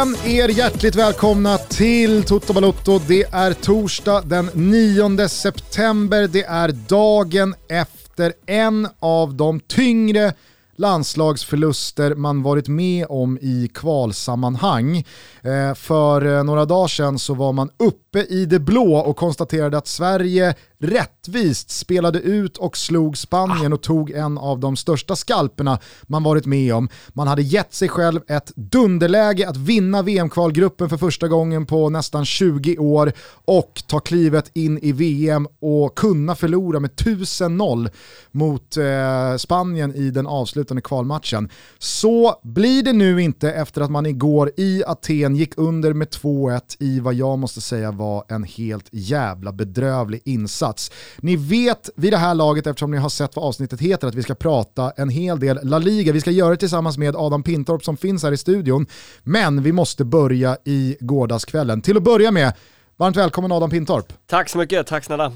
[0.00, 3.00] igen er hjärtligt välkomna till Toto Balotto.
[3.08, 6.28] Det är torsdag den 9 september.
[6.28, 10.32] Det är dagen efter en av de tyngre
[10.76, 15.04] landslagsförluster man varit med om i kvalsammanhang.
[15.42, 19.78] Eh, för eh, några dagar sedan så var man uppe i det blå och konstaterade
[19.78, 25.78] att Sverige rättvist spelade ut och slog Spanien och tog en av de största skalperna
[26.02, 26.88] man varit med om.
[27.08, 32.24] Man hade gett sig själv ett dunderläge att vinna VM-kvalgruppen för första gången på nästan
[32.24, 33.12] 20 år
[33.44, 37.90] och ta klivet in i VM och kunna förlora med 1000-0
[38.30, 41.48] mot eh, Spanien i den avslutande kvalmatchen.
[41.78, 46.60] Så blir det nu inte efter att man igår i Aten gick under med 2-1
[46.78, 50.69] i vad jag måste säga var en helt jävla bedrövlig insats.
[51.18, 54.22] Ni vet vid det här laget, eftersom ni har sett vad avsnittet heter, att vi
[54.22, 56.12] ska prata en hel del La Liga.
[56.12, 58.86] Vi ska göra det tillsammans med Adam Pintorp som finns här i studion.
[59.22, 61.82] Men vi måste börja i gårdagskvällen.
[61.82, 62.52] Till att börja med,
[63.00, 64.12] Varmt välkommen Adam Pintorp.
[64.26, 65.32] Tack så mycket, tack snälla.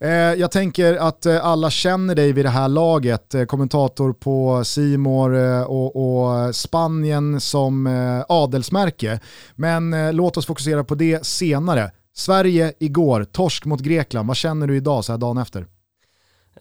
[0.00, 4.64] Eh, jag tänker att eh, alla känner dig vid det här laget, eh, kommentator på
[4.64, 5.34] Simor
[5.70, 7.86] och, och, Spanien som
[8.28, 9.20] adelsmärke.
[9.54, 11.90] Men låt oss fokusera på det senare.
[12.18, 14.28] Sverige igår, torsk mot Grekland.
[14.28, 15.66] Vad känner du idag så här dagen efter?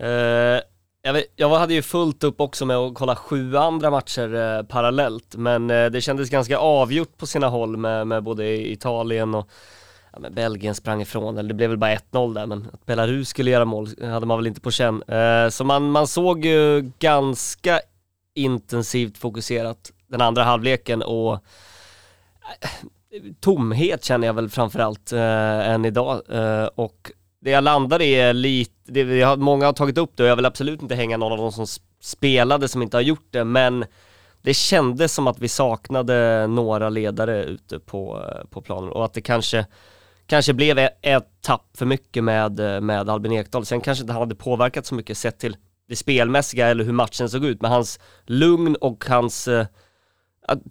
[0.01, 0.61] Uh,
[1.01, 4.63] jag, vet, jag, hade ju fullt upp också med att kolla sju andra matcher uh,
[4.63, 9.49] parallellt, men uh, det kändes ganska avgjort på sina håll med, med både Italien och
[10.13, 13.29] ja, men Belgien sprang ifrån, eller det blev väl bara 1-0 där, men att Belarus
[13.29, 15.03] skulle göra mål hade man väl inte på känn.
[15.51, 17.79] så man, man såg ju ganska
[18.33, 21.43] intensivt fokuserat den andra halvleken och
[23.39, 27.11] tomhet känner jag väl framförallt eh, än idag eh, och
[27.41, 30.35] det jag landar i är lite, det, jag, många har tagit upp det och jag
[30.35, 31.65] vill absolut inte hänga någon av de som
[32.01, 33.85] spelade som inte har gjort det men
[34.41, 39.13] det kändes som att vi saknade några ledare ute på, eh, på planen och att
[39.13, 39.65] det kanske
[40.27, 43.65] kanske blev ett, ett tapp för mycket med, eh, med Albin Ekdal.
[43.65, 47.29] Sen kanske inte han hade påverkat så mycket sett till det spelmässiga eller hur matchen
[47.29, 49.65] såg ut, men hans lugn och hans eh,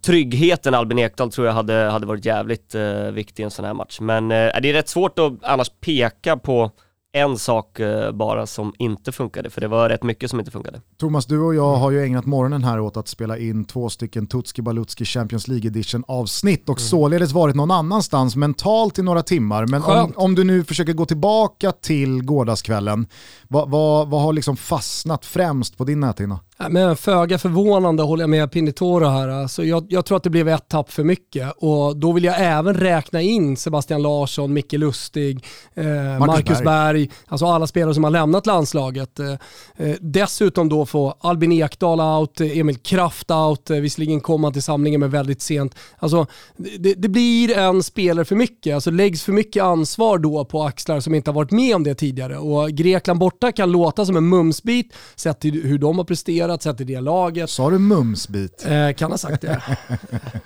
[0.02, 3.74] tryggheten Albin Ekdal tror jag hade, hade varit jävligt eh, viktig i en sån här
[3.74, 4.00] match.
[4.00, 6.70] Men eh, det är rätt svårt att annars peka på
[7.14, 10.80] en sak eh, bara som inte funkade, för det var rätt mycket som inte funkade.
[10.96, 14.26] Thomas, du och jag har ju ägnat morgonen här åt att spela in två stycken
[14.26, 16.88] Tutski Balutski Champions League edition avsnitt och mm.
[16.88, 19.66] således varit någon annanstans mentalt i några timmar.
[19.66, 23.06] Men om, om, du nu försöker gå tillbaka till gårdagskvällen,
[23.48, 26.38] vad, vad, vad har liksom fastnat främst på din näthinna?
[26.56, 29.28] Men föga förvånande håller jag med Pinitoro här.
[29.28, 32.34] Alltså jag, jag, tror att det blev ett tapp för mycket och då vill jag
[32.38, 35.44] även räkna in Sebastian Larsson, Micke Lustig,
[35.74, 36.64] eh, Marcus, Marcus Berg.
[36.64, 39.18] Berg, alltså alla spelare som har lämnat landslaget.
[39.18, 39.32] Eh,
[39.76, 44.62] eh dessutom då få Albin Ekdal out, Emil Kraft out, eh, visserligen kom han till
[44.62, 45.74] samlingen men väldigt sent.
[45.98, 46.26] Alltså
[46.56, 51.00] det, det, blir en spelare för mycket, alltså läggs för mycket ansvar då på axlar
[51.00, 54.28] som inte har varit med om det tidigare och Grekland borta kan låta som en
[54.28, 57.50] mumsbit sett till hur de har presterat presterat, sett i det laget.
[57.50, 58.66] Sa du mumsbit?
[58.66, 59.62] Eh, kan ha sagt det.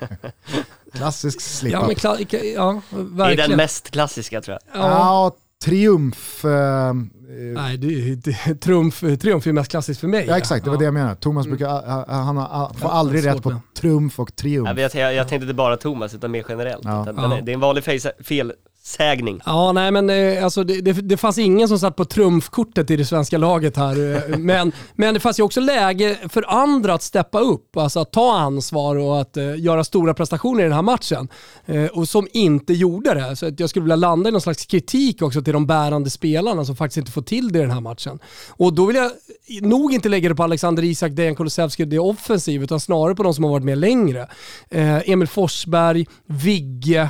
[0.93, 3.17] Klassisk slip ja, men kla- ja, verkligen.
[3.17, 4.81] Det är den mest klassiska tror jag.
[4.81, 6.45] Ja, ja triumf.
[6.45, 6.93] Eh,
[7.55, 10.25] Nej, det, det, trumf, triumf är mest klassiskt för mig.
[10.27, 10.79] Ja exakt, det var ja.
[10.79, 11.15] det jag menade.
[11.15, 11.57] Thomas mm.
[11.57, 14.79] brukar, han, han får aldrig rätt på trumf och triumf.
[14.93, 16.85] jag, jag, tänkte inte bara Thomas, utan mer generellt.
[16.85, 17.05] Ja.
[17.45, 17.83] Det är en vanlig
[18.23, 18.53] fel,
[18.83, 19.41] sägning.
[19.45, 22.95] Ja, nej men eh, alltså, det, det, det, fanns ingen som satt på trumfkortet i
[22.95, 24.15] det svenska laget här.
[24.15, 28.11] Eh, men, men det fanns ju också läge för andra att steppa upp, alltså att
[28.11, 31.27] ta ansvar och att uh, göra stora prestationer i den här matchen.
[31.69, 33.35] Uh, och som inte gjorde det.
[33.35, 36.65] Så att jag skulle vilja landa i någon slags kritik också till de bärande spelarna
[36.65, 38.19] som faktiskt inte får till det i den här matchen.
[38.49, 39.11] Och då vill jag
[39.61, 43.33] nog inte lägga det på Alexander Isak, Dejan Kulusevski, det offensiv, utan snarare på de
[43.33, 44.27] som har varit med längre.
[44.75, 47.09] Uh, Emil Forsberg, Vigge,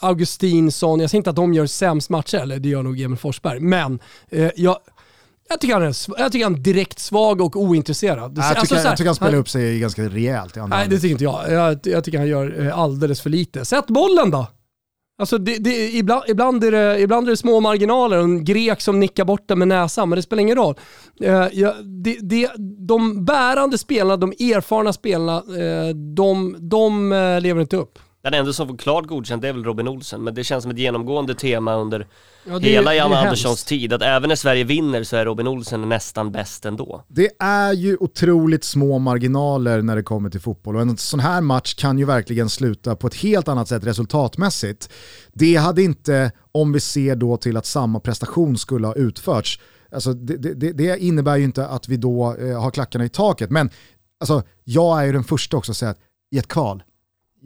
[0.00, 3.60] Augustinsson, jag säger inte att de gör sämst matcher, eller det gör nog Emil Forsberg,
[3.60, 3.98] men
[4.32, 4.78] uh, jag,
[5.48, 8.38] jag tycker, han är, jag tycker han är direkt svag och ointresserad.
[8.38, 10.88] Jag tycker, alltså, här, jag tycker han spelar han, upp sig ganska rejält i Nej,
[10.88, 11.52] det tycker inte jag.
[11.52, 11.78] jag.
[11.82, 13.64] Jag tycker han gör eh, alldeles för lite.
[13.64, 14.46] Sätt bollen då!
[15.20, 18.80] Alltså det, det, ibland, ibland, är det, ibland är det små marginaler och en grek
[18.80, 20.74] som nickar bort den med näsan, men det spelar ingen roll.
[21.22, 27.10] Uh, ja, det, det, de bärande spelarna, de erfarna spelarna, uh, de, de
[27.42, 27.98] lever inte upp.
[28.22, 30.78] Den enda som får klart godkänt är väl Robin Olsen, men det känns som ett
[30.78, 32.06] genomgående tema under
[32.44, 36.32] ja, hela Janne Anderssons tid, att även när Sverige vinner så är Robin Olsen nästan
[36.32, 37.04] bäst ändå.
[37.08, 41.40] Det är ju otroligt små marginaler när det kommer till fotboll och en sån här
[41.40, 44.90] match kan ju verkligen sluta på ett helt annat sätt resultatmässigt.
[45.32, 49.60] Det hade inte, om vi ser då till att samma prestation skulle ha utförts,
[49.92, 53.50] Alltså det, det, det, innebär ju inte att vi då eh, har klackarna i taket,
[53.50, 53.70] men
[54.20, 55.98] alltså, jag är ju den första också att säga att
[56.30, 56.82] i ett kval,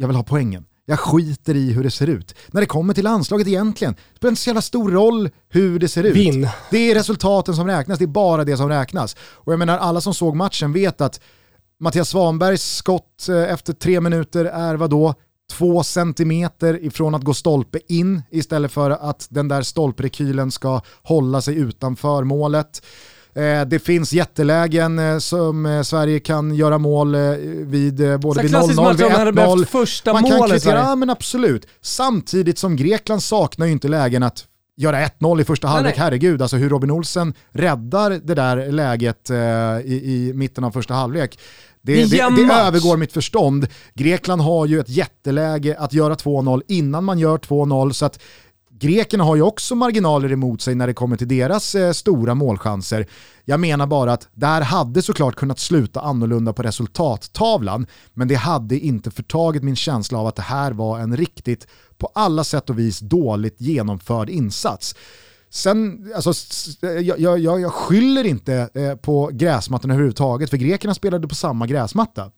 [0.03, 0.65] jag vill ha poängen.
[0.87, 2.35] Jag skiter i hur det ser ut.
[2.51, 5.89] När det kommer till landslaget egentligen, det spelar inte så jävla stor roll hur det
[5.89, 6.17] ser ut.
[6.17, 6.49] Vinn.
[6.71, 9.17] Det är resultaten som räknas, det är bara det som räknas.
[9.21, 11.21] Och jag menar, alla som såg matchen vet att
[11.81, 15.15] Mattias Svanbergs skott eh, efter tre minuter är vadå?
[15.53, 21.41] Två centimeter ifrån att gå stolpe in istället för att den där stolprekylen ska hålla
[21.41, 22.83] sig utanför målet.
[23.35, 27.17] Eh, det finns jättelägen eh, som Sverige kan göra mål
[27.67, 29.65] vid både vid 0-0 vid 1-0.
[29.65, 31.67] första Man kan kvittera, ja men absolut.
[31.81, 34.47] Samtidigt som Grekland saknar ju inte lägen att
[34.77, 39.37] göra 1-0 i första halvlek, herregud, alltså hur Robin Olsen räddar det där läget eh,
[39.37, 41.39] i, i mitten av första halvlek.
[41.83, 43.67] Det, det, det, det övergår mitt förstånd.
[43.95, 48.23] Grekland har ju ett jätteläge att göra 2-0 innan man gör 2-0, så att
[48.83, 53.07] Grekerna har ju också marginaler emot sig när det kommer till deras eh, stora målchanser.
[53.45, 58.35] Jag menar bara att det här hade såklart kunnat sluta annorlunda på resultattavlan, men det
[58.35, 61.67] hade inte förtagit min känsla av att det här var en riktigt,
[61.99, 64.95] på alla sätt och vis, dåligt genomförd insats.
[65.51, 66.33] Sen, alltså,
[67.03, 72.31] jag, jag, jag skyller inte eh, på gräsmattan överhuvudtaget, för grekerna spelade på samma gräsmatta.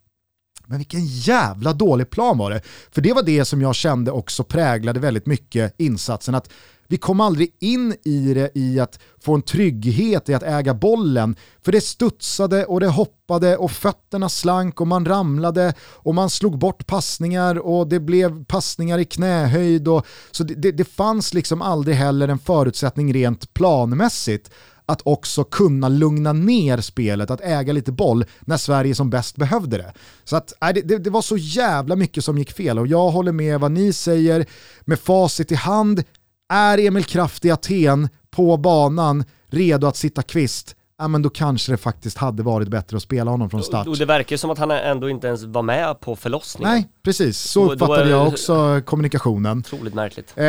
[0.66, 2.60] Men vilken jävla dålig plan var det.
[2.90, 6.34] För det var det som jag kände också präglade väldigt mycket insatsen.
[6.34, 6.48] Att
[6.88, 11.36] vi kom aldrig in i det i att få en trygghet i att äga bollen.
[11.64, 16.58] För det studsade och det hoppade och fötterna slank och man ramlade och man slog
[16.58, 19.88] bort passningar och det blev passningar i knähöjd.
[19.88, 24.50] Och, så det, det, det fanns liksom aldrig heller en förutsättning rent planmässigt
[24.86, 29.76] att också kunna lugna ner spelet, att äga lite boll när Sverige som bäst behövde
[29.76, 29.92] det.
[30.24, 33.32] Så att, äh, det, det var så jävla mycket som gick fel och jag håller
[33.32, 34.46] med vad ni säger.
[34.84, 36.04] Med facit i hand,
[36.52, 41.72] är Emil Kraft i Aten på banan redo att sitta kvist, ja men då kanske
[41.72, 43.86] det faktiskt hade varit bättre att spela honom från start.
[43.86, 46.72] Och det verkar som att han ändå inte ens var med på förlossningen.
[46.72, 47.38] Nej, precis.
[47.38, 49.58] Så uppfattade jag också kommunikationen.
[49.58, 50.32] Otroligt märkligt.
[50.36, 50.46] Eh,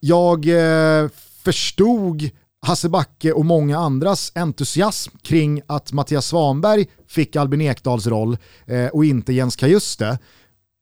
[0.00, 1.08] jag eh,
[1.44, 2.30] förstod
[2.66, 8.36] Hasse Backe och många andras entusiasm kring att Mattias Svanberg fick Albin Ekdals roll
[8.66, 10.18] eh, och inte Jens Kajuste.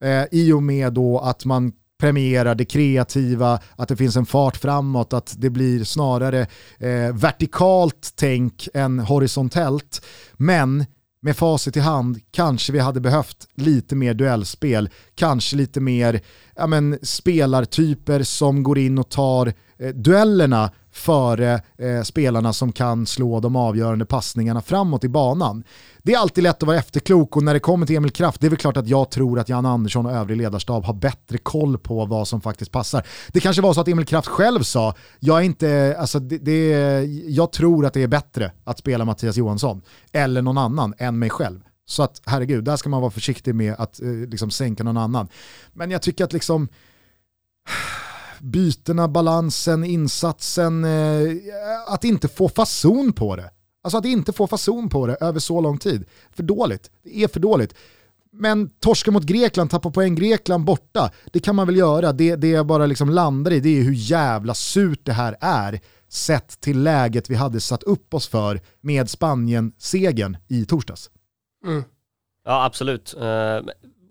[0.05, 4.57] Eh, I och med då att man premierar det kreativa, att det finns en fart
[4.57, 6.41] framåt, att det blir snarare
[6.79, 10.05] eh, vertikalt tänk än horisontellt.
[10.33, 10.85] Men
[11.23, 16.21] med facit i hand kanske vi hade behövt lite mer duellspel, kanske lite mer
[16.57, 23.07] ja, men, spelartyper som går in och tar eh, duellerna före eh, spelarna som kan
[23.07, 25.65] slå de avgörande passningarna framåt i banan.
[26.03, 28.47] Det är alltid lätt att vara efterklok och när det kommer till Emil Kraft, det
[28.47, 31.79] är väl klart att jag tror att Jan Andersson och övrig ledarstab har bättre koll
[31.79, 33.07] på vad som faktiskt passar.
[33.29, 37.05] Det kanske var så att Emil Kraft själv sa, jag, är inte, alltså det, det,
[37.27, 39.83] jag tror att det är bättre att spela Mattias Johansson
[40.13, 41.61] eller någon annan än mig själv.
[41.87, 45.29] Så att herregud, där ska man vara försiktig med att eh, liksom sänka någon annan.
[45.73, 46.69] Men jag tycker att liksom
[48.41, 51.31] bytena, balansen, insatsen, eh,
[51.87, 53.51] att inte få fason på det.
[53.83, 56.05] Alltså att inte få fason på det över så lång tid.
[56.33, 56.91] För dåligt.
[57.03, 57.75] Det är för dåligt.
[58.33, 62.13] Men torska mot Grekland, tappa poäng Grekland borta, det kan man väl göra.
[62.13, 65.81] Det, det jag bara liksom landar i det är hur jävla surt det här är
[66.09, 71.11] sett till läget vi hade satt upp oss för med Spanien-segern i torsdags.
[71.67, 71.85] Mm.
[72.45, 73.15] Ja, absolut.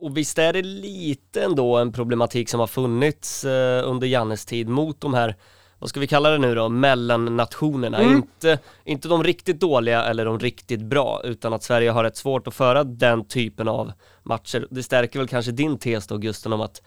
[0.02, 3.52] Och visst är det lite ändå en problematik som har funnits uh,
[3.90, 5.36] under Jannes tid mot de här
[5.80, 7.98] vad ska vi kalla det nu då, mellannationerna.
[7.98, 8.16] Mm.
[8.16, 12.48] Inte, inte de riktigt dåliga eller de riktigt bra, utan att Sverige har rätt svårt
[12.48, 13.92] att föra den typen av
[14.24, 14.68] matcher.
[14.70, 16.82] Det stärker väl kanske din tes då Gusten om att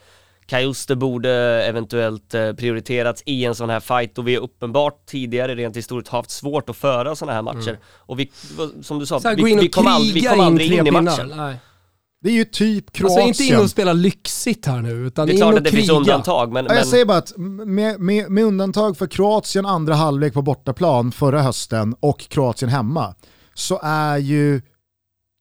[0.46, 1.30] Kajuste borde
[1.64, 6.12] eventuellt eh, prioriterats i en sån här fight och vi har uppenbart tidigare rent historiskt
[6.12, 7.68] haft svårt att föra såna här matcher.
[7.68, 7.80] Mm.
[7.98, 8.30] Och vi,
[8.82, 11.32] som du sa, vi, vi, kom aldrig, vi kom aldrig in, in i matchen.
[11.36, 11.56] Nej.
[12.22, 13.26] Det är ju typ Kroatien.
[13.26, 15.80] Alltså inte in och spela lyxigt här nu, utan Det är klart att det kriga.
[15.80, 16.64] finns undantag, men...
[16.64, 21.12] Ja, jag säger bara att med, med, med, undantag för Kroatien andra halvlek på bortaplan
[21.12, 23.14] förra hösten och Kroatien hemma,
[23.54, 24.62] så är ju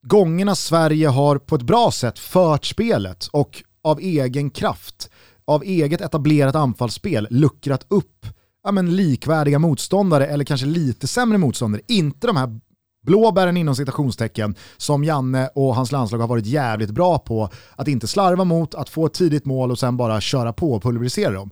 [0.08, 5.10] gångerna Sverige har på ett bra sätt fört spelet och av egen kraft,
[5.46, 8.26] av eget etablerat anfallsspel luckrat upp
[8.64, 11.82] ja, men likvärdiga motståndare eller kanske lite sämre motståndare.
[11.88, 12.60] Inte de här
[13.02, 18.08] blåbären inom citationstecken som Janne och hans landslag har varit jävligt bra på att inte
[18.08, 21.52] slarva mot, att få ett tidigt mål och sen bara köra på och pulverisera dem.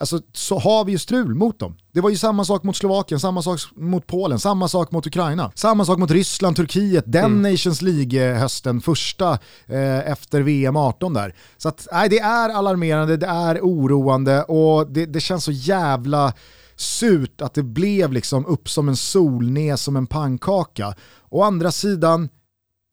[0.00, 1.76] Alltså så har vi ju strul mot dem.
[1.92, 5.52] Det var ju samma sak mot Slovakien, samma sak mot Polen, samma sak mot Ukraina,
[5.54, 7.52] samma sak mot Ryssland, Turkiet, den mm.
[7.52, 11.34] Nations League-hösten, första eh, efter VM 18 där.
[11.56, 16.32] Så att, nej, det är alarmerande, det är oroande och det, det känns så jävla
[16.80, 20.94] surt att det blev liksom upp som en sol, ner som en pannkaka.
[21.28, 22.28] Å andra sidan,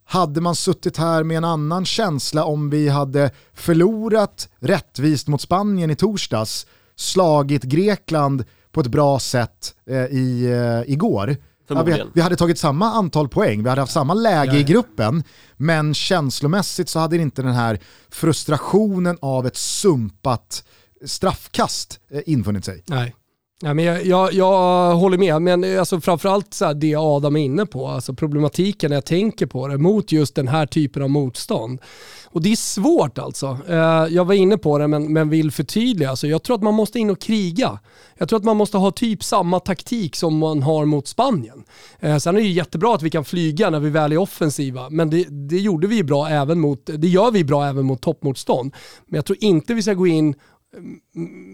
[0.10, 5.91] hade man suttit här med en annan känsla om vi hade förlorat rättvist mot Spanien
[5.91, 11.38] i torsdags, slagit Grekland på ett bra sätt eh, i, eh, igår.
[11.67, 14.63] Ja, vi, vi, hade tagit samma antal poäng, vi hade haft samma läge ja, i
[14.63, 15.24] gruppen,
[15.58, 17.79] men känslomässigt så hade inte den här
[18.10, 20.63] frustrationen av ett sumpat
[21.06, 22.84] straffkast eh, infunnit sig.
[22.86, 23.15] Nej.
[23.62, 27.40] Ja, men jag, jag, jag, håller med, men eh, alltså framförallt så det Adam är
[27.40, 31.10] inne på, alltså problematiken när jag tänker på det mot just den här typen av
[31.10, 31.82] motstånd.
[32.26, 33.58] Och det är svårt alltså.
[33.68, 36.10] Eh, jag var inne på det men, men vill förtydliga.
[36.10, 37.80] Alltså, jag tror att man måste in och kriga.
[38.18, 41.64] Jag tror att man måste ha typ samma taktik som man har mot Spanien.
[42.00, 45.10] Eh, sen är det jättebra att vi kan flyga när vi väl är offensiva, men
[45.10, 48.74] det, det gjorde vi bra även mot, det gör vi bra även mot toppmotstånd.
[49.06, 50.36] Men jag tror inte vi ska gå in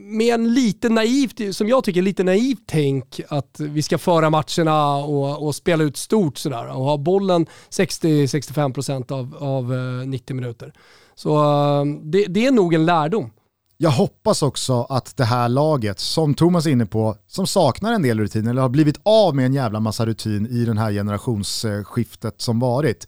[0.06, 4.96] med en lite naivt, som jag tycker, lite naivt tänk att vi ska föra matcherna
[4.96, 10.74] och, och spela ut stort sådär och ha bollen 60-65% av, av eh, 90 minuter.
[11.16, 13.32] Så eh, det, det är nog en lärdom.
[13.78, 18.02] Jag hoppas också att det här laget, som Thomas är inne på, som saknar en
[18.02, 22.42] del rutin eller har blivit av med en jävla massa rutin i den här generationsskiftet
[22.42, 23.08] som varit.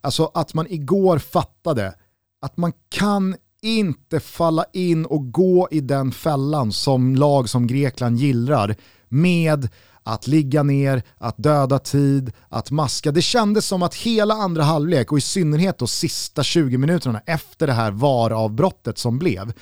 [0.00, 1.94] Alltså att man igår fattade
[2.40, 8.16] att man kan inte falla in och gå i den fällan som lag som Grekland
[8.16, 8.76] gillrar
[9.08, 9.68] med
[10.02, 13.12] att ligga ner, att döda tid, att maska.
[13.12, 17.66] Det kändes som att hela andra halvlek och i synnerhet de sista 20 minuterna efter
[17.66, 19.52] det här VAR-avbrottet som blev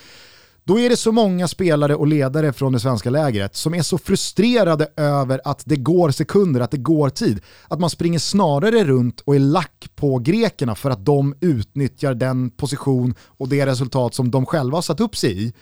[0.67, 3.99] då är det så många spelare och ledare från det svenska lägret som är så
[3.99, 9.21] frustrerade över att det går sekunder, att det går tid, att man springer snarare runt
[9.21, 14.31] och är lack på grekerna för att de utnyttjar den position och det resultat som
[14.31, 15.53] de själva har satt upp sig i.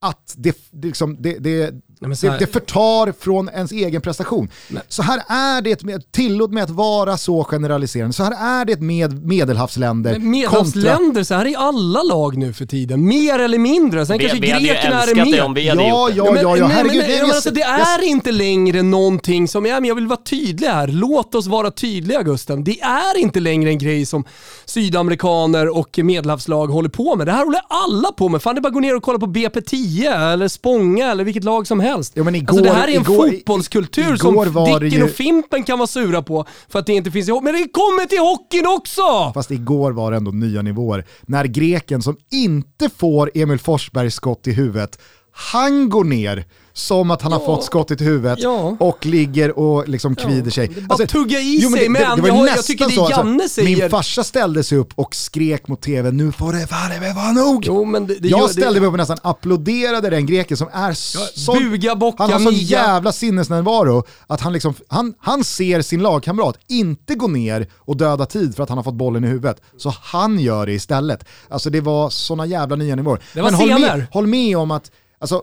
[0.00, 1.74] Att det, det, liksom, det, det,
[2.10, 4.48] det, det förtar från ens egen prestation.
[4.68, 4.82] Nej.
[4.88, 8.80] Så här är det, med, tillåt mig att vara så generaliserande, så här är det
[8.80, 10.18] med medelhavsländer.
[10.18, 11.24] medelhavsländer, kontra...
[11.24, 13.08] så här är alla lag nu för tiden.
[13.08, 14.06] Mer eller mindre.
[14.06, 15.32] Sen vi, kanske vi grekerna är mer.
[15.32, 17.04] Det om vi hade ja, gjort ja, ja, ja, ja, herregud.
[17.08, 18.04] Men, men, alltså, det är jag...
[18.04, 20.88] inte längre någonting som, ja, men jag vill vara tydlig här.
[20.88, 22.64] Låt oss vara tydliga Gusten.
[22.64, 24.24] Det är inte längre en grej som
[24.64, 27.26] sydamerikaner och medelhavslag håller på med.
[27.26, 28.42] Det här håller alla på med.
[28.42, 31.44] Fan det är bara att gå ner och kolla på BP10 eller Spånga eller vilket
[31.44, 31.93] lag som helst.
[32.14, 34.34] Jo, men igår, alltså det här är en igår, fotbollskultur som
[34.80, 35.04] Dicken ju...
[35.04, 38.06] och Fimpen kan vara sura på för att det inte finns i Men det kommer
[38.06, 39.32] till hockeyn också!
[39.34, 41.04] Fast igår var det ändå nya nivåer.
[41.22, 44.98] När greken som inte får Emil Forsbergs skott i huvudet,
[45.32, 46.44] han går ner
[46.76, 47.38] som att han ja.
[47.38, 48.76] har fått skottet i huvudet ja.
[48.80, 50.68] och ligger och liksom kvider sig.
[50.68, 53.08] Bara alltså, tugga i jo, sig, men, det, det var jag, jag tycker det så,
[53.10, 53.76] Janne alltså, säger...
[53.76, 57.64] Min farsa ställde sig upp och skrek mot tv, nu får det vara nog!
[57.66, 60.92] Jo, men det, det jag ställde mig upp och nästan applåderade den greken som är
[60.92, 61.52] så...
[61.54, 66.58] Buga, bocka, han har sån jävla sinnesnärvaro att han, liksom, han, han ser sin lagkamrat
[66.68, 69.60] inte gå ner och döda tid för att han har fått bollen i huvudet.
[69.76, 71.24] Så han gör det istället.
[71.48, 73.20] Alltså det var såna jävla nya nivåer.
[73.34, 75.42] Det var men håll med, håll med om att Alltså,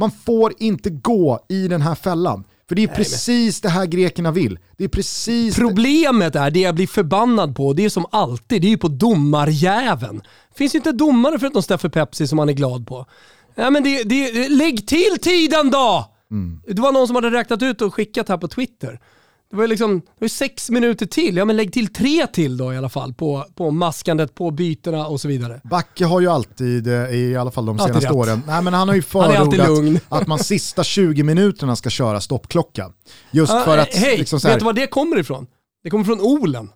[0.00, 2.44] man får inte gå i den här fällan.
[2.68, 3.68] För det är Nej, precis men...
[3.68, 4.58] det här grekerna vill.
[4.76, 8.68] Det är precis Problemet är, det jag blir förbannad på, det är som alltid, det
[8.68, 10.22] är ju på domarjäveln.
[10.54, 13.06] Finns inte domare förutom Steffe Pepsi som man är glad på.
[13.54, 16.10] Ja, men det, det, lägg till tiden då!
[16.30, 16.60] Mm.
[16.66, 19.00] Det var någon som hade räknat ut och skickat här på Twitter.
[19.50, 22.56] Det var ju liksom, det var sex minuter till, ja men lägg till tre till
[22.56, 25.60] då i alla fall på, på maskandet, på bytena och så vidare.
[25.64, 28.88] Backe har ju alltid, eh, i alla fall de senaste alltid åren, nej men han
[28.88, 32.92] har ju förordat att man sista 20 minuterna ska köra stoppklocka.
[33.30, 33.94] Just uh, för att...
[33.94, 35.46] Hej, liksom vet du var det kommer ifrån?
[35.82, 36.70] Det kommer från Olen,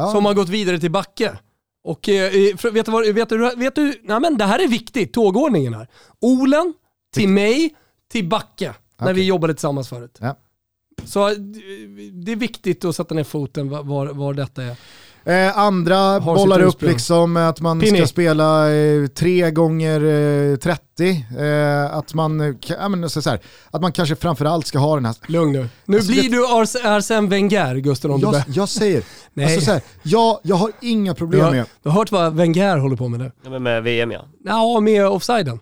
[0.00, 0.12] uh.
[0.12, 1.38] som har gått vidare till Backe.
[1.84, 2.32] Och eh,
[2.72, 5.88] vet du, vad, vet du, vet du nej men det här är viktigt, tågordningen här.
[6.20, 6.74] Olen,
[7.14, 7.74] till mig,
[8.12, 9.14] till Backe, när okay.
[9.14, 10.18] vi jobbade tillsammans förut.
[10.20, 10.36] Ja.
[11.04, 11.34] Så eh,
[12.12, 14.76] det är viktigt att sätta ner foten var, var detta är.
[15.24, 17.98] Eh, andra bollar upp liksom att man Pini.
[17.98, 20.04] ska spela eh, tre gånger
[20.52, 21.26] eh, 30.
[21.38, 23.40] Eh, att, man, eh, ja, men, så, så här,
[23.70, 25.14] att man kanske framförallt ska ha den här...
[25.26, 25.68] Lugn nu.
[25.84, 26.28] Nu alltså, blir det...
[26.28, 28.10] du Ars Arsene Wenger, Gusten.
[28.10, 29.02] Om jag, jag säger,
[29.34, 29.44] Nej.
[29.44, 31.64] Alltså, så här, jag, jag har inga problem du har, med...
[31.82, 33.32] Du har hört vad Wenger håller på med nu?
[33.44, 34.24] Ja, med VM ja.
[34.44, 35.60] Ja, med offsiden.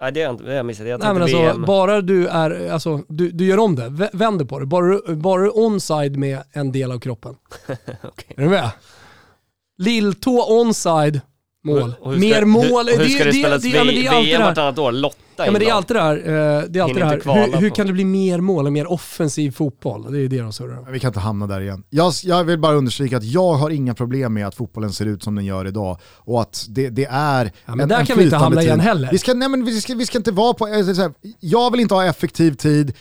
[0.00, 0.86] Nej det har jag inte, jag missat.
[0.86, 1.62] Jag Nej men alltså, VM.
[1.62, 4.66] bara du är, alltså, du, du gör om det, vänder på det.
[4.66, 7.36] Bara, bara du onside med en del av kroppen.
[8.02, 8.34] okay.
[8.36, 8.70] Är du med?
[9.78, 11.20] Lilltå onside,
[11.64, 11.94] mål.
[12.04, 12.88] Mer mål.
[12.88, 14.92] Hur, hur ska det, det spelas det, det, det, det VM vartannat år?
[14.92, 15.16] Lotta
[15.46, 17.46] ja, men Det är alltid det här, eh, det är alltid det här.
[17.46, 20.12] Hur, hur, kan det bli mer mål och mer offensiv fotboll?
[20.12, 21.82] Det är det de surrar Vi kan inte hamna där igen.
[21.90, 25.22] Jag, jag, vill bara understryka att jag har inga problem med att fotbollen ser ut
[25.22, 28.18] som den gör idag och att det, det är ja, men en, där en kan
[28.18, 28.66] vi inte hamna tid.
[28.66, 29.08] igen heller.
[29.12, 31.94] Vi ska, nej, men vi ska, vi ska inte vara på, här, jag vill inte
[31.94, 32.92] ha effektiv tid,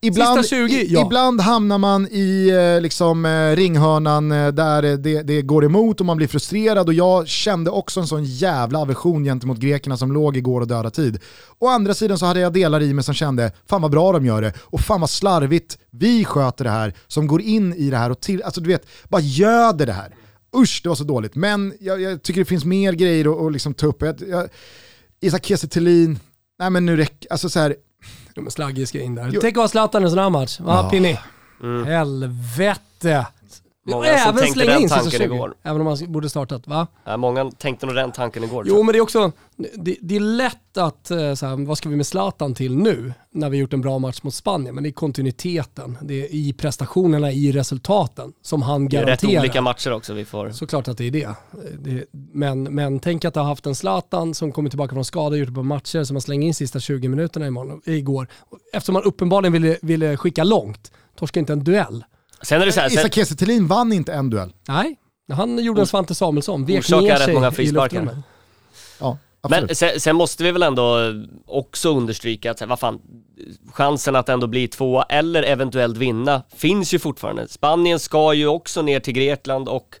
[0.00, 1.06] Ibland, Sista 20, i- ja.
[1.06, 6.06] ibland hamnar man i eh, liksom, eh, ringhörnan eh, där det, det går emot och
[6.06, 10.36] man blir frustrerad och jag kände också en sån jävla aversion gentemot grekerna som låg
[10.36, 11.18] igår och döda tid.
[11.58, 14.26] Å andra sidan så hade jag delar i mig som kände, fan vad bra de
[14.26, 17.96] gör det och fan vad slarvigt vi sköter det här som går in i det
[17.96, 20.14] här och till, alltså du vet, bara göder det här.
[20.56, 21.34] Usch, det var så dåligt.
[21.34, 24.02] Men jag, jag tycker det finns mer grejer att, liksom ta upp.
[24.02, 24.48] Jag, jag,
[25.20, 25.68] Isak Kiese
[26.58, 27.76] nej men nu räcker, alltså så här,
[28.36, 29.30] De är slaggiga ska in där.
[29.32, 29.40] Jo.
[29.40, 30.60] Tänk att ha Zlatan i en sån här match.
[30.60, 30.90] Va, Ja.
[30.90, 31.18] Pinni?
[31.62, 31.84] Mm.
[31.86, 33.26] Helvete.
[33.86, 35.24] Många Och som även tänkte den tanken 20.
[35.24, 35.54] igår.
[35.62, 36.86] Även om man borde startat, va?
[37.04, 38.64] Ja, många tänkte nog den tanken igår.
[38.68, 41.88] Jo, men det är också, det, det är lätt att, eh, så här, vad ska
[41.88, 43.12] vi med Zlatan till nu?
[43.30, 44.74] När vi gjort en bra match mot Spanien.
[44.74, 49.20] Men det är kontinuiteten, det är i prestationerna, i resultaten som han Det är rätt
[49.20, 49.40] garanterar.
[49.40, 50.50] olika matcher också vi får.
[50.50, 51.28] Såklart att det är det.
[51.78, 55.48] det men, men tänk att ha haft en Zlatan som kommer tillbaka från skada, gjort
[55.48, 58.28] ett par matcher, som man slänger in sista 20 minuterna imorgon, igår.
[58.72, 62.04] Eftersom man uppenbarligen ville, ville skicka långt, torska inte en duell.
[62.42, 64.52] Sen är det så här, Isak Kiese Thelin vann inte en duell.
[64.68, 64.96] Nej,
[65.32, 68.18] han gjorde en Svante Samuelsson, vek ner rätt sig många i frisparkar.
[69.00, 69.66] Ja, absolut.
[69.68, 70.98] men sen, sen måste vi väl ändå
[71.46, 73.00] också understryka att, vad fan,
[73.72, 77.48] chansen att ändå bli tvåa eller eventuellt vinna finns ju fortfarande.
[77.48, 79.96] Spanien ska ju också ner till Grekland och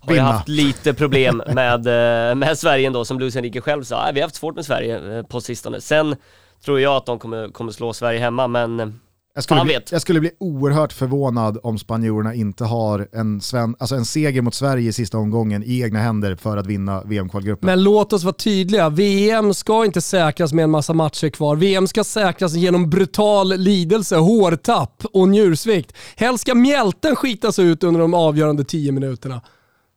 [0.00, 0.32] har ju Vinna.
[0.32, 1.86] haft lite problem med,
[2.30, 4.02] eh, med Sverige ändå, som Luis Enrique själv sa.
[4.04, 5.80] "Nej, Vi har haft svårt med Sverige eh, på sistone.
[5.80, 6.16] Sen
[6.64, 9.00] tror jag att de kommer, kommer slå Sverige hemma, men
[9.34, 13.94] Jag skulle, bli, jag skulle bli oerhört förvånad om spanjorerna inte har en, sven, alltså
[13.94, 17.66] en seger mot Sverige i sista omgången i egna händer för att vinna VM-kvalgruppen.
[17.66, 21.56] Men låt oss vara tydliga, VM ska inte säkras med en massa matcher kvar.
[21.56, 25.92] VM ska säkras genom brutal lidelse, hårtapp och njursvikt.
[26.16, 29.40] Helst ska mjälten skitas ut under de avgörande 10 minuterna.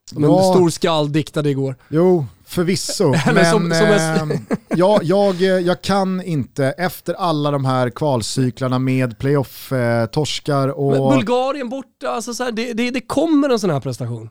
[0.10, 0.54] Som en Ja.
[0.56, 1.76] stor skall diktade igår.
[1.90, 3.10] Jo, förvisso.
[3.34, 4.32] Men som- som ehm,
[4.70, 10.92] jag, jag, jag kan inte, efter alla de här kvalcyklarna med playoff-torskar och...
[10.92, 14.30] Men Bulgarien borta, alltså så här, det, det, det kommer en sån här prestation.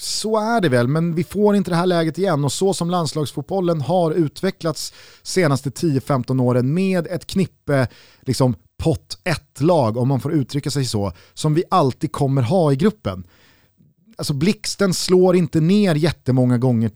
[0.00, 2.90] Så är det väl, men vi får inte det här läget igen och så som
[2.90, 7.88] landslagsfotbollen har utvecklats senaste 10-15 åren med ett knippe
[8.22, 12.76] liksom, pott 1-lag, om man får uttrycka sig så, som vi alltid kommer ha i
[12.76, 13.24] gruppen.
[14.18, 16.90] Alltså blixten slår inte ner jättemånga gånger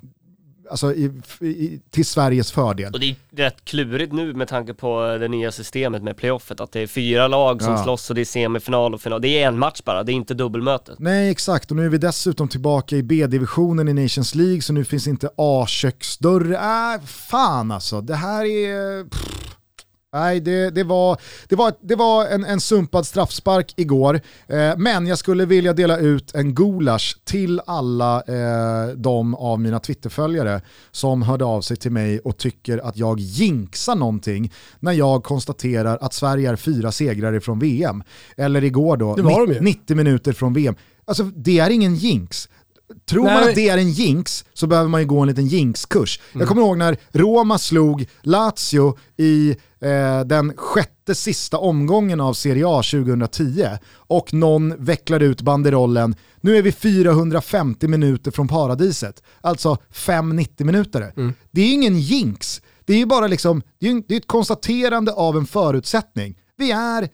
[0.71, 2.93] alltså, i, i, till Sveriges fördel.
[2.93, 6.73] Och det är rätt klurigt nu med tanke på det nya systemet med playoffet, att
[6.73, 7.83] det är fyra lag som Ja.
[7.85, 9.21] slåss och det är semifinal och final.
[9.21, 10.99] Det är en match bara, det är inte dubbelmötet.
[10.99, 14.85] Nej exakt, och nu är vi dessutom tillbaka i B-divisionen i Nations League så nu
[14.85, 16.53] finns inte A-köksdörr.
[16.53, 19.05] Äh, fan alltså, det här är...
[19.11, 19.57] Pff.
[20.15, 25.07] Nej, det, det var, det var, det var en, en sumpad straffspark igår, eh, men
[25.07, 31.23] jag skulle vilja dela ut en gulasch till alla eh, de av mina Twitterföljare som
[31.23, 36.15] hörde av sig till mig och tycker att jag jinxar någonting när jag konstaterar att
[36.15, 38.03] Sverige är fyra segrar från VM.
[38.37, 39.61] Eller igår då, Det var de ju.
[39.61, 40.75] 90 minuter från VM.
[41.05, 42.49] Alltså det är ingen jinx.
[43.09, 43.49] Tror man Nej.
[43.49, 46.21] att det är en jinx så behöver man ju gå en liten jinxkurs.
[46.33, 46.41] Mm.
[46.41, 52.65] Jag kommer ihåg när Roma slog Lazio i eh, den sjätte sista omgången av Serie
[52.67, 59.23] A 2010 och någon vecklade ut banderollen, nu är vi 450 minuter från paradiset.
[59.41, 61.13] Alltså 5-90 minuter.
[61.17, 61.35] Mm.
[61.51, 62.63] Det är ingen jinx.
[62.85, 66.39] Det är ju bara liksom, det är, det är ett konstaterande av en förutsättning.
[66.57, 67.09] Vi är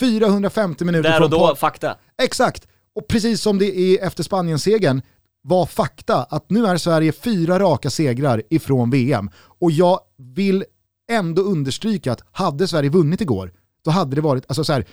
[0.00, 1.96] 450 minuter Där och då, fakta.
[2.22, 5.02] Exakt, och precis som det är efter Spanien-segern
[5.42, 9.30] var fakta att nu är Sverige fyra raka segrar ifrån VM.
[9.34, 10.64] Och jag vill
[11.10, 13.52] ändå understryka att hade Sverige vunnit igår,
[13.84, 14.84] då hade det varit, alltså så här,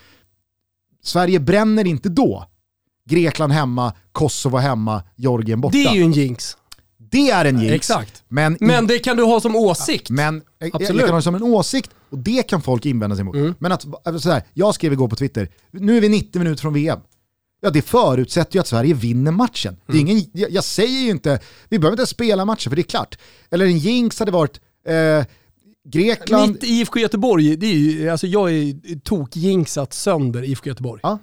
[1.04, 2.46] Sverige bränner inte då.
[3.10, 5.78] Grekland hemma, Kosovo hemma, Georgien borta.
[5.78, 6.58] Det är ju en jinx.
[6.98, 7.74] Det är en jinx.
[7.76, 8.24] Exakt.
[8.28, 10.10] Men, Men det kan du ha som åsikt.
[10.10, 11.02] men eh, jag, jag Absolut.
[11.02, 13.36] kan ha det som en åsikt och det kan folk invända sig mot.
[13.36, 13.56] Mm.
[13.60, 16.62] Men att, alltså så här, jag skrev igår på Twitter, nu är vi 90 minuter
[16.62, 17.00] från VM.
[17.62, 19.78] Ja det förutsätter ju att Sverige vinner matchen.
[19.88, 20.08] Det är Mm.
[20.12, 21.40] ingen, jag, jag säger ju inte,
[21.70, 23.18] vi behöver inte spela matchen för det är klart.
[23.50, 25.26] Eller en jinx hade varit eh,
[25.90, 31.00] Grekland, Mitt IFK Göteborg, det är ju, alltså jag är tokjinxat sönder IFK Göteborg.
[31.04, 31.20] Ja.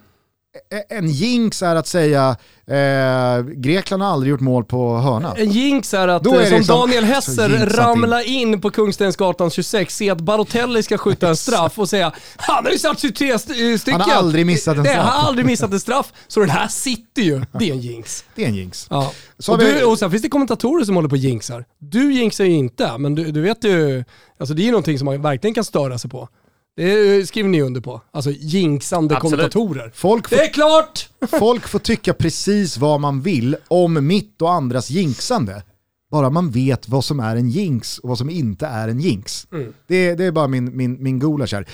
[0.89, 2.35] En jinx är att säga
[2.67, 5.33] eh, Grekland har aldrig gjort mål på hörna.
[5.37, 8.71] En jinx är att, är eh, det som liksom- Daniel Så Hesser, ramla in på
[8.71, 12.99] Kungstensgatan 26, se att Barotelli ska skjuta en straff och säga han har ju satt
[12.99, 14.01] 23 st- eh, stycken.
[14.01, 14.97] Han har aldrig missat en straff.
[14.97, 17.41] Han har aldrig missat en straff, så den här sitter ju.
[17.59, 18.23] Det är en jinx.
[18.35, 18.87] Det är en jinx.
[18.89, 19.11] Ja.
[19.39, 21.65] Så och, du, och sen finns det kommentatorer som håller på och jinxar.
[21.79, 24.03] Du jinxar ju inte, men du, du vet ju,
[24.39, 26.29] alltså det är ju någonting som man verkligen kan störa sig på.
[26.77, 28.01] Det skriver ni under på.
[28.11, 29.31] Alltså jinxande Absolut.
[29.31, 29.91] kommentatorer.
[29.95, 31.09] Folk får Det är klart!
[31.39, 35.63] Folk får tycka precis vad man vill om mitt och andras jinxande.
[36.11, 39.47] bara man vet vad som är en jinx och vad som inte är en jinx.
[39.51, 39.73] Mm.
[39.87, 41.67] Det, det, är bara min, min, min gulasch här.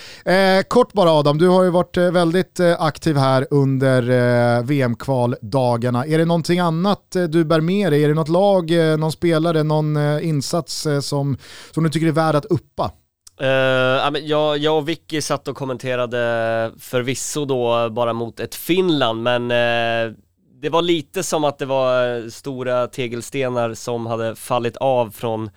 [0.60, 4.10] Eh, kort bara Adam, du har ju varit eh, väldigt eh, aktiv här under
[4.58, 6.06] eh, VM-kvaldagarna.
[6.06, 8.04] Är det någonting annat eh, du bär med dig?
[8.04, 11.38] Är det något lag, någon spelare, någon insats som,
[11.72, 12.92] som du tycker är värd att uppa?
[13.42, 19.44] Uh, jag, jag och Vicky satt och kommenterade förvisso då bara mot ett Finland, men
[19.44, 20.16] uh,
[20.62, 25.50] det var lite som att det var stora tegelstenar som hade fallit av från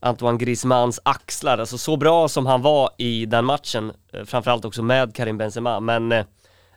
[0.00, 1.58] Antoine Griezmanns axlar.
[1.58, 5.80] Alltså så bra som han var i den matchen, uh, framförallt också med Karim Benzema,
[5.80, 6.14] men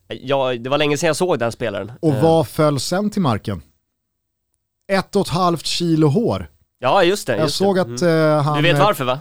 [0.08, 1.92] ja, det var länge sedan jag såg den spelaren.
[2.00, 3.62] Och vad föll sen till marken?
[4.92, 6.50] Ett och ett halvt kilo hår.
[6.80, 7.34] Ja, just det.
[7.34, 7.82] Just jag såg det.
[7.82, 8.44] att mm.
[8.44, 8.64] han...
[8.64, 9.20] Du vet varför va?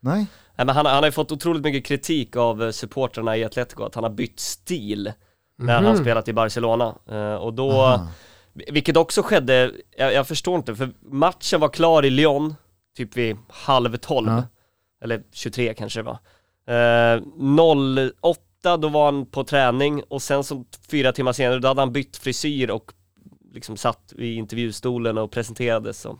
[0.00, 0.26] Nej.
[0.64, 3.94] Men han, han har ju fått otroligt mycket kritik av eh, supportrarna i Atletico, att
[3.94, 5.12] han har bytt stil
[5.58, 5.84] när mm.
[5.84, 6.02] han mhm.
[6.02, 6.94] spelat i Barcelona.
[7.12, 8.08] Uh, och då, Aha.
[8.52, 12.54] vilket också skedde, jag, jag, förstår inte, för matchen var klar i Lyon,
[12.96, 14.42] typ vid halv tolv, ja.
[15.02, 16.18] eller 23 kanske det var.
[16.68, 17.22] Eh,
[18.20, 21.92] 08 då var han på träning och sen så fyra timmar senare då hade han
[21.92, 22.92] bytt frisyr och
[23.52, 26.00] liksom satt i intervjustolen och presenterades.
[26.00, 26.18] Så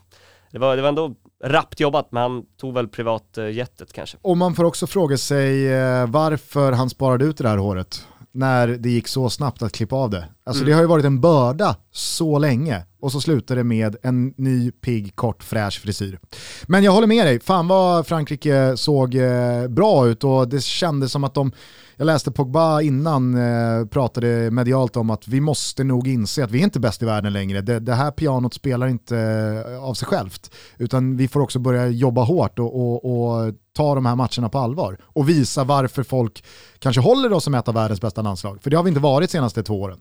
[0.51, 4.16] det var, det var ändå rappt jobbat, men han tog väl privatjetet kanske.
[4.22, 8.68] Och man får också fråga sig eh, varför han sparade ut det här håret när
[8.68, 10.29] det gick så snabbt att klippa av det.
[10.44, 10.70] Alltså mm.
[10.70, 14.70] det har ju varit en börda så länge och så slutar det med en ny
[14.70, 16.18] pigg, kort, fräsch frisyr.
[16.66, 21.12] Men jag håller med dig, fan vad Frankrike såg eh, bra ut och det kändes
[21.12, 21.53] som att de
[21.98, 26.58] jag läste Pogba innan eh, pratade medialt om att vi måste nog inse att vi
[26.58, 27.61] är inte bäst i världen längre.
[27.61, 30.54] Det, det här pianot spelar inte eh, av sig självt.
[30.78, 34.58] Utan vi får också börja jobba hårt och, och, och, ta de här matcherna på
[34.58, 34.98] allvar.
[35.02, 36.44] Och visa varför folk
[36.78, 38.62] kanske håller oss som ett av världens bästa landslag.
[38.62, 39.98] För det har vi inte varit de senaste två åren.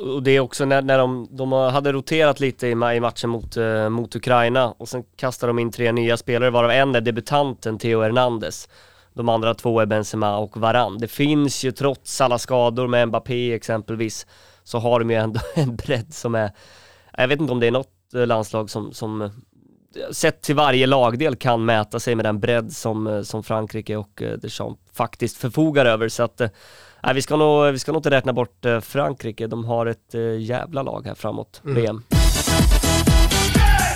[0.00, 3.56] Och det är också när, när de, de hade roterat lite i, i matchen mot,
[3.56, 7.78] eh, mot Ukraina och sen kastade de in tre nya spelare varav en är debutanten
[7.78, 8.68] Theo Hernandez.
[9.14, 10.98] De andra två är Benzema och Varann.
[10.98, 14.26] Det finns ju trots alla skador med Mbappé exempelvis,
[14.62, 16.50] så har de ju ändå en bredd som är,
[17.16, 19.30] jag vet inte om det är något eh, landslag som, som
[20.12, 24.22] sett till varje lagdel kan mäta sig med den bredd som, eh, som Frankrike och
[24.22, 26.08] eh, Deschamps faktiskt förfogar över.
[26.08, 26.40] Så att,
[27.02, 30.82] nej, vi, ska nog, vi ska nog inte räkna bort Frankrike, de har ett jävla
[30.82, 31.82] lag här framåt mm.
[31.82, 32.02] VM.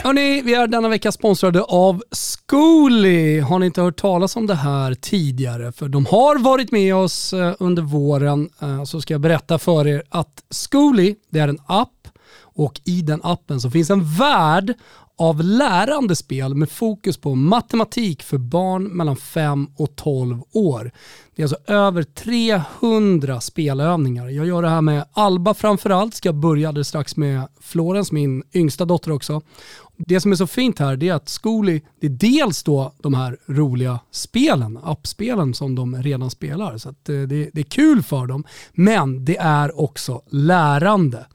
[0.07, 3.41] Hörni, vi är denna vecka sponsrade av Zcooly.
[3.41, 5.73] Har ni inte hört talas om det här tidigare?
[5.73, 8.51] För de har varit med oss eh, under våren.
[8.63, 12.09] Eh, så ska jag berätta för er att Zcooly, det är en app
[12.43, 14.75] och i den appen så finns en värld
[15.19, 20.91] av lärande spel med fokus på matematik för barn mellan 5 och 12 år.
[21.37, 24.29] Det är alltså över 300 spelövningar.
[24.29, 28.85] Jag gör det här med Alba framförallt, ska börja alldeles strax med Florens, min yngsta
[28.85, 29.43] dotter också.
[29.97, 33.39] Det som är så fint här är att Zcooly, det är dels då de här
[33.47, 36.79] roliga spelen, appspelen som de redan spelar.
[36.79, 38.45] Så eh, det, det är kul för dem.
[38.73, 41.27] Men det är också lärande.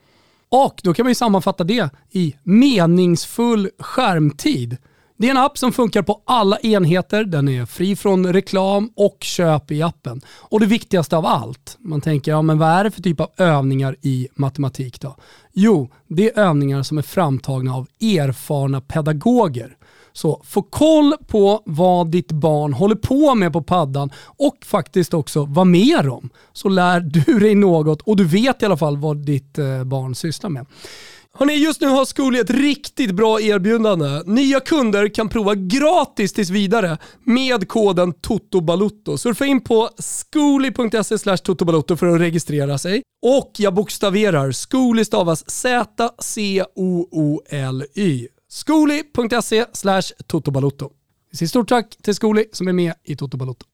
[0.50, 4.78] Och då kan man ju sammanfatta det i meningsfull skärmtid.
[5.22, 9.18] Det är en app som funkar på alla enheter, den är fri från reklam och
[9.20, 10.22] köp i appen.
[10.28, 13.30] Och det viktigaste av allt, man tänker, ja men vad är det för typ av
[13.38, 15.16] övningar i matematik då?
[15.54, 19.76] Jo, det är övningar som är framtagna av erfarna pedagoger.
[20.14, 25.46] Så få koll på vad ditt barn håller på med på paddan och faktiskt också
[25.46, 26.30] vad med dem.
[26.54, 30.16] Så lär du dig något och du vet i alla fall vad ditt eh, barn
[30.16, 30.66] sysslar med.
[31.34, 34.22] Hörrni, just nu har Zcooly ett riktigt bra erbjudande.
[34.26, 39.18] Nya kunder kan prova gratis tills vidare med koden TOTOBALUTTO.
[39.18, 43.02] Surfa in på zcooly.se totobalutto för att registrera sig.
[43.22, 46.18] Och jag bokstaverar, Zcooly stavas Z-C-O-O-L-Y.
[48.50, 49.66] Zcooly.se
[50.28, 50.90] totobalutto.
[51.32, 53.66] Vi säger stort tack till Zcooly som är med i Toto Balotto.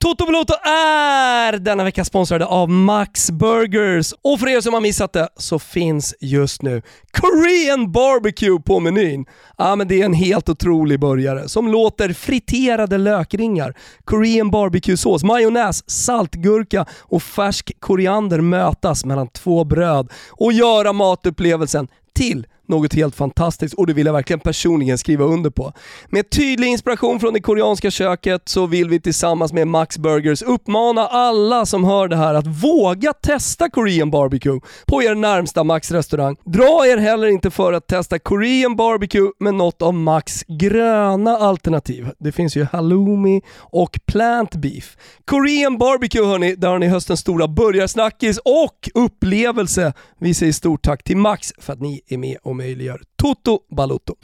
[0.00, 4.14] Toto Balotto är denna vecka sponsrade av Max Burgers.
[4.22, 6.82] Och för er som har missat det så finns just nu
[7.12, 9.26] Korean Barbecue på menyn.
[9.56, 15.90] Ja, men det är en helt otrolig burgare som låter friterade lökringar, Korean barbecue-sås, majonnäs,
[15.90, 23.74] saltgurka och färsk koriander mötas mellan två bröd och göra matupplevelsen till något helt fantastiskt
[23.74, 25.72] och det vill jag verkligen personligen skriva under på.
[26.08, 31.06] Med tydlig inspiration från det koreanska köket så vill vi tillsammans med Max Burgers uppmana
[31.06, 36.36] alla som hör det här att våga testa Korean barbecue på er närmsta Max restaurang.
[36.44, 42.08] Dra er heller inte för att testa Korean barbecue med något av Max gröna alternativ.
[42.18, 44.96] Det finns ju halloumi och plant beef.
[45.24, 49.92] Korean barbecue hörni, där har ni höstens stora burgarsnackis och upplevelse.
[50.20, 54.14] Vi säger stort tack till Max för att ni är med och möjliggör Toto Balotto.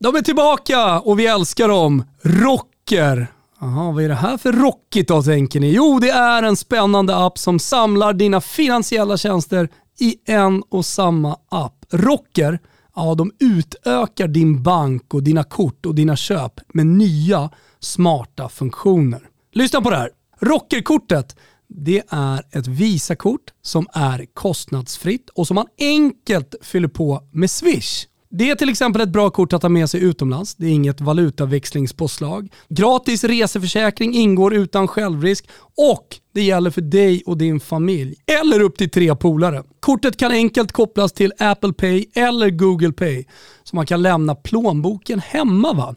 [0.00, 2.04] De är tillbaka och vi älskar dem.
[2.22, 3.26] Rocker.
[3.60, 5.70] Jaha, vad är det här för rockigt då tänker ni?
[5.72, 9.68] Jo, det är en spännande app som samlar dina finansiella tjänster
[10.00, 11.84] i en och samma app.
[11.90, 12.58] Rocker,
[12.96, 19.20] ja de utökar din bank och dina kort och dina köp med nya smarta funktioner.
[19.52, 20.10] Lyssna på det här.
[20.40, 21.36] Rockerkortet
[21.74, 28.06] det är ett Visakort som är kostnadsfritt och som man enkelt fyller på med Swish.
[28.34, 30.54] Det är till exempel ett bra kort att ha med sig utomlands.
[30.54, 32.52] Det är inget valutaväxlingspåslag.
[32.68, 38.14] Gratis reseförsäkring ingår utan självrisk och det gäller för dig och din familj.
[38.40, 39.62] Eller upp till tre polare.
[39.80, 43.24] Kortet kan enkelt kopplas till Apple Pay eller Google Pay.
[43.64, 45.72] Så man kan lämna plånboken hemma.
[45.72, 45.94] va?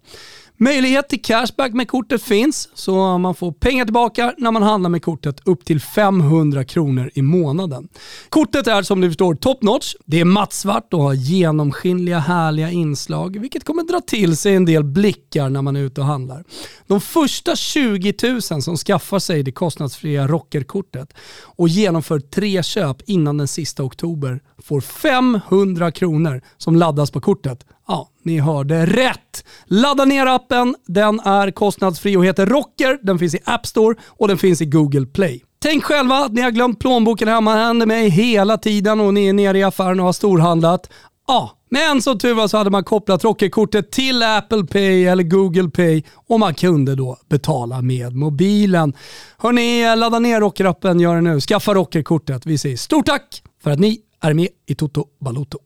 [0.58, 5.04] Möjlighet till cashback med kortet finns, så man får pengar tillbaka när man handlar med
[5.04, 7.88] kortet upp till 500 kronor i månaden.
[8.30, 9.96] Kortet är som du förstår top notch.
[10.06, 14.84] Det är mattsvart och har genomskinliga härliga inslag, vilket kommer dra till sig en del
[14.84, 16.44] blickar när man är ute och handlar.
[16.88, 23.38] De första 20 000 som skaffar sig det kostnadsfria rockerkortet och genomför tre köp innan
[23.38, 27.66] den sista oktober får 500 kronor som laddas på kortet.
[27.88, 29.46] Ja, ni hörde rätt.
[29.66, 30.76] Ladda ner appen.
[30.88, 33.00] Den är kostnadsfri och heter Rocker.
[33.02, 35.44] Den finns i App Store och den finns i Google Play.
[35.60, 37.56] Tänk själva att ni har glömt plånboken hemma.
[37.56, 40.90] Det händer mig hela tiden och ni är nere i affären och har storhandlat.
[41.28, 45.70] Ja, men som tur var så hade man kopplat Rockerkortet till Apple Pay eller Google
[45.70, 48.94] Pay och man kunde då betala med mobilen.
[49.38, 51.42] Hörni, ladda ner Rockerappen, gör det nu.
[51.42, 52.46] Skaffa Rockerkortet.
[52.46, 55.58] Vi säger stort tack för att ni är med i Toto Balotto.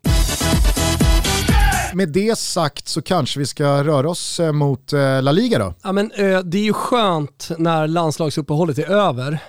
[1.93, 5.73] Med det sagt så kanske vi ska röra oss eh, mot eh, La Liga då.
[5.83, 9.39] Ja, men, eh, det är ju skönt när landslagsuppehållet är över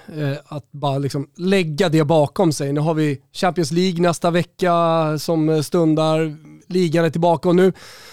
[0.47, 2.73] att bara liksom lägga det bakom sig.
[2.73, 4.75] Nu har vi Champions League nästa vecka
[5.19, 6.37] som stundar,
[6.69, 7.73] ligan är tillbaka och nu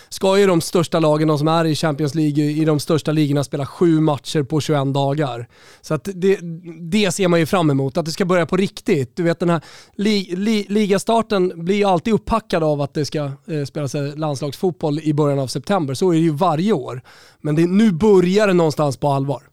[0.09, 3.43] ska ju de största lagen, de som är i Champions League, i de största ligorna
[3.43, 5.47] spela sju matcher på 21 dagar.
[5.81, 6.39] Så att det,
[6.79, 9.15] det ser man ju fram emot, att det ska börja på riktigt.
[9.15, 9.61] Du vet den här
[9.95, 14.99] li, li, ligastarten blir ju alltid upphackad av att det ska eh, spelas eh, landslagsfotboll
[14.99, 15.93] i början av september.
[15.93, 17.01] Så är det ju varje år.
[17.41, 19.43] Men det, nu börjar det någonstans på allvar.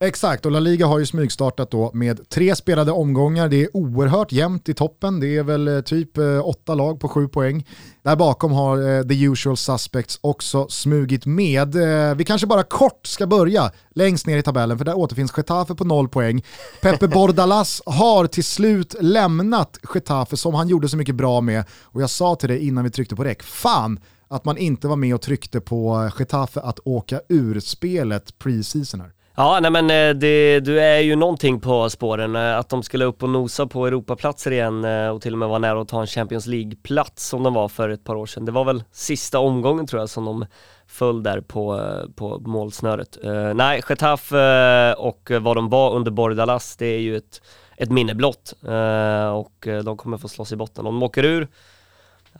[0.00, 3.48] Exakt, och La Liga har ju smygstartat då med tre spelade omgångar.
[3.48, 5.20] Det är oerhört jämnt i toppen.
[5.20, 7.66] Det är väl eh, typ eh, åtta lag på sju poäng.
[8.02, 11.74] Där bakom har eh, the usual suspects också smugit med.
[12.16, 15.84] Vi kanske bara kort ska börja längst ner i tabellen för där återfinns Getafe på
[15.84, 16.44] noll poäng.
[16.82, 21.64] Pepe Bordalas har till slut lämnat Getafe som han gjorde så mycket bra med.
[21.82, 24.96] Och jag sa till dig innan vi tryckte på räck, fan att man inte var
[24.96, 29.10] med och tryckte på Getafe att åka ur spelet preseason här.
[29.36, 32.36] Ja, nej men eh, det, du är ju någonting på spåren.
[32.36, 35.48] Eh, att de skulle upp och nosa på Europaplatser igen eh, och till och med
[35.48, 38.44] vara nära att ta en Champions League-plats som de var för ett par år sedan.
[38.44, 40.46] Det var väl sista omgången tror jag som de
[40.86, 41.80] föll där på,
[42.16, 43.18] på målsnöret.
[43.24, 47.42] Uh, nej, Getafe och vad de var under Bordalas, det är ju ett,
[47.76, 48.54] ett minne blott.
[48.68, 50.86] Uh, och de kommer få slåss i botten.
[50.86, 51.48] Om de åker ur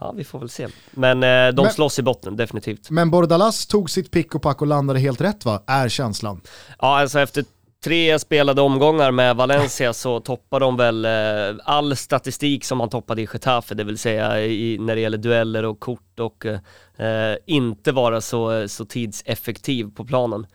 [0.00, 0.68] Ja, vi får väl se.
[0.90, 2.90] Men eh, de men, slåss i botten, definitivt.
[2.90, 5.62] Men Bordalas tog sitt pick och pack och landade helt rätt va?
[5.66, 6.40] Är känslan.
[6.78, 7.44] Ja, alltså efter
[7.84, 13.22] tre spelade omgångar med Valencia så toppar de väl eh, all statistik som man toppade
[13.22, 17.92] i Getafe, det vill säga i, när det gäller dueller och kort och eh, inte
[17.92, 20.46] vara så, så tidseffektiv på planen.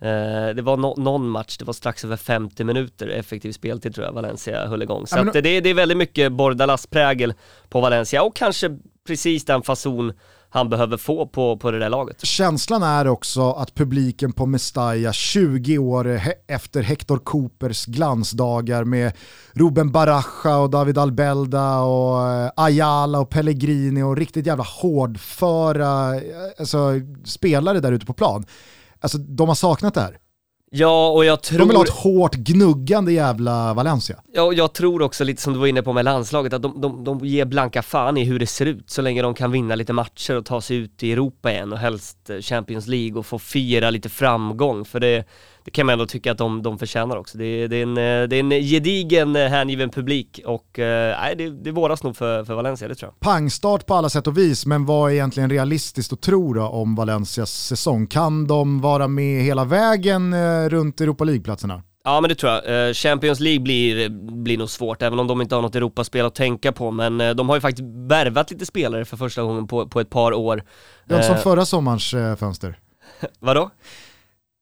[0.00, 4.06] Eh, det var no någon match, det var strax över 50 minuter effektiv speltid tror
[4.06, 5.06] jag Valencia höll igång.
[5.06, 5.32] Så ja, men...
[5.32, 7.34] det, det är väldigt mycket Bordalas-prägel
[7.68, 10.12] på Valencia och kanske precis den fason
[10.50, 12.24] han behöver få på, på det där laget.
[12.24, 19.12] Känslan är också att publiken på Mestalla 20 år efter Hector Coopers glansdagar med
[19.52, 26.22] Ruben Baraja och David Albelda och eh, Ayala och Pellegrini och riktigt jävla hårdföra eh,
[26.58, 26.92] alltså,
[27.24, 28.44] spelare där ute på plan
[29.00, 30.18] Alltså de har saknat det här.
[30.70, 31.58] Ja, och jag tror...
[31.58, 34.16] De vill ha ett hårt gnuggande jävla Valencia.
[34.32, 36.80] Ja, och jag tror också lite som du var inne på med landslaget, att de,
[36.80, 39.74] de, de ger blanka fan i hur det ser ut, så länge de kan vinna
[39.74, 43.26] lite matcher och ta sig ut i Europa igen och helst eh, Champions League och
[43.26, 45.24] få fira lite framgång, för det,
[45.64, 47.38] det kan man ändå tycka att de, de förtjänar också.
[47.38, 51.50] Det, det, är en, det är en gedigen eh, hängiven publik och eh, nej, det,
[51.50, 53.20] det våras nog för, för Valencia, det tror jag.
[53.20, 56.94] Pangstart på alla sätt och vis, men vad är egentligen realistiskt att tro då om
[56.94, 58.06] Valencias säsong?
[58.06, 61.82] Kan de vara med hela vägen eh, runt Europa League-platserna?
[62.04, 62.96] Ja men det tror jag.
[62.96, 64.08] Champions League blir,
[64.42, 66.90] blir nog svårt, även om de inte har något Europaspel att tänka på.
[66.90, 70.32] Men de har ju faktiskt värvat lite spelare för första gången på, på ett par
[70.32, 70.62] år.
[71.04, 72.78] Det är som förra sommarens fönster.
[73.40, 73.70] Vadå?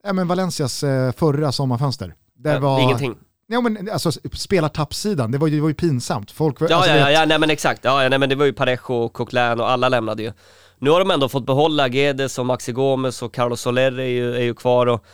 [0.07, 2.15] Ja, men Valencias eh, förra sommarfönster.
[2.39, 2.81] Det ja, var...
[2.81, 3.15] Ingenting.
[3.49, 6.31] Ja, men, alltså, spelartappsidan, det var, ju, det var ju pinsamt.
[6.31, 7.85] Folk, Ja, alltså, ja, ja, ja, nej men exakt.
[7.85, 10.33] Ja, ja, nej men det var ju Parejo och Coquelin och alla lämnade ju.
[10.79, 14.37] Nu har de ändå fått behålla Guedes och Maxi Gomes och Carlos Soler är ju,
[14.37, 15.05] är ju kvar och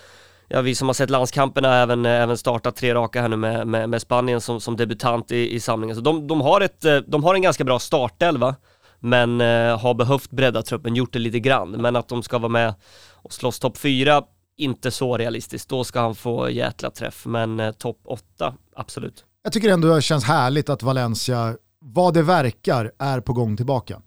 [0.48, 3.66] ja, vi som har sett landskamperna har även, även startat tre raka här nu med,
[3.66, 5.96] med, med Spanien som, som debutant i, i samlingen.
[5.96, 8.54] Så de, de, har ett, eh, de har en ganska bra startelva,
[9.00, 11.70] men eh, har behövt bredda truppen, gjort det lite grann.
[11.70, 12.74] Men att de ska vara med
[13.12, 14.22] och slåss topp fyra,
[14.56, 15.68] inte så realistiskt.
[15.68, 19.24] Då ska han få jäkla träff, men eh, topp åtta, absolut.
[19.42, 24.02] Jag tycker ändå det känns härligt att Valencia, vad det verkar, är på gång tillbaka.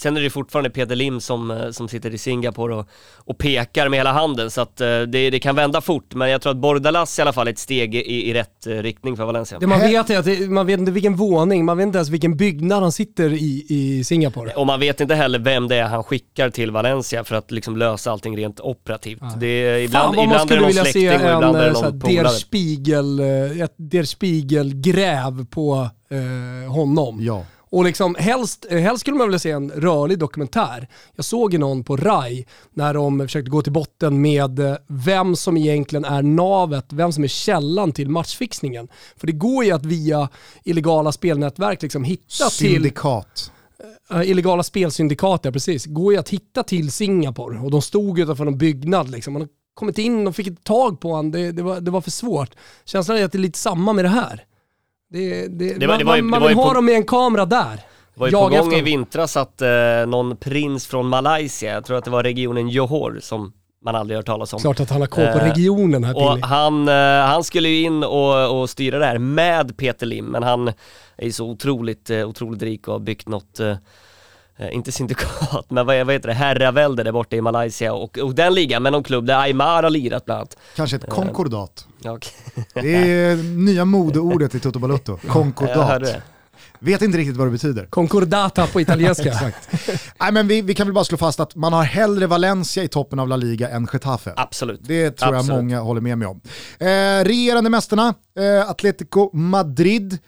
[0.00, 3.88] Sen är det fortfarande Peter Lim som, eh, som sitter i Singapore och, och pekar
[3.88, 6.58] med hela handen så att eh, det, det kan vända fort men jag tror att
[6.58, 9.58] Bordalas i alla fall är ett steg i, i rätt eh, riktning för Valencia.
[9.58, 12.08] Det man vet är att det, man vet inte vilken våning, man vet inte ens
[12.08, 14.52] vilken byggnad han sitter i i Singapore.
[14.52, 17.76] Och man vet inte heller vem det är han skickar till Valencia för att liksom
[17.76, 19.22] lösa allting rent operativt.
[19.40, 21.98] Det är, ibland, Fan ibland är det någon släkting och en ibland är det någon
[21.98, 22.28] Der polare.
[22.28, 27.18] Spiegel, eh, ett Der Spiegel-gräv på eh, honom.
[27.20, 27.44] Ja.
[27.70, 30.88] Och liksom helst, eh, helst skulle man vilja se en rörlig dokumentär.
[31.14, 35.36] Jag såg ju någon på RAI när de försökte gå till botten med eh, vem
[35.36, 38.88] som egentligen är navet, vem som är källan till matchfixningen.
[39.16, 40.28] För det går ju att via
[40.64, 43.52] illegala spelnätverk liksom hitta till Syndikat.
[44.14, 48.44] uh, illegala spelsyndikat, ja precis, går ju att hitta till Singapore och de stod utanför
[48.44, 49.32] någon byggnad liksom.
[49.32, 52.00] Man har kommit in och fick ett tag på honom, det, det, var, det var
[52.00, 52.50] för svårt.
[52.84, 54.44] Känslan är att det är lite samma med det här.
[55.10, 57.04] Det, det, Det var- man det var ju- man, vill ha på- dem med en
[57.06, 57.76] kamera där.
[58.14, 59.68] Det var ju Jaga på gång i vintras att eh,
[60.06, 63.52] någon prins från Malaysia, jag tror att det var regionen Johor som
[63.84, 64.60] man aldrig hört talas om.
[64.60, 66.94] Klart att han har koll på Eh, regionen här Och han, eh,
[67.26, 70.68] han skulle ju in och, och styra det här med Peter Lim, men han
[71.16, 73.60] är ju så otroligt, eh, otroligt rik och har byggt något,
[74.58, 77.92] eh, eh, inte syndikat, men vad, är- vad heter det, herravälde där borta i Malaysia
[77.92, 80.56] och, och den ligan med någon klubb där Aymar har lirat bland annat.
[80.76, 81.86] Kanske ett konkordat.
[82.02, 82.32] Ja, okej.
[82.74, 85.12] Det är nya modeordet i Toto Balotto.
[85.22, 86.02] Jag Konkordat.
[86.80, 87.86] Vet inte riktigt vad det betyder.
[87.86, 89.28] Concordata på italienska.
[89.28, 89.68] Exakt.
[90.20, 92.88] Nej, men vi, vi kan väl bara slå fast att man har hellre Valencia i
[92.88, 94.32] toppen av La Liga än Getafe.
[94.36, 94.80] Absolut.
[94.84, 95.62] Det tror jag Absolut.
[95.62, 96.40] många håller med mig om.
[96.78, 96.86] Eh,
[97.24, 100.18] regerande mästarna, eh, Atletico Madrid,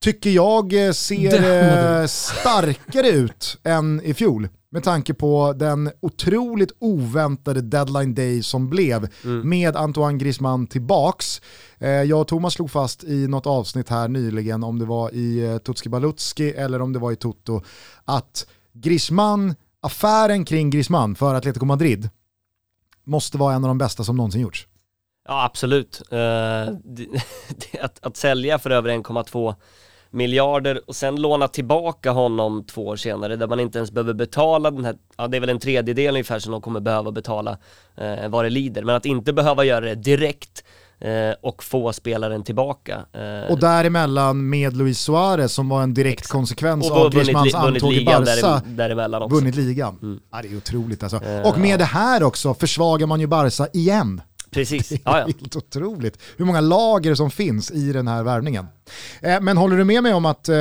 [0.00, 4.48] tycker jag eh, ser eh, starkare ut än i fjol.
[4.70, 9.08] Med tanke på den otroligt oväntade deadline day som blev
[9.44, 11.40] med Antoine Griezmann tillbaks.
[11.78, 15.58] Eh, jag och Thomas slog fast i något avsnitt här nyligen, om det var i
[15.64, 17.62] Tutski Balutski eller om det var i Toto,
[18.04, 22.08] att Griezmann, affären kring Griezmann för Atletico Madrid
[23.04, 24.66] måste vara en av de bästa som någonsin gjorts.
[25.28, 26.02] Ja, absolut.
[26.10, 29.54] Det, att, att sälja för över 1,2
[30.10, 34.70] miljarder och sen låna tillbaka honom två år senare där man inte ens behöver betala
[34.70, 37.58] den här, ja det är väl en tredjedel ungefär som de kommer behöva betala
[37.96, 40.64] eh, vad det lider, men att inte behöva göra det direkt
[41.00, 41.10] eh,
[41.42, 42.98] och få spelaren tillbaka.
[43.12, 47.92] Eh, Och däremellan med Luis Suarez som var en direkt konsekvens och av Griezmanns antåg
[47.92, 48.20] i Barca.
[48.20, 49.36] där, däremellan också.
[49.36, 49.98] Vunnit ligan.
[50.02, 50.20] Mm.
[50.32, 51.24] Ja, det är otroligt alltså.
[51.24, 51.76] Eh, Och med ja.
[51.76, 54.20] det här också försvagar man ju Barca igen.
[54.50, 55.26] Precis, ja, ja.
[55.26, 58.66] Helt otroligt hur många lager som finns i den här värvningen.
[59.22, 60.56] Eh, men håller du med mig om att eh,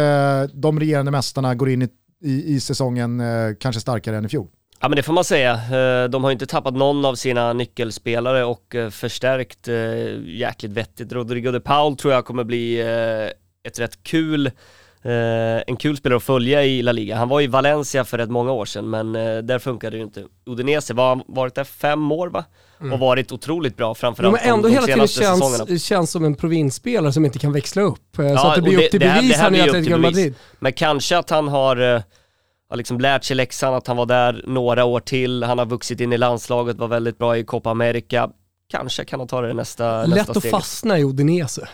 [0.54, 1.90] de regerande mästarna går in i,
[2.24, 4.48] i, i säsongen eh, kanske starkare än i fjol?
[4.80, 5.60] Ja men det får man säga.
[6.08, 9.68] De har inte tappat någon av sina nyckelspelare och förstärkt
[10.26, 11.12] jäkligt vettigt.
[11.12, 12.80] Rodrigo de Paul tror jag kommer bli
[13.64, 14.52] ett rätt kul
[15.08, 17.16] eh, en kul spelare att följa i La Liga.
[17.16, 20.04] Han var i Valencia för rätt många år sedan men eh, där funkade det ju
[20.04, 20.24] inte.
[20.46, 22.46] Udinese var varit där fem år va?
[22.94, 25.66] Och varit otroligt bra framförallt men ändå de, de hela tiden senaste säsongerna.
[25.68, 28.20] känns, känns som en provinsspelare som inte kan växla upp.
[28.20, 29.58] Eh, så Ja, att det blir det- upp till det här- bevis det här här
[29.58, 29.98] i Atletico.
[29.98, 30.34] Madrid.
[30.60, 32.02] Men kanske att han har, eh,
[32.70, 36.00] har liksom lärt sig läxan, att han var där några år till, han har vuxit
[36.02, 38.30] in i landslaget, var väldigt bra i Copa America.
[38.72, 40.52] Kanske kan han ta det nästa, Lätt nästa att steg.
[40.52, 41.68] fastna i Udinese.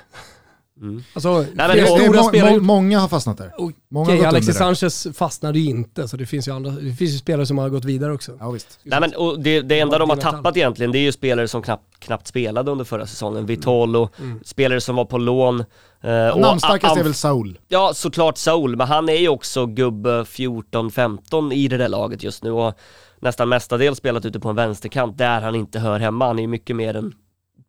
[0.81, 1.03] Mm.
[1.13, 2.51] Alltså, flera det- Det är stora må, spelare...
[2.55, 3.51] må, många har fastnat där.
[3.57, 4.57] Okej, gått Alexis.
[4.57, 7.69] Sanchez fastnade ju inte, så det finns ju, andra, det finns ju spelare som har
[7.69, 8.31] gått vidare också.
[8.39, 8.79] Ja, visst.
[8.83, 11.61] Nej men och det, det enda de har tappat egentligen, det är ju spelare som
[11.61, 13.45] knappt, knappt spelade under förra säsongen.
[13.45, 14.09] Vitolo,
[14.45, 15.59] spelare som var på lån.
[16.01, 17.59] eh, och Namnstarkast Am- är väl Saul.
[17.67, 22.43] Ja, såklart Saul, men han är ju också gubbe 14-15 i det där laget just
[22.43, 22.73] nu och
[23.19, 26.27] nästan mestadels spelat ute på en vänsterkant där han inte hör hemma.
[26.27, 27.13] Han är ju mycket mer en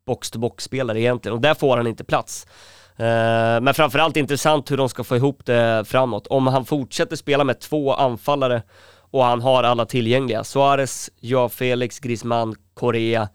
[0.07, 2.47] box-to-box-spelare egentligen och där får han inte plats.
[2.97, 6.27] Eh, men framförallt intressant hur de ska få ihop det framåt.
[6.27, 8.61] Om han fortsätter spela med två anfallare
[9.11, 13.29] och han har alla tillgängliga, Suarez, Joao Felix, Griezmann, Korea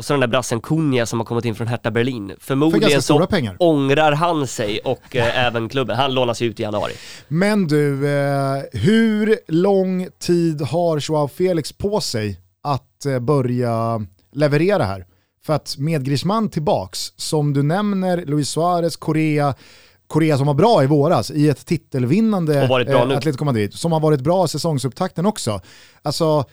[0.00, 2.32] och så den där brassen Cunha som har kommit in från Hertha Berlin.
[2.38, 3.56] Förmodligen så pengar.
[3.58, 5.96] ångrar han sig och eh, även klubben.
[5.96, 6.92] Han lånas ut i januari.
[7.28, 14.84] Men du, eh, hur lång tid har Joao Felix på sig att eh, börja leverera
[14.84, 15.06] här?
[15.44, 19.54] För att med Griezmann tillbaks, som du nämner, Luis Suarez, Korea,
[20.06, 22.68] Korea som var bra i våras i ett titelvinnande
[23.12, 25.60] eh, Atletico Madrid, som har varit bra i säsongsupptakten också.
[26.02, 26.44] Alltså,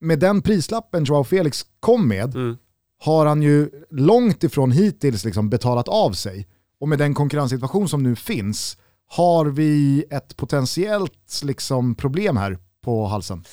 [0.00, 2.56] med den prislappen Joao Felix kom med, Mm.
[3.04, 6.46] har han ju långt ifrån hittills liksom betalat av sig.
[6.80, 8.76] Och med den konkurrenssituation som nu finns,
[9.10, 13.44] har vi ett potentiellt liksom problem här på halsen.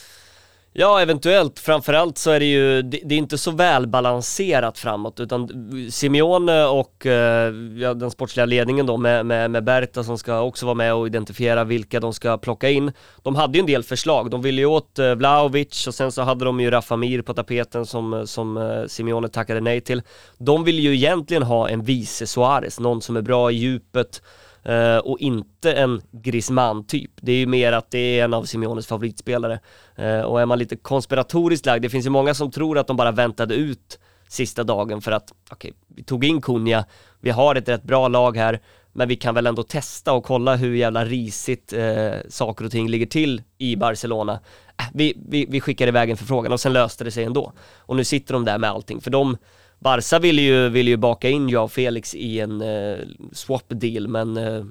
[0.78, 1.59] Ja, eventuellt.
[1.59, 5.49] Framförallt så är det ju, det, det är inte så välbalanserat framåt, utan
[5.91, 10.65] Simeone och eh, ja, den sportsliga ledningen då med, med, med Berta som ska också
[10.65, 12.91] vara med och identifiera vilka de ska plocka in.
[13.23, 16.21] De hade ju en del förslag, de ville ju åt eh, Vlahovic och sen så
[16.21, 20.01] hade de ju Rafamir på tapeten som, som eh, Simeone tackade nej till.
[20.38, 24.21] De vill ju egentligen ha en vice Suarez, någon som är bra i djupet,
[24.66, 27.11] Eh, och inte en Griezmann-typ.
[27.16, 29.59] Det är ju mer att det är en av Simeones favoritspelare.
[29.95, 32.97] Eh, och är man lite konspiratoriskt lagd, det finns ju många som tror att de
[32.97, 36.86] bara väntade ut sista dagen för att, okej, vi tog in Kunja,
[37.20, 38.59] vi har ett rätt bra lag här,
[38.93, 42.89] men vi kan väl ändå testa och kolla hur jävla risigt eh, saker och ting
[42.89, 44.39] ligger till i Barcelona.
[44.80, 47.53] Äh, vi, vi, vi skickar iväg en förfrågan och sen löste det sig ändå.
[47.78, 49.38] Och nu sitter de där med allting, för de
[49.86, 52.97] Barca ville ju, ville ju baka in jag och Felix i en eh,
[53.31, 54.63] swap deal men eh,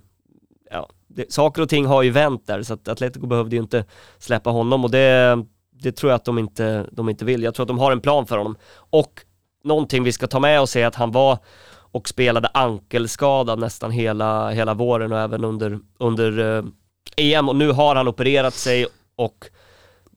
[0.70, 3.84] ja, det, saker och ting har ju vänt där så att Atletico behövde ju inte
[4.18, 5.38] släppa honom och det,
[5.70, 7.42] det tror jag att de inte, de inte vill.
[7.42, 8.56] Jag tror att de har en plan för honom.
[8.74, 9.20] Och
[9.64, 11.38] någonting vi ska ta med oss är att han var
[11.70, 16.64] och spelade ankelskadad nästan hela, hela våren och även under, under eh,
[17.16, 18.86] EM och nu har han opererat sig
[19.16, 19.44] och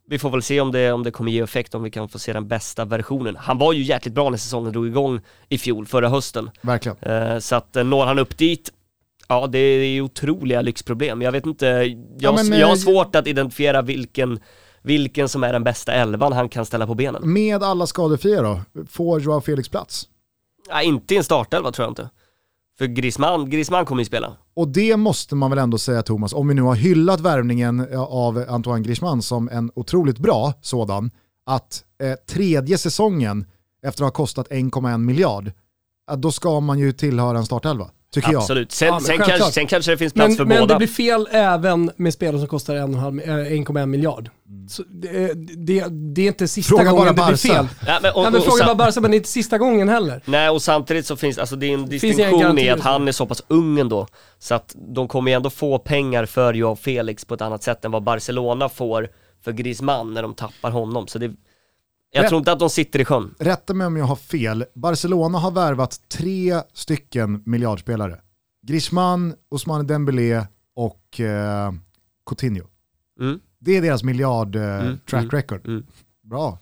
[0.09, 2.19] vi får väl se om det, om det kommer ge effekt, om vi kan få
[2.19, 3.35] se den bästa versionen.
[3.35, 6.49] Han var ju jäkligt bra när säsongen drog igång i fjol, förra hösten.
[6.61, 6.97] Verkligen.
[7.01, 8.71] Eh, så att eh, når han upp dit,
[9.27, 11.21] ja det är otroliga lyxproblem.
[11.21, 14.39] Jag vet inte, jag, Ja, men, jag har eh, svårt att identifiera vilken,
[14.81, 17.33] vilken som är den bästa elvan han kan ställa på benen.
[17.33, 20.07] Med alla skadefria då, får Joao Felix plats?
[20.69, 22.09] Nej, inte i en startelva tror jag inte.
[22.77, 24.37] För Griezmann, Griezmann kommer ju spela.
[24.55, 28.45] Och det måste man väl ändå säga Thomas, om vi nu har hyllat värvningen av
[28.49, 31.11] Antoine Griezmann som en otroligt bra sådan,
[31.45, 33.45] att eh, tredje säsongen
[33.83, 35.51] efter att ha kostat 1,1 miljard,
[36.17, 38.39] då ska man ju tillhöra en startelva, tycker jag.
[38.41, 38.71] Absolut.
[38.71, 40.73] Sen, Ja, men sen, kanske, sen kanske det finns plats Men, för men båda.
[40.73, 44.29] det blir fel även med spelare som kostar en och en halv- eh, 1,1 miljard.
[44.49, 44.69] Mm.
[44.69, 47.67] Så det, det, det är inte sista Fråga gången bara det blir fel.
[47.87, 49.57] Ja, men, och, Nej, men och, fråga sam- bara Barca, men det är inte sista
[49.57, 50.21] gången heller.
[50.25, 53.25] Nej och samtidigt så finns, alltså det är en distinktion i att han är så
[53.25, 54.07] pass ung ändå
[54.39, 57.85] Så att de kommer ju ändå få pengar för Joao Felix på ett annat sätt
[57.85, 59.07] än vad Barcelona får
[59.43, 61.31] för Griezmann när de tappar honom Så det,
[62.11, 62.29] jag Rätt.
[62.29, 65.51] tror inte att de sitter i sjön Rätta mig om jag har fel, Barcelona har
[65.51, 68.19] värvat tre stycken miljardspelare.
[68.67, 70.45] Griezmann, Ousmane Dembélé
[70.75, 71.71] och eh,
[72.29, 72.63] Coutinho.
[73.19, 73.39] mm.
[73.59, 75.67] Det är deras miljard eh, Mm, track mm, record.
[75.67, 75.85] mm.
[76.23, 76.57] Bra.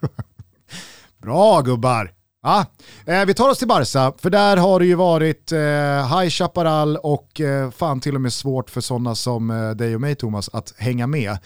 [1.18, 2.12] Bra gubbar.
[2.42, 2.66] Ja,
[3.06, 6.96] eh, vi tar oss till Barca, för där har det ju varit eh, High Chaparral
[6.96, 10.48] och eh, fan till och med svårt för sådana som eh, dig och mig Thomas
[10.52, 11.38] att hänga med.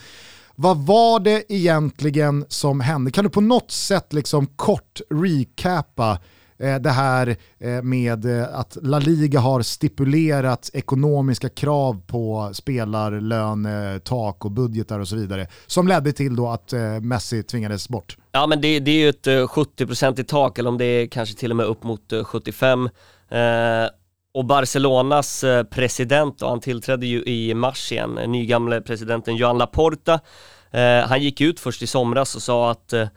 [0.57, 3.11] Vad var det egentligen som hände?
[3.11, 6.19] Kan du på något sätt liksom kort recapa
[6.59, 13.69] eh, det här eh, med eh, att La Liga har stipulerat ekonomiska krav på spelarlön,
[14.05, 18.17] tak och budgetar och så vidare som ledde till då att Messi tvingades bort.
[18.33, 21.37] Ja men det, det är ju ett 70% i tak eller om det är kanske
[21.37, 22.89] till och med upp mot 75
[23.29, 23.39] eh,
[24.35, 29.59] och Barcelonas eh, president då, han tillträdde ju i mars igen, eh, nygamle presidenten Joan
[29.59, 30.21] Laporta.
[30.71, 33.09] Eh, Han gick ut först i somras och sa att eh,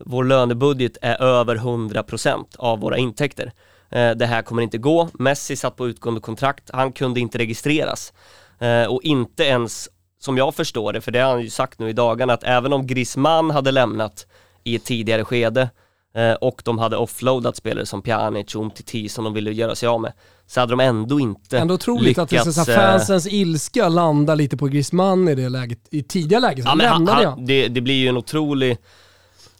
[0.00, 3.52] vår lönebudget är över 100% av våra intäkter.
[3.90, 8.12] Eh, Det här kommer inte gå, Messi satt på utgående kontrakt, han kunde inte registreras.
[8.58, 11.88] Eh, och inte ens som jag förstår det, för det har han ju sagt nu
[11.88, 14.26] i dagarna, att även om Griezmann hade lämnat
[14.64, 15.70] i ett tidigare skede
[16.14, 19.88] eh, och de hade offloadat spelare som Pjanic och Umtiti som de ville göra sig
[19.88, 20.12] av med,
[20.46, 23.88] så hade de ändå inte Ändå otroligt att det så lyckats, här, eh, fansens ilska
[23.88, 26.64] landar lite på Griezmann i det läget, i tidiga läget.
[26.64, 28.76] Ja, men han, han, det, det blir ju en otrolig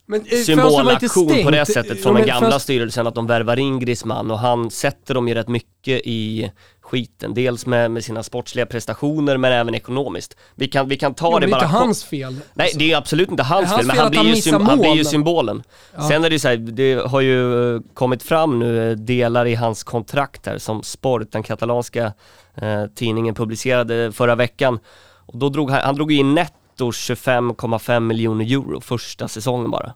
[0.07, 3.27] Men, eh, symbolaktion på det sättet Ja, från den men gamla fönstret- styrelsen att de
[3.27, 6.51] värvar in Griezmann och han sätter dem ju rätt mycket i
[6.87, 7.35] skiten.
[7.35, 10.37] Dels med, med sina sportsliga prestationer men även ekonomiskt.
[10.55, 12.37] Vi kan, vi kan ta Ja, det bara inte kort- hans fel.
[12.55, 14.33] Nej det är absolut inte hans Det är hans fel, men han blir, han ju
[14.35, 15.63] missar sym- han blir ju symbolen.
[15.97, 16.09] Ja.
[16.09, 19.47] Sen är det ju så här, det har ju eh, kommit fram nu eh, delar
[19.47, 22.13] i hans kontrakt här som Sport, den katalanska
[22.55, 24.79] eh, tidningen publicerade förra veckan.
[25.27, 29.95] Och då drog han, han drog in netto 25,5 miljoner euro första säsongen bara.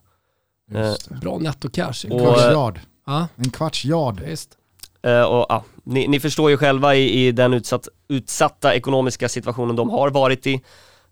[0.74, 2.04] Eh, Bra nettocash.
[2.06, 2.80] En Och- kvarts yard.
[3.06, 4.20] Ja, En kvarts yard.
[4.20, 4.50] visst.
[5.02, 9.76] Eh, och, ja, ni, ni förstår ju själva i, i den utsatt, utsatta ekonomiska situationen
[9.76, 10.60] de har varit i.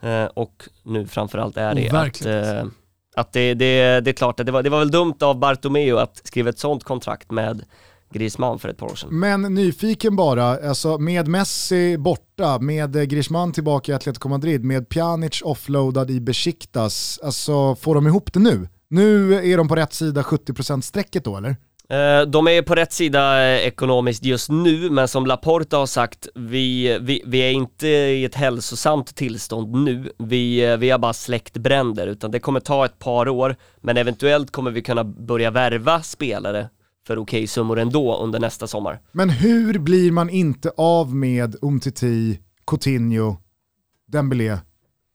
[0.03, 2.26] Eh, och nu framförallt är det att, Overkligt.
[2.26, 2.64] eh,
[3.16, 5.99] Att det, det, det är klart att det var, det var väl dumt av Bartomeu
[5.99, 7.64] att skriva ett sånt kontrakt med
[8.12, 9.09] Griezmann för ett par år sedan.
[9.18, 15.43] Men nyfiken bara, alltså med Messi borta, med Griezmann tillbaka i Atletico Madrid, med Pjanic
[15.45, 18.68] offloadad i Besiktas, alltså får de ihop det nu?
[18.91, 21.57] Nu är de på rätt sida 70% strecket då eller?
[21.91, 26.28] Eh, de är på rätt sida eh, ekonomiskt just nu, men som Laporta har sagt,
[26.34, 30.12] vi, vi, vi är inte i ett hälsosamt tillstånd nu.
[30.18, 33.97] Vi, eh, vi har bara släckt bränder, utan det kommer ta ett par år, men
[33.97, 36.68] eventuellt kommer vi kunna börja värva spelare
[37.07, 39.01] för okej summor ändå under nästa sommar.
[39.12, 43.36] Men hur blir man inte av med Umtiti, Coutinho,
[44.12, 44.59] Dembélé?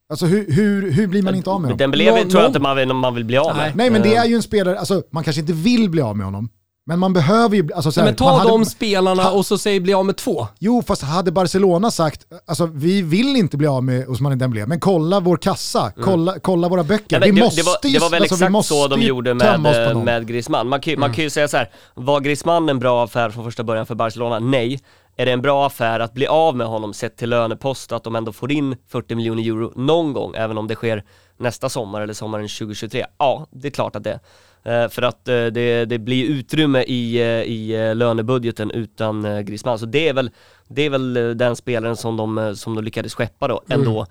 [0.09, 1.77] Alltså hur, hur, hur blir man inte av med honom?
[1.77, 3.75] Dembélé tror jag inte man vill, man vill bli av med.
[3.75, 6.25] Nej men det är ju en spelare, alltså man kanske inte vill bli av med
[6.25, 6.49] honom,
[6.85, 9.57] men man behöver ju, alltså så här, Men ta hade- de spelarna ha- och så
[9.57, 10.47] säg bli av med två.
[10.59, 14.79] Jo, fast hade Barcelona sagt, alltså vi vill inte bli av med Ousmane Dembélé, men
[14.79, 17.17] kolla vår kassa, kolla, kolla våra böcker.
[17.17, 17.21] Mm.
[17.21, 19.55] Nej, vi det, måste det, var, det var väl alltså, exakt så de gjorde med.
[19.55, 19.99] Mm.
[19.99, 20.67] med Griezmann.
[20.67, 23.63] Man kan, man kan ju säga så här: var Griezmann en bra affär från första
[23.63, 24.39] början för Barcelona?
[24.39, 24.79] Nej.
[25.17, 28.15] Är det en bra affär att bli av med honom sett till lönepost, att de
[28.15, 31.03] ändå får in 40 miljoner euro någon gång, även om det sker
[31.39, 33.05] nästa sommar eller sommaren 2023?
[33.17, 34.19] Ja, det är klart att det är.
[34.63, 39.79] För att eh, det, det blir utrymme i, eh, i eh, lönebudgeten utan eh, Griezmann.
[39.79, 40.31] Så det är väl,
[40.67, 44.05] det är väl eh, den spelaren som de, eh, som de lyckades skeppa då ändå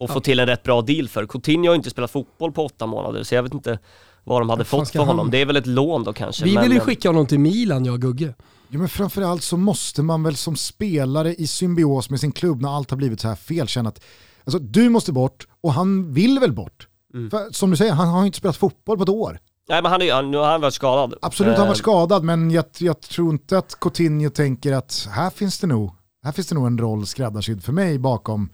[0.00, 1.26] och få till en rätt bra deal för.
[1.26, 3.78] Coutinho har inte spelat fotboll på åtta månader så jag vet inte
[4.24, 5.18] vad de hade fått för honom.
[5.18, 6.44] han- Det är väl ett lån då kanske.
[6.44, 8.34] Vi men, vill ju eh, skicka honom till Milan, jag och Gugge.
[8.68, 12.76] Ja, men framförallt så måste man väl som spelare i symbios med sin klubb när
[12.76, 14.04] allt har blivit så här fel känna att
[14.44, 16.88] alltså, du måste bort och han vill väl bort.
[17.14, 17.30] Mm.
[17.30, 19.38] För, som du säger, han har ju inte spelat fotboll på ett år.
[19.68, 21.14] Nej men han är, han- han varit skadad.
[21.22, 25.30] Absolut, han Eh, var skadad, men jag, jag tror inte att Coutinho tänker att här
[25.30, 25.90] finns det nog,
[26.24, 28.50] här finns det nog en roll skräddarsydd för mig bakom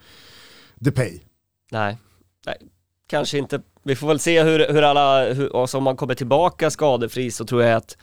[0.74, 1.20] Depay.
[1.70, 1.98] Nej,
[2.46, 2.56] nej,
[3.08, 3.60] kanske inte.
[3.82, 7.44] Vi får väl se hur, hur alla, hur, alltså om man kommer tillbaka skadefri så
[7.44, 7.96] tror jag att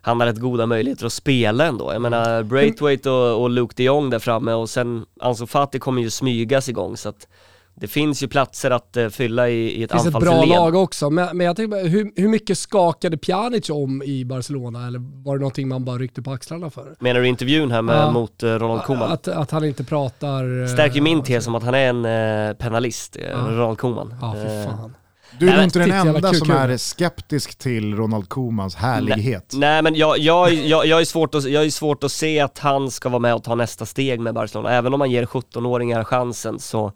[0.00, 1.92] han har rätt goda möjligheter att spela ändå.
[1.92, 6.02] Jag menar Braithwaite och, och Luke de Jong där framme och sen Ansu Fati kommer
[6.02, 7.28] ju smygas igång så att
[7.76, 10.58] det finns ju platser att eh, fylla i, i ett Det finns ett bra anfallsled.
[10.58, 14.86] lag också, men, men jag tänker bara, hur, hur mycket skakade Pjanic om i Barcelona?
[14.86, 16.96] Eller var det någonting man bara ryckte på axlarna för?
[17.00, 18.10] Menar du intervjun här med, Ja.
[18.10, 19.12] mot eh, Ronald Koeman?
[19.12, 20.62] Att, att han inte pratar...
[20.62, 22.04] eh, Stärker ju min tes om att han är en
[22.50, 23.36] eh, penalist, Ja.
[23.38, 24.14] Ronald Koeman.
[24.20, 24.94] Ja, Eh, fan.
[25.38, 26.56] Du är Nej, men inte den enda kul, som kul.
[26.56, 29.52] är skeptisk till Ronald Koemans härlighet.
[29.56, 32.58] Nej men jag, jag, jag, jag, är svårt att, jag är svårt att se att
[32.58, 34.70] han ska vara med och ta nästa steg med Barcelona.
[34.70, 36.92] Även om man ger 17-åringar chansen så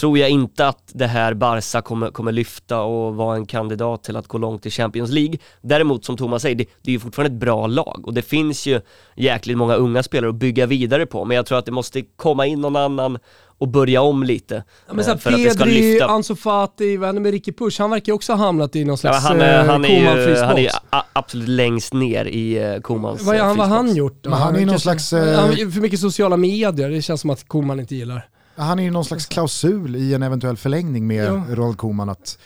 [0.00, 4.16] tror jag inte att det här Barca kommer, kommer lyfta och vara en kandidat till
[4.16, 5.38] att gå långt i Champions League.
[5.60, 8.66] Däremot som Thomas säger, det, det är ju fortfarande ett bra lag och det finns
[8.66, 8.80] ju
[9.16, 11.24] jäkligt många unga spelare att bygga vidare på.
[11.24, 13.18] Men jag tror att det måste komma in någon annan
[13.58, 14.64] och börja om lite.
[14.86, 16.06] Ja, men så eh, här, för att det ska Pedri, lyfta.
[16.06, 17.80] Ansu Fati, vad händer med Ricky Push?
[17.80, 20.00] Han verkar ju också ha hamnat i någon Ja, slags han, är, eh, han, är
[20.00, 20.68] ju, han är ju
[21.12, 24.30] absolut längst ner i Komans Vad, är han, vad har han gjort då?
[24.30, 27.30] Men han är någon slags, eh, Han har för mycket sociala medier, det känns som
[27.30, 28.28] att Koeman inte gillar.
[28.56, 31.44] Han är ju någon slags klausul i en eventuell förlängning med Ja.
[31.50, 32.38] Ronald Koeman att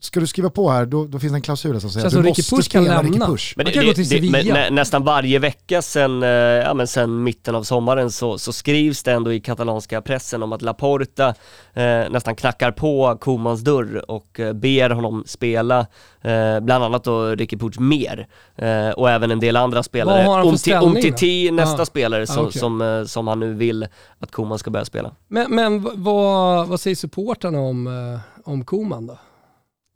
[0.00, 2.18] ska du skriva på här, då, då finns det en klausul som säger att du
[2.18, 3.26] Ricky måste Push spela Ricky lämna.
[3.26, 3.52] Push.
[3.56, 4.38] Man kan gå till Sevilla.
[4.38, 8.52] men nä, nästan varje vecka sen, eh, ja, men sen mitten av sommaren så, så
[8.52, 11.28] skrivs det ändå i katalanska pressen om att Laporta
[11.74, 15.78] eh, nästan knackar på Komans dörr och eh, ber honom spela,
[16.22, 20.42] eh, bland annat då Ricky Puig mer eh, och även en del andra spelare.
[20.82, 21.86] Umtiti nästa Ah.
[21.86, 22.60] spelare som, Ah, okej.
[22.60, 23.86] som, eh, som han nu vill
[24.18, 25.10] att Koman ska börja spela.
[25.28, 28.20] Men, men vad, vad säger supportrarna om, eh,
[28.50, 29.18] om Koeman då?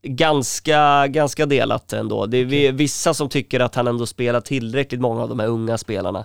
[0.02, 2.26] Ganska, ganska delat ändå.
[2.26, 5.46] Det är vi- vissa som tycker att han ändå spelar tillräckligt många av de här
[5.46, 6.18] unga spelarna.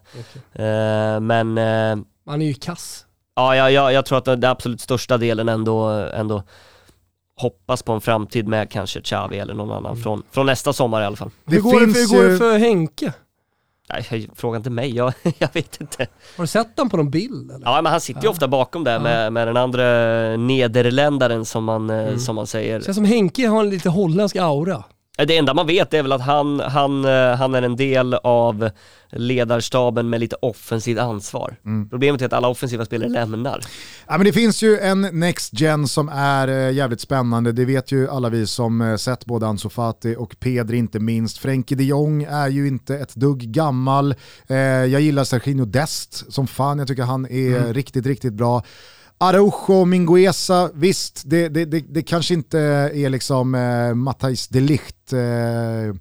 [0.54, 3.06] Eh, men eh, Han är ju kass.
[3.36, 6.44] ja, ja, ja, jag tror att den absolut största delen ändå, ändå
[7.38, 11.06] hoppas på en framtid med kanske Xavi eller någon annan från, från nästa sommar i
[11.06, 11.30] alla fall.
[11.46, 13.14] Det hur går, det, för, hur går det för Henke?
[13.90, 16.08] Nej, fråga inte mig, jag, jag vet inte.
[16.38, 17.52] Har du sett honom på någon bild?
[17.52, 17.66] Eller?
[17.66, 18.32] Ja men han sitter ju Ja.
[18.32, 19.00] ofta bakom där Ja.
[19.00, 19.84] med, med den andra
[20.38, 22.20] nederländaren som man, eh, Mm.
[22.20, 22.82] som man säger.
[22.82, 24.84] Känns som Henke har en lite holländsk aura.
[25.18, 28.70] Det enda man vet är väl att han, han, eh, han är en del av
[29.10, 31.56] ledarstaben med lite offensivt ansvar.
[31.66, 31.90] Mm.
[31.90, 33.62] Problemet är att alla offensiva spelare lämnar.
[34.08, 37.52] Ja, men det finns ju en Next Gen som är eh, jävligt spännande.
[37.52, 41.38] Det vet ju alla vi som eh, sett både Ansu Fati och Pedri inte minst.
[41.38, 44.16] Frenkie de Jong är ju inte ett dugg gammal.
[44.48, 46.80] Eh, jag gillar Serginho Dest som fan.
[46.80, 48.64] Jag tycker han är riktigt, riktigt bra.
[49.18, 55.14] Araujo, Mingueza, visst, det, det, det, det kanske inte är liksom eh, Matthijs de Ligt
[55.14, 55.96] eh,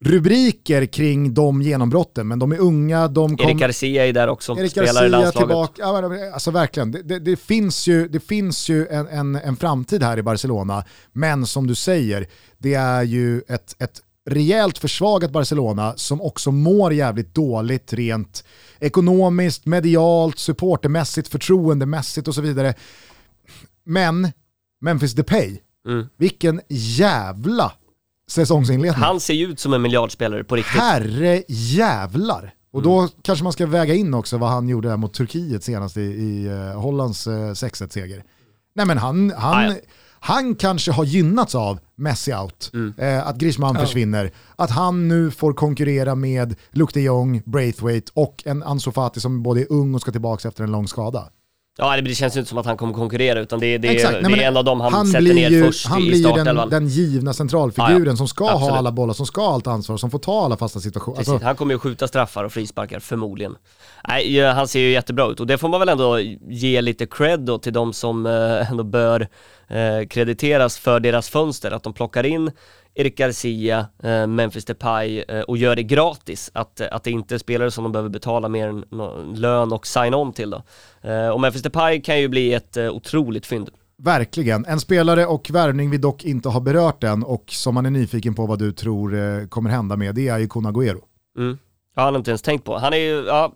[0.00, 3.48] rubriker kring de genombrotten, men de är unga, de kom...
[3.48, 5.48] Erik Garcia är där också, Erik spelar Garcia i landslaget.
[5.48, 9.56] tillbaka, ja, alltså verkligen, det, det, det finns ju, det finns ju en, en, en
[9.56, 12.26] framtid här i Barcelona, men som du säger,
[12.58, 18.44] det är ju ett, ett rejält försvagat Barcelona som också mår jävligt dåligt rent
[18.80, 22.74] ekonomiskt, medialt, supportermässigt, förtroendemässigt och så vidare.
[23.84, 24.32] Men
[24.80, 25.58] Memphis Depay,
[25.88, 26.06] Mm.
[26.16, 27.72] vilken jävla
[28.30, 29.02] säsongsinledning.
[29.02, 30.80] Han ser ju ut som en miljardspelare på riktigt.
[30.80, 32.54] Herre jävlar.
[32.72, 32.90] Och Mm.
[32.92, 36.00] då kanske man ska väga in också vad han gjorde där mot Turkiet senast i,
[36.00, 38.24] i uh, Hollands uh, 6-1-seger.
[38.74, 39.74] Nej men han, han, Ah, ja.
[40.26, 42.94] Han kanske har gynnats av Messi out, Mm.
[42.98, 48.42] eh, att Griezmann försvinner, att han nu får konkurrera med Luke de Jong, Braithwaite och
[48.46, 51.28] en Ansu Fati som både är ung och ska tillbaka efter en lång skada.
[51.78, 54.28] Ja, det- känns ju inte som att han kommer konkurrera, utan det, det, Exakt, det
[54.28, 56.22] nej, är en av dem han, sätter blir ner ju, först Han i blir ju
[56.22, 56.68] den, startelvan.
[56.70, 58.16] den givna centralfiguren Ja, ja.
[58.16, 58.70] som ska Absolut.
[58.70, 61.18] ha alla bollar, som ska ha allt ansvar, som får ta alla fasta situationer.
[61.18, 63.56] Alltså, han kommer ju skjuta straffar och frisparkar, förmodligen.
[64.08, 67.40] Nej, han ser ju jättebra ut och det får man väl ändå ge lite cred
[67.40, 69.28] då till de som eh, ändå bör
[69.68, 72.50] eh, krediteras för deras fönster, att de plockar in
[72.94, 76.50] Erik Garcia, eh, Memphis Depay och gör det gratis.
[76.54, 78.84] Att, att det inte är spelare som de behöver betala mer än
[79.34, 80.62] lön och sign-on till då.
[81.34, 83.70] Och Memphis Depay kan ju bli ett otroligt fynd.
[84.02, 84.64] Verkligen.
[84.64, 88.34] En spelare och värvning vi dock inte har berört än och som man är nyfiken
[88.34, 91.00] på vad du tror kommer hända med, det är ju Kun Agüero.
[91.38, 91.58] Mm.
[91.96, 92.78] Ja, han har inte ens tänkt på.
[92.78, 93.52] Han är ju, ja.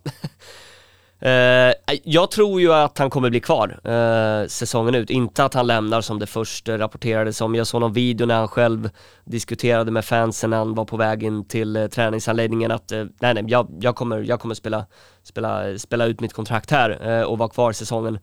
[1.25, 5.67] Uh, jag tror ju att han kommer bli kvar uh, säsongen ut, inte att han
[5.67, 7.55] lämnar som det först rapporterades om.
[7.55, 8.89] Jag såg någon video när han själv
[9.25, 13.43] diskuterade med fansen när han var på väg in till uh, träningsanläggningen att nej, nej,
[13.47, 14.85] jag, jag kommer, jag kommer spela,
[15.23, 18.19] spela, spela ut mitt kontrakt här och vara kvar säsongen.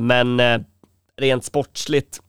[0.00, 0.40] Men
[1.16, 2.20] rent sportsligt,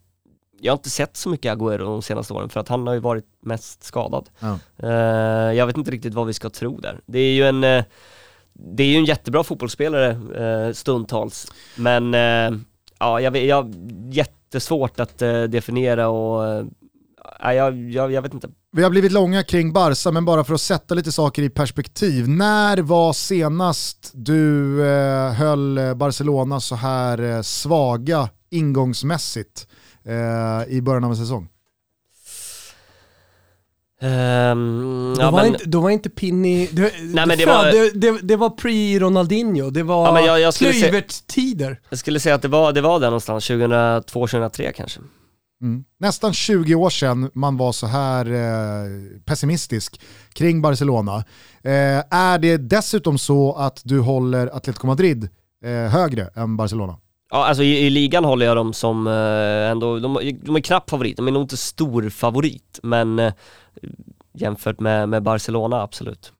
[0.61, 2.99] jag har inte sett så mycket Agüero de senaste åren för att han har ju
[2.99, 4.29] varit mest skadad.
[4.39, 4.59] Ja.
[4.83, 6.99] Eh, jag vet inte riktigt vad vi ska tro där.
[7.05, 7.83] Det är ju en, eh,
[8.53, 12.13] det är ju en jättebra fotbollsspelare eh, stundtals, men
[12.99, 13.73] ja, jag, jag
[14.11, 15.17] jättesvårt att
[15.49, 16.65] definiera och
[17.41, 18.49] jag, jag, jag vet inte.
[18.71, 22.29] Vi har blivit långa kring Barca, men bara för att sätta lite saker i perspektiv.
[22.29, 29.67] När var senast du eh, höll Barcelona så här eh, svaga ingångsmässigt
[30.05, 31.49] eh, i början av en säsong?
[34.01, 36.67] Ehm, Då, ja, var men, inte, då var inte Pinny...
[36.71, 40.53] Det, Nej, men det fan, var- det, det, det var pre-Ronaldinho, det var Ja, jag-
[40.53, 41.81] Kluivert-tider.
[41.89, 44.99] jag skulle säga att det var, det var där någonstans, 2002-2003 kanske.
[45.61, 45.83] Mm.
[45.99, 48.89] Nästan 20 år sedan man var så här eh,
[49.25, 50.01] pessimistisk
[50.33, 51.15] kring Barcelona.
[51.63, 55.29] Eh, är det dessutom så att du håller Atletico Madrid
[55.65, 56.97] eh, högre än Barcelona?
[57.31, 60.13] Ja, alltså i, i ligan håller jag dem som eh, ändå, de,
[60.43, 63.33] de är knapp favorit, de är nog inte stor favorit, men eh,
[64.33, 66.33] jämfört med, med Barcelona, absolut.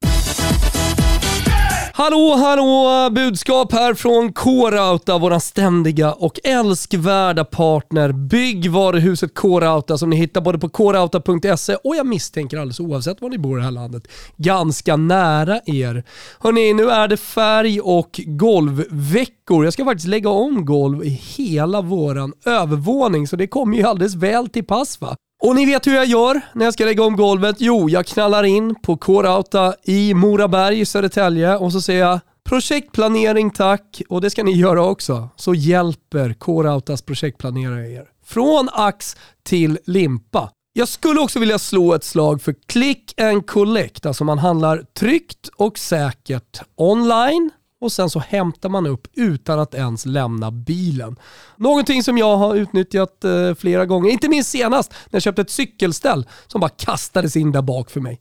[2.00, 3.10] Hallå, hallå!
[3.10, 8.12] Budskap här från K-Rauta, våran ständiga och älskvärda partner.
[8.12, 13.28] Bygg varuhuset K-Rauta som ni hittar både på krauta.se och jag misstänker alldeles oavsett var
[13.28, 16.04] ni bor i det här landet, ganska nära er.
[16.38, 19.64] Hörni, nu är det färg och golvveckor.
[19.64, 24.14] Jag ska faktiskt lägga om golv i hela våran övervåning så det kommer ju alldeles
[24.14, 25.16] väl till pass va?
[25.42, 27.56] Och ni vet hur jag gör när jag ska lägga om golvet?
[27.58, 33.50] Jo, jag knallar in på K-Rauta i Moraberg i Södertälje och så säger jag projektplanering
[33.50, 35.28] tack och det ska ni göra också.
[35.36, 38.04] Så hjälper K-Rautas projektplanerare er.
[38.24, 40.50] Från ax till limpa.
[40.72, 45.48] Jag skulle också vilja slå ett slag för click and collect, alltså man handlar tryggt
[45.56, 51.16] och säkert online och sen så hämtar man upp utan att ens lämna bilen.
[51.56, 55.50] Någonting som jag har utnyttjat eh, flera gånger, inte minst senast när jag köpte ett
[55.50, 58.20] cykelställ som bara kastades in där bak för mig.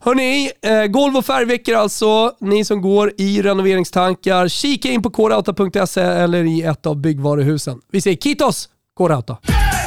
[0.00, 2.32] Hörni, eh, golv och färgveckor alltså.
[2.40, 7.80] Ni som går i renoveringstankar, kika in på kodauta.se eller i ett av byggvaruhusen.
[7.90, 9.36] Vi säger kitos, Krauta.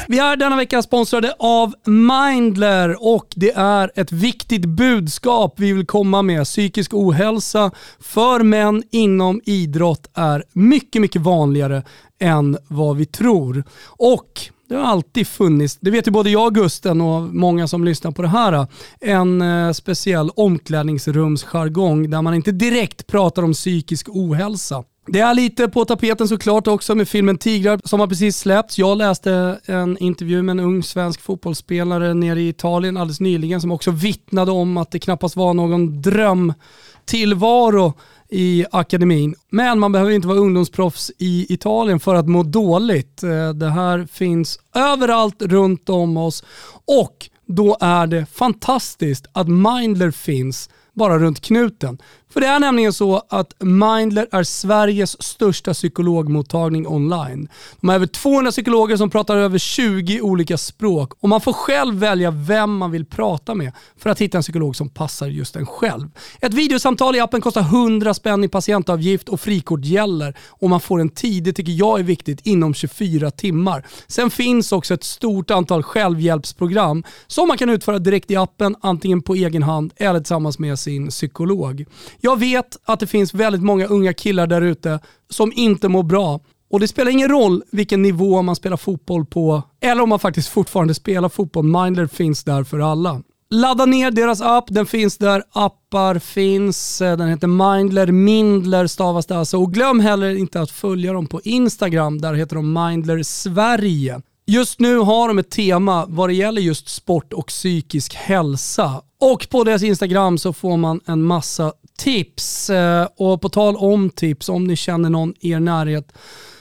[0.07, 5.85] Vi är denna vecka sponsrade av Mindler och det är ett viktigt budskap vi vill
[5.85, 6.43] komma med.
[6.43, 11.83] Psykisk ohälsa för män inom idrott är mycket, mycket vanligare
[12.19, 13.63] än vad vi tror.
[13.87, 18.11] Och det har alltid funnits, det vet ju både jag Gusten och många som lyssnar
[18.11, 18.67] på det här,
[19.01, 24.83] en eh, speciell omklädningsrumsjargong där man inte direkt pratar om psykisk ohälsa.
[25.09, 28.77] Det är lite på tapeten såklart också med filmen Tigrar som har precis släppts.
[28.77, 33.71] Jag läste en intervju med en ung svensk fotbollsspelare nere i Italien alldeles nyligen som
[33.71, 37.93] också vittnade om att det knappast var någon drömtillvaro
[38.29, 39.35] i akademin.
[39.49, 43.23] Men man behöver inte vara ungdomsproffs i Italien för att må dåligt.
[43.23, 46.43] Eh, det här finns överallt runt om oss
[46.85, 51.97] och då är det fantastiskt att Mindler finns bara runt knuten.
[52.29, 57.47] För det är nämligen så att Mindler är Sveriges största psykologmottagning online.
[57.81, 61.95] De har över 200 psykologer som pratar över 20 olika språk och man får själv
[61.95, 65.65] välja vem man vill prata med för att hitta en psykolog som passar just en
[65.65, 66.09] själv.
[66.41, 71.01] Ett videosamtal i appen kostar 100 spänn i patientavgift och frikort gäller och man får
[71.01, 73.85] en tid, det tycker jag är viktigt, inom 24 timmar.
[74.07, 79.21] Sen finns också ett stort antal självhjälpsprogram som man kan utföra direkt i appen, antingen
[79.21, 81.85] på egen hand eller tillsammans med sin psykolog.
[82.21, 84.99] Jag vet att det finns väldigt många unga killar där ute
[85.29, 86.39] som inte mår bra.
[86.69, 90.49] Och det spelar ingen roll vilken nivå man spelar fotboll på eller om man faktiskt
[90.49, 91.63] fortfarande spelar fotboll.
[91.63, 93.21] Mindler finns där för alla.
[93.49, 95.43] Ladda ner deras app, den finns där.
[95.51, 99.57] Appar finns, eh, den heter Mindler, Mindler stavas det alltså.
[99.57, 104.21] Och glöm heller inte att följa dem på Instagram, där heter de Mindler Sverige.
[104.45, 109.01] Just nu har de ett tema vad det gäller just sport och psykisk hälsa.
[109.19, 112.69] Och på deras Instagram så får man en massa tips.
[112.69, 116.13] Eh, och på tal om tips, om ni känner någon i er närhet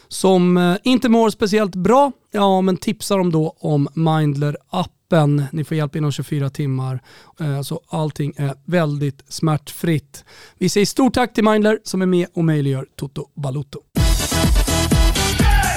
[0.09, 5.43] som eh, inte mår speciellt bra, ja men tipsa dem då om Mindler-appen.
[5.53, 7.03] Ni får hjälp inom 24 timmar,
[7.41, 10.25] eh, så allting är väldigt smärtfritt.
[10.59, 13.81] Vi säger stort tack till Mindler som är med och möjliggör Toto Balutto.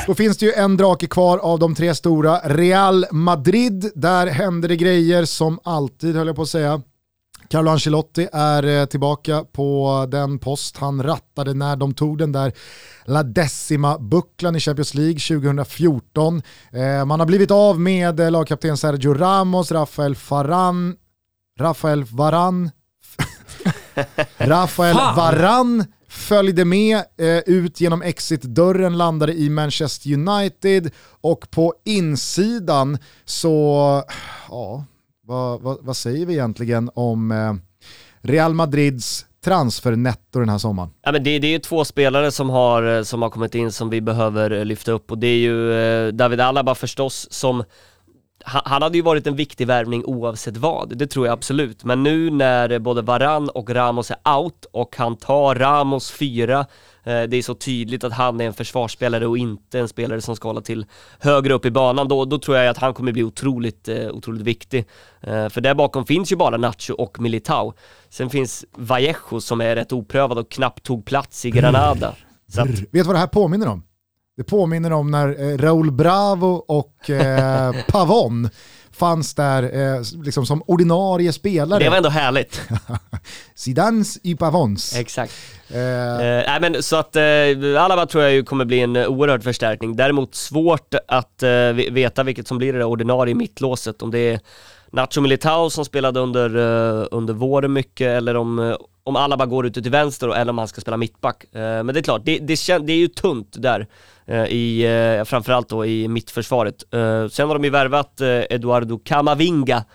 [0.07, 2.39] Då finns det ju en drake kvar av de tre stora.
[2.39, 6.81] Real Madrid, där händer det grejer som alltid höll jag på att säga.
[7.49, 12.53] Carlo Ancelotti är eh, tillbaka på den post han rattade när de tog den där
[13.05, 16.41] La Decima-bucklan i Champions League 2014.
[16.71, 20.95] Eh, man har blivit av med eh, lagkapten Sergio Ramos, Rafael Faran,
[21.59, 22.71] Rafael Varan,
[24.37, 30.91] Rafael Varan följde med eh, ut genom exit-dörren, landade i Manchester United
[31.21, 34.03] och på insidan så,
[34.49, 34.85] ja,
[35.29, 37.53] vad, vad, vad säger vi egentligen om eh,
[38.21, 40.89] Real Madrids transfernetto den här sommaren?
[41.01, 43.71] Ja, men det, det är ju två spelare som har, eh, som har kommit in
[43.71, 47.63] som vi behöver eh, lyfta upp och det är ju eh, David Alaba förstås som
[48.45, 51.83] han hade ju varit en viktig värvning oavsett vad, det tror jag absolut.
[51.83, 56.59] Men nu när både Varan och Ramos är out och han tar Ramos fyra,
[57.03, 60.35] eh, det är så tydligt att han är en försvarsspelare och inte en spelare som
[60.35, 60.85] ska hålla till
[61.19, 64.41] högre upp i banan, då, då tror jag att han kommer bli otroligt, eh, otroligt
[64.41, 64.85] viktig.
[65.21, 67.73] Eh, för där bakom finns ju bara Nacho och Militao.
[68.09, 72.15] Sen finns Vallejo som är rätt oprövad och knappt tog plats i Granada.
[72.55, 72.69] Brr, att...
[72.69, 73.83] Vet du vad det här påminner om?
[74.39, 78.49] Det påminner om när eh, Raúl Bravo och eh, Pavon
[78.91, 81.83] fanns där eh, liksom som ordinarie spelare.
[81.83, 82.61] Det var ändå härligt.
[83.55, 84.95] Sidans i Pavons.
[84.95, 85.33] Exakt.
[85.69, 86.45] Eh.
[86.55, 87.23] Eh, men så att eh,
[87.77, 89.95] Alaba tror jag ju kommer bli en oerhörd förstärkning.
[89.95, 94.01] Däremot svårt att eh, veta vilket som blir det ordinarie mittlåset.
[94.01, 94.39] Om det är
[94.91, 96.55] Nacho Militao som spelade under,
[97.13, 100.81] under våren mycket eller om, om Alaba går ut till vänster eller om han ska
[100.81, 101.45] spela mittback.
[101.55, 103.87] Uh, men det är klart, det, det, det är ju tunt där
[104.49, 104.85] i,
[105.25, 106.83] framförallt då i mittförsvaret.
[107.31, 109.85] sen har de ju värvat Eduardo Camavinga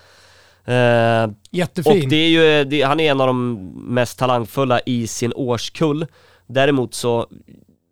[1.51, 2.03] Jättefin.
[2.03, 3.55] Och det är ju, det, han är en av de
[3.95, 6.07] mest talangfulla i sin årskull.
[6.47, 7.27] Däremot så,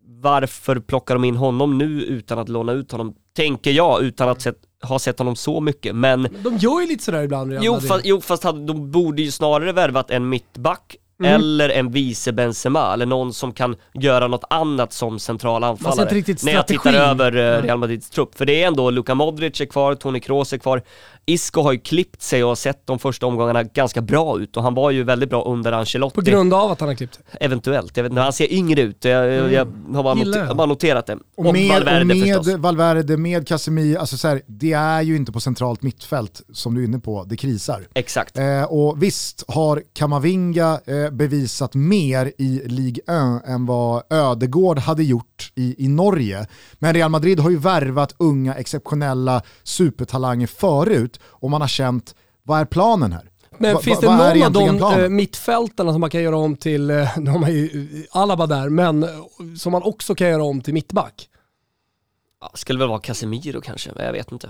[0.05, 3.15] varför plockar de in honom nu utan att låna ut honom?
[3.35, 6.27] Tänker jag, utan att sett har sett honom så mycket, men...
[6.43, 9.71] De gör ju lite sådär ibland Jo, fast, jo, fast hade, de borde ju snarare
[9.71, 10.95] värvat en mittback
[11.25, 11.41] Mm.
[11.41, 16.23] eller en vice Benzema, eller någon som kan göra något annat som central anfallare.
[16.43, 18.35] När jag tittar över uh, Real Madrids trupp.
[18.37, 20.81] För det är ändå Luka Modric är kvar, Toni Kroos är kvar.
[21.25, 24.63] Isco har ju klippt sig och har sett de första omgångarna ganska bra ut och
[24.63, 26.15] han var ju väldigt bra under Ancelotti.
[26.15, 29.05] På grund av att han har klippt Eventuellt, jag vet inte, han ser yngre ut.
[29.05, 29.53] Jag, mm.
[29.53, 29.65] jag
[29.95, 31.13] har, bara noter, bara noterat det.
[31.13, 32.57] Och, och med, Valverde och med förstås.
[32.57, 36.81] Valverde, med Casemiro, alltså så här, det är ju inte på centralt mittfält som du
[36.81, 37.87] är inne på, det krisar.
[37.93, 38.37] Exakt.
[38.37, 45.03] Eh, och visst har Kamavinga eh, bevisat mer i Ligue 1 än vad Ödegård hade
[45.03, 46.47] gjort i, i Norge.
[46.79, 52.59] Men Real Madrid har ju värvat unga exceptionella supertalanger förut och man har känt, vad
[52.59, 53.29] är planen här?
[53.57, 55.03] Men va, finns det någon av de planen?
[55.03, 59.05] Eh, mittfältarna som man kan göra om till, eh, de har ju Alaba där, men
[59.57, 61.29] som man också kan göra om till mittback?
[62.43, 64.49] Ja, skulle väl vara Casemiro kanske, jag vet inte.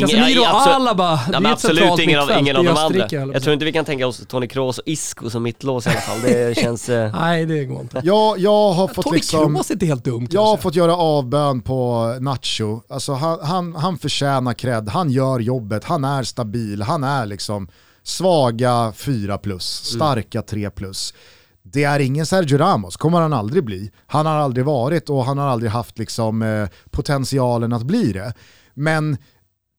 [0.00, 3.08] Casemiro och Alaba, det är absolut ingen av, ingen av de andra.
[3.10, 6.00] Jag tror inte vi kan tänka oss Toni Kroos och Isco som mittlås i alla
[6.00, 6.20] fall.
[6.20, 6.88] Det känns...
[6.88, 8.00] Eh, Nej, det går inte.
[8.04, 9.40] Jag, jag har fått Toni liksom...
[9.40, 12.80] Toni Kroos är inte helt dum Jag har fått göra avbön på Nacho.
[12.88, 17.68] Alltså han, han, han förtjänar cred, han gör jobbet, han är stabil, han är liksom
[18.02, 19.98] svaga 4 plus, mm.
[19.98, 21.14] starka 3 plus
[21.62, 23.90] det är ingen Sergio Ramos, kommer han aldrig bli.
[24.06, 28.34] Han har aldrig varit och han har aldrig haft liksom, eh, potentialen att bli det.
[28.74, 29.16] Men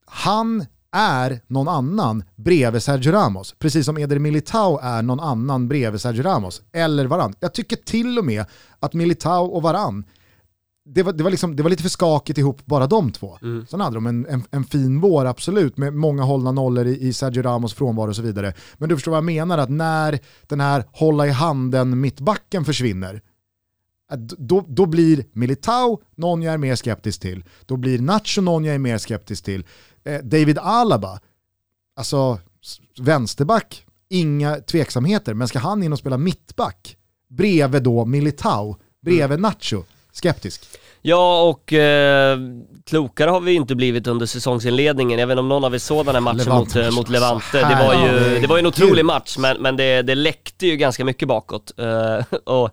[0.06, 3.56] han är någon annan bredvid Sergio Ramos.
[3.60, 6.62] Precis som Eder Militao är någon annan bredvid Sergio Ramos.
[6.74, 7.34] Eller Varann.
[7.40, 8.46] Jag tycker till och med
[8.80, 10.04] att Militao och Varann
[10.94, 13.38] det var, det, var liksom, det var lite för skakigt ihop bara de två.
[13.42, 13.66] Mm.
[13.70, 17.14] Sen hade de en, en, en, fin vår absolut med många hållna nollor i, i
[17.14, 18.54] Sergio Ramos frånvaro och så vidare.
[18.78, 23.22] Men du förstår vad jag menar, att när den här hålla i handen mittbacken försvinner,
[24.38, 27.44] då, då blir Militao någon jag är mer skeptisk till.
[27.66, 29.66] Då blir Nacho någon jag är mer skeptisk till.
[30.04, 31.20] Eh, David Alaba,
[31.96, 32.40] alltså
[33.00, 36.98] vänsterback, inga tveksamheter, men ska han in och spela mittback
[37.30, 39.42] bredvid då Militao, bredvid mm.
[39.42, 40.78] Nacho, skeptisk.
[41.02, 42.40] Ja, och eh,
[42.86, 45.20] klokare har vi inte blivit under säsongsinledningen.
[45.20, 46.78] Jag vet inte om någon av er såg den här matchen Levante.
[46.78, 47.58] mot, eh, mot Levante.
[47.58, 50.78] Det var ju, det var ju en otrolig match, men, men det, det läckte ju
[50.78, 51.72] ganska mycket bakåt.
[51.78, 52.70] Eh, och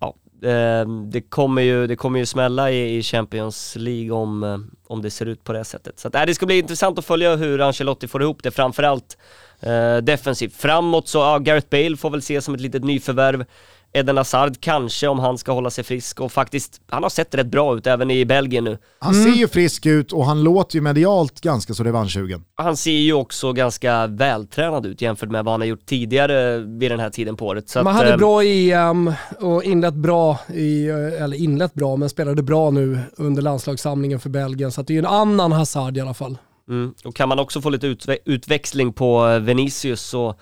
[0.00, 0.14] ja,
[0.48, 5.02] eh, det, kommer ju, det kommer ju smälla i, i Champions League om, eh, om
[5.02, 6.00] det ser ut på det sättet.
[6.00, 9.16] Så att, äh, det ska bli intressant att följa hur Ancelotti får ihop det, framförallt
[9.60, 10.56] eh, defensivt.
[10.56, 13.44] Framåt så, ja, Gareth Bale får väl ses som ett litet nyförvärv.
[13.92, 17.46] Eden Hazard kanske om han ska hålla sig frisk och faktiskt, han har sett rätt
[17.46, 18.78] bra ut även i Belgien nu.
[18.98, 19.24] Han mm.
[19.24, 22.44] ser ju frisk ut och han låter ju medialt ganska så revanschsugen.
[22.54, 26.90] Han ser ju också ganska vältränad ut jämfört med vad han har gjort tidigare vid
[26.90, 27.68] den här tiden på året.
[27.68, 32.08] Så Man att, hade eh, bra EM och inlett bra, i, eller inlett bra, men
[32.08, 34.72] spelade bra nu under landslagssamlingen för Belgien.
[34.72, 36.38] Så det är ju en annan Hazard i alla fall.
[36.68, 36.94] Mm.
[37.04, 40.34] Och kan man också få lite utve utväxling på Venicius så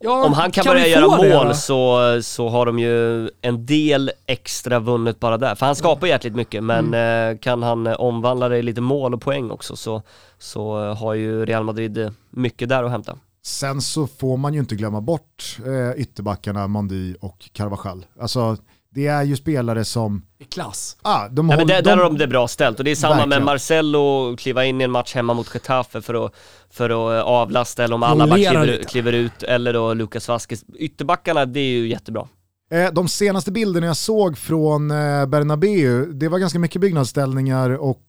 [0.00, 4.10] Ja, Om han kan, kan börja göra mål så, så har de ju en del
[4.26, 5.54] extra vunnet bara där.
[5.54, 7.34] För han skapar jäkligt mycket men mm.
[7.34, 10.02] Eh, kan han omvandla det i lite mål och poäng också så,
[10.38, 13.16] så eh, har ju Real Madrid mycket där att hämta.
[13.42, 18.06] Sen så får man ju inte glömma bort eh, ytterbackarna Mondi och Carvajal.
[18.20, 18.56] Alltså
[18.94, 20.22] det är ju spelare som...
[20.38, 20.96] I klass.
[21.02, 21.90] Ah, de ja, håll, men där, de...
[21.90, 23.28] där har de det bra ställt och det är samma Verkligen.
[23.28, 26.34] med Marcello, kliva in i en match hemma mot Getafe för att,
[26.70, 30.64] för att eh, avlasta eller om alla kliver, kliver, ut eller då Lucas Vasquez.
[30.78, 32.28] Ytterbackarna, det är ju jättebra.
[32.70, 38.04] Eh, de senaste bilderna jag såg från eh, Bernabeu, det var ganska mycket byggnadsställningar och...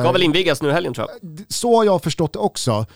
[0.00, 1.40] Ska väl invigas nu helgen tror jag.
[1.48, 2.86] Så har jag förstått det också.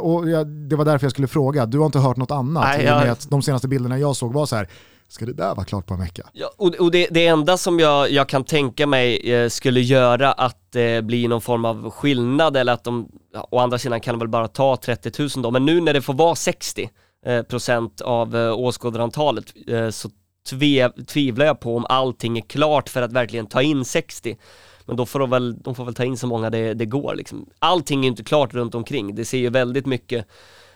[0.00, 2.64] Och det var därför jag skulle fråga, du har inte hört något annat?
[2.64, 3.08] Nej, jag...
[3.08, 4.68] att de senaste bilderna jag såg var så här,
[5.08, 6.22] ska det där vara klart på en vecka?
[6.32, 10.32] Ja, och, och det, det enda som jag, jag kan tänka mig eh, skulle göra
[10.32, 14.00] att det eh, blir någon form av skillnad eller att de, ja, å andra sidan
[14.00, 16.90] kan de väl bara ta 30 000 då, men nu när det får vara 60
[17.26, 20.10] eh, procent av eh, åskådarantalet eh, så
[20.50, 24.38] tve, tvivlar jag på om allting är klart för att verkligen ta in 60.
[24.86, 27.14] Men då får de väl, de får väl ta in så många det, det går
[27.14, 27.50] liksom.
[27.58, 29.14] Allting är inte klart runt omkring.
[29.14, 30.26] Det ser ju väldigt mycket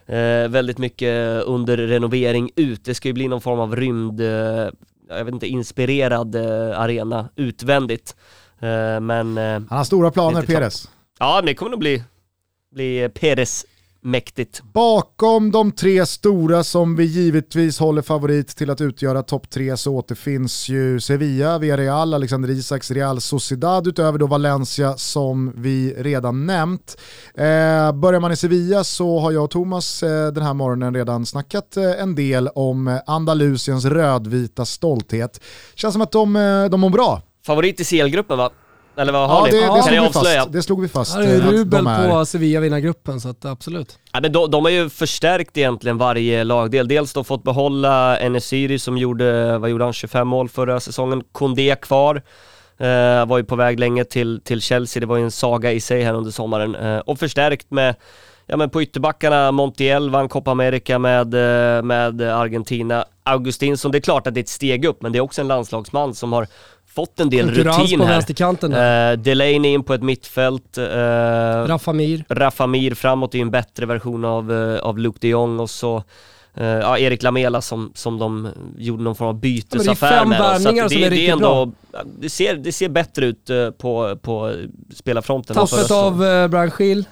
[0.07, 2.85] eh, väldigt mycket under renovering ut.
[2.85, 4.27] Det ska ju bli någon form av rymd, eh,
[5.09, 8.17] jag vet inte, inspirerad eh, arena utvändigt.
[8.61, 9.39] Eh, men...
[9.39, 10.89] Eh, Han har stora planer, Peres.
[11.19, 12.03] Ja, det kommer nog bli,
[12.75, 13.67] bli Peres
[14.03, 14.63] mäktigt.
[14.63, 19.95] Bakom de tre stora som vi givetvis håller favorit till att utgöra topp tre så
[19.95, 26.97] återfinns ju Sevilla, Villarreal, Alexander Isaks Real Sociedad utöver då Valencia som vi redan nämnt.
[27.35, 31.27] Eh, börjar man i Sevilla så har jag och Thomas eh, den här morgonen redan
[31.27, 35.41] snackat eh, en del om Andalusiens rödvita stolthet.
[35.75, 37.23] Känns som att de, eh, de mår bra.
[37.47, 38.51] Favorit i CL-gruppen va?
[38.97, 39.61] Eller vad har ja, ni?
[39.61, 40.53] Det, det, slog vi fast.
[40.53, 41.15] det slog vi fast.
[41.15, 42.09] Ja, det är rubel de är...
[42.09, 43.99] på Sevilla-vinnargruppen så att absolut.
[44.13, 46.89] Ja, men de, de har ju förstärkt egentligen varje lagdel.
[46.89, 51.23] Dels då fått behålla Enesiri som gjorde, vad gjorde han, 25 mål förra säsongen.
[51.33, 52.23] Kondé kvar.
[52.81, 55.81] Uh, var ju på väg länge till, till Chelsea, det var ju en saga i
[55.81, 56.77] sig här under sommaren.
[56.77, 57.95] Uh, och förstärkt med,
[58.47, 63.05] ja men på ytterbackarna, Montiel vann Copa America med, uh, med Argentina.
[63.25, 65.49] Augustinsson, det är klart att det är ett steg upp, men det är också en
[65.49, 66.47] landslagsman som har
[66.95, 68.13] fått en del rutin på här.
[68.13, 70.79] vänsterkanten uh, Delaney in på ett mittfält.
[70.79, 70.85] Uh,
[71.67, 72.25] Rafamir.
[72.29, 76.03] Rafamir framåt är en bättre version av, uh, av Luke de Jong och så
[76.61, 80.41] Uh, ja, Erik Lamela som, som de gjorde någon form av bytesaffär med.
[80.41, 82.03] Ja, det är fem värvningar som är riktigt ändå, bra.
[82.21, 84.55] Det ser, det ser bättre ut på, på
[84.95, 85.57] spelarfronten.
[85.57, 87.05] Tappet av uh, Brian Schill.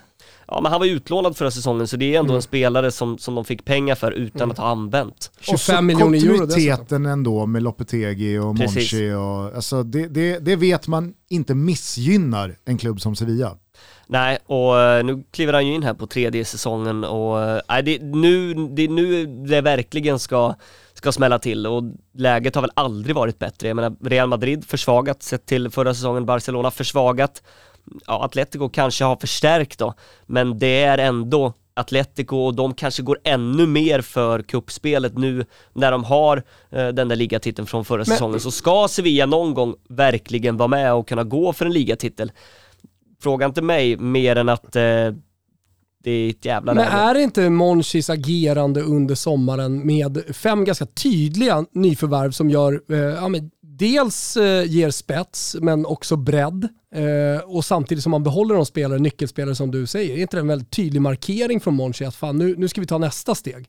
[0.51, 2.37] Ja men han var utlånad förra säsongen så det är ändå mm.
[2.37, 4.51] en spelare som, som de fick pengar för utan mm.
[4.51, 5.31] att ha använt.
[5.41, 10.89] 25 miljoner euro kontinuiteten ändå med Lopetegi och Monchi och alltså det, det, det vet
[10.89, 13.57] man inte missgynnar en klubb som Sevilla.
[14.07, 17.83] Nej, och eh, nu kliver han ju in här på tredje säsongen och eh, nej,
[17.83, 20.55] det, nu, det, nu det verkligen ska,
[20.95, 21.83] ska smälla till och
[22.15, 23.69] läget har väl aldrig varit bättre.
[23.69, 27.43] Jag menar, Real Madrid försvagat sett till förra säsongen, Barcelona försvagat
[28.07, 29.95] ja, Atletico kanske har förstärkt då,
[30.27, 35.93] men det är ändå Atletico och de kanske går ännu mer för kuppspelet nu när
[35.93, 36.37] de har
[36.71, 38.07] eh, den där ligatiteln från förra men...
[38.07, 38.41] säsongen.
[38.41, 42.33] Så ska Sevilla någon gång verkligen vara med och kunna gå för en ligatitel,
[43.23, 45.11] fråga inte mig mer än att eh,
[46.03, 50.87] det är ett jävla Men är det inte Monchis agerande under sommaren med fem ganska
[50.87, 57.45] tydliga nyförvärv som gör, eh, ja, men dels eh, ger spets men också bredd eh,
[57.45, 60.49] och samtidigt som man behåller de spelare, nyckelspelare som du säger, är inte det en
[60.49, 63.67] väldigt tydlig markering från Monchi att fan nu, nu ska vi ta nästa steg?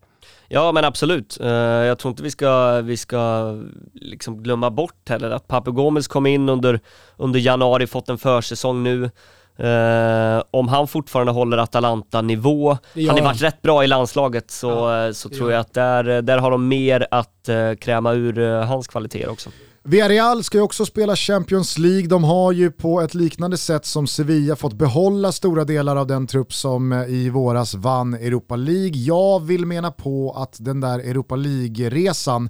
[0.47, 1.39] Ja men absolut.
[1.41, 3.55] Eh, jag tror inte vi ska, vi ska
[3.93, 6.80] liksom glömma bort heller att Papu Gomes kom in under,
[7.18, 9.09] under januari, fått en försäsong nu.
[9.57, 15.12] Eh, om han fortfarande håller Atalanta-nivå, han har varit rätt bra i landslaget så, eh,
[15.12, 18.88] så tror jag att där, där har de mer att uh, kräma ur eh, hans
[18.88, 19.49] kvaliteter också.
[19.84, 22.08] Villarreal ska ju också spela Champions League.
[22.08, 26.28] De har ju på ett liknande sätt som Sevilla fått behålla stora delar av den
[26.28, 29.02] trupp som eh, i våras vann Europa League.
[29.02, 32.50] Jag vill mena på att den där Europa League-resan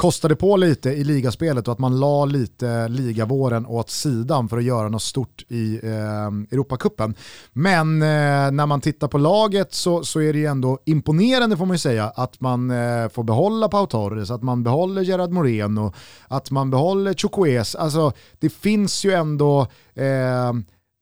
[0.00, 4.64] kostade på lite i ligaspelet och att man la lite ligavåren åt sidan för att
[4.64, 7.14] göra något stort i eh, Europacupen.
[7.52, 11.66] Men eh, när man tittar på laget så, så är det ju ändå imponerande får
[11.66, 15.92] man ju säga att man eh, får behålla Pau Torres, att man behåller Gerard Moreno,
[16.28, 17.74] att man behåller Chukwes.
[17.74, 19.60] Alltså det finns ju ändå
[19.94, 20.52] eh,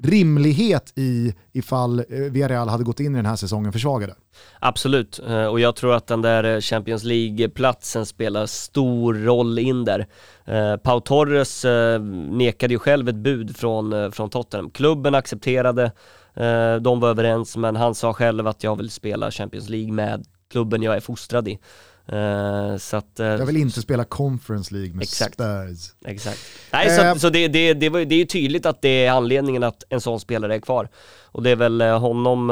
[0.04, 4.14] rimlighet i ifall eh, Villarreal hade gått in i den här säsongen försvagade.
[4.60, 9.84] Absolut, eh, och jag tror att den där eh, Champions League-platsen spelar stor roll in
[9.84, 10.06] där.
[10.76, 11.64] Pau Torres
[12.30, 14.70] nekade ju själv ett bud från, från Tottenham.
[14.70, 15.92] Klubben accepterade,
[16.80, 20.82] de var överens, men han sa själv att jag vill spela Champions League med klubben
[20.82, 21.58] jag är fostrad i.
[22.12, 25.34] Eh, så att, eh, Jag vill inte spela Conference League med Exakt.
[25.34, 25.92] Spurs.
[26.06, 26.38] Exakt.
[26.72, 27.12] Nej, Eh.
[27.14, 29.84] så, så det, det, det, var, det är ju tydligt att det är anledningen att
[29.88, 30.88] en sån spelare är kvar.
[31.24, 32.46] Och det är väl honom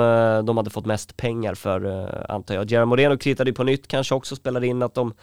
[0.46, 2.70] de hade fått mest pengar för, antar jag.
[2.70, 5.14] Gerard Moreno kritade på nytt, kanske också spelade in att de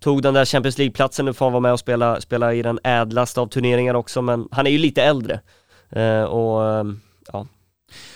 [0.00, 2.78] tog den där Champions League-platsen, nu får han vara med och spela, spela i den
[2.84, 5.40] ädlaste av turneringar också, men han är ju lite äldre.
[6.28, 6.84] Och eh,
[7.32, 7.46] ja,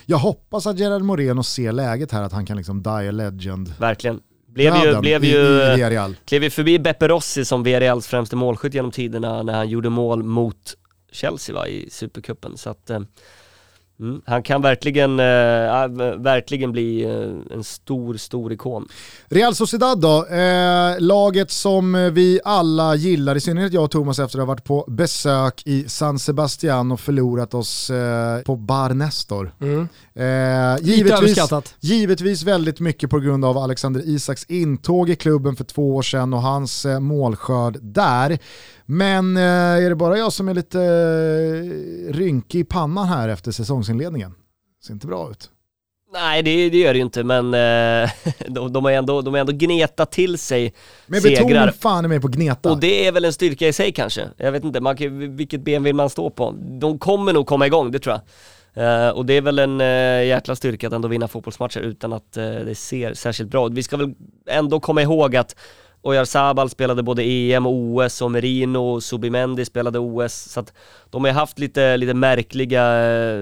[0.06, 3.74] Jag hoppas att Gerard Moreno ser läget här att han kan liksom die a legend.
[3.78, 4.20] verkligen.
[4.55, 5.36] Blev ju, blev ju,
[5.74, 9.88] i klev ju förbi Beppe Rossi som Villarreals främste målskytt genom tiderna när han gjorde
[9.88, 10.74] mål mot
[11.12, 12.57] Chelsea va, i Supercupen.
[12.57, 13.00] Så att eh,
[14.01, 15.88] mm, han kan verkligen, ja,
[16.18, 18.88] verkligen bli eh, en stor, stor ikon.
[19.28, 24.38] Real Sociedad då, eh, laget som vi alla gillar, i synnerhet jag och Thomas efter
[24.38, 27.90] att ha varit på besök i San Sebastian och förlorat oss
[28.45, 29.55] på Bar Nestor.
[29.61, 29.88] Mm.
[30.80, 31.38] Givetvis,
[31.80, 36.34] givetvis väldigt mycket på grund av Alexander Isaks intåg i klubben för två år sedan
[36.34, 38.38] och hans målskörd där.
[38.87, 43.53] Men eh, är det bara jag som är lite eh, rynkig i pannan här efter
[43.53, 44.35] säsongsinledningen?
[44.87, 45.51] Ser inte bra ut.
[46.12, 48.11] Nej det, det gör det ju inte men eh,
[48.49, 50.74] de, de har ändå, de har ändå gnetat till sig
[51.07, 51.45] Men segrar.
[51.45, 52.70] betoning fan i mig på gneta.
[52.70, 54.28] Och det är väl en styrka i sig kanske.
[54.37, 54.97] Jag vet inte, man
[55.37, 56.55] vilket ben vill man stå på?
[56.80, 58.22] De kommer nog komma igång, det tror jag.
[58.74, 62.37] Eh, och det är väl en uh, jäkla styrka att ändå vinna fotbollsmatcher utan att
[62.37, 63.72] eh, det ser särskilt bra ut.
[63.72, 64.14] Vi ska väl
[64.47, 65.57] ändå komma ihåg att
[66.03, 70.34] Oyarzabal spelade både EM och OS och Merino och Subimendi spelade OS.
[70.34, 70.72] Så att
[71.11, 73.40] de har haft lite, lite märkliga eh,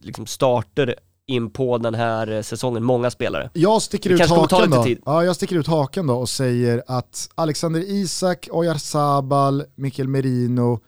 [0.00, 0.94] liksom starter
[1.26, 3.50] in på den här säsongen, många spelare.
[3.52, 4.82] Jag sticker, ut lite då.
[4.84, 5.02] tid.
[5.04, 10.80] Ja, jag sticker ut haken då och säger att Alexander Isak, Oyarzabal, Mikel Merino,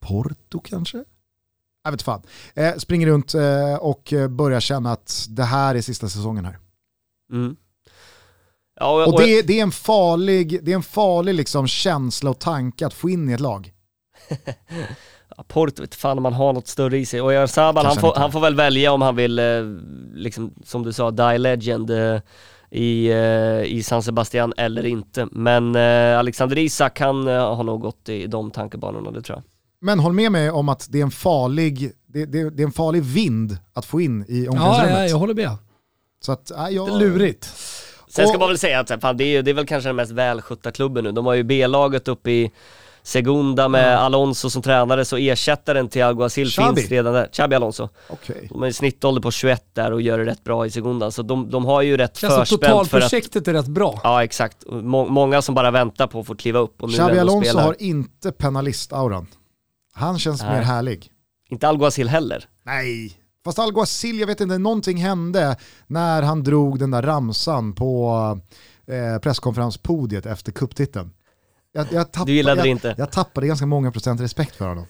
[0.00, 1.04] Porto kanske?
[1.84, 2.22] Jag vet fan.
[2.54, 6.58] Eh, springer runt eh, och börjar känna att det här är sista säsongen här.
[7.32, 7.56] Mm.
[8.80, 12.86] Ja, Och det, det är en farlig, det är en farlig liksom känsla och tanke
[12.86, 13.72] att få in i ett lag.
[15.36, 17.20] Ja, Porto vet fan om man har något större i sig.
[17.20, 19.44] Och Oyarzabal, han får, han får väl välja om han vill, eh,
[20.14, 22.20] liksom, som du sa, die legend eh,
[22.70, 25.28] i, eh, i San Sebastian eller inte.
[25.30, 25.76] Men
[26.18, 29.44] Alexander Isak, han har nog gått i de tankebanorna, det tror jag.
[29.80, 32.72] Men håll med mig om att det är en farlig, det, det, det är en
[32.72, 34.98] farlig vind att få in i Ja, omklädningsrummet.
[34.98, 35.50] ja, jag håller med.
[36.24, 36.86] Så att, äh, jag...
[36.88, 37.52] Det är lurigt.
[38.14, 40.12] Sen ska man väl säga att fan, det, är, det är väl kanske den mest
[40.12, 41.12] välskötta klubben nu.
[41.12, 42.52] De har ju B-laget uppe i
[43.02, 47.28] Segunda med Alonso som tränare, så ersättaren till Alguacil finns redan där.
[47.32, 47.88] Xabi Alonso.
[48.08, 48.46] Okej.
[48.50, 51.22] De har ju snittålder på 21 där och gör det rätt bra i Segunda, så
[51.22, 54.00] de, de har ju rätt förspänt för att totalprojektet är rätt bra.
[54.04, 57.20] Ja exakt, må många som bara väntar på att få kliva upp och nu ändå
[57.20, 57.62] Alonso spelar.
[57.64, 59.26] har inte penalist-auran.
[59.92, 60.50] Han känns Nej.
[60.50, 61.10] mer härlig.
[61.48, 62.44] Inte Alguacil heller.
[62.64, 63.12] Nej,
[63.44, 68.10] fast Alguacil, jag vet inte, någonting hände när han drog den där ramsan på
[68.86, 71.10] eh, presskonferenspodiet efter kupptiteln.
[71.76, 72.94] Jag, jag, tappade, Du gillade det jag, inte?
[72.98, 74.86] jag tappade ganska mång procent respekt för honom.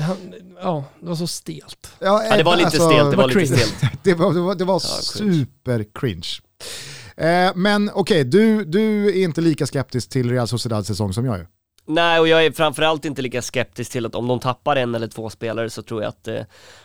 [0.00, 0.16] Han,
[0.62, 1.90] ja, det var så stelt.
[1.98, 3.92] Ja, Ja, det var lite alltså, stelt, det var lite stelt.
[4.02, 4.80] Det var, det var, det var
[5.14, 5.34] cringe.
[5.34, 6.28] super cringe.
[7.16, 11.34] Eh, men okej, du, du är inte lika skeptisk till Real Sociedads säsong som jag
[11.38, 11.46] är.
[11.86, 15.08] Nej, och jag är framförallt inte lika skeptisk till att om de tappar en eller
[15.08, 16.40] två spelare så tror jag att eh,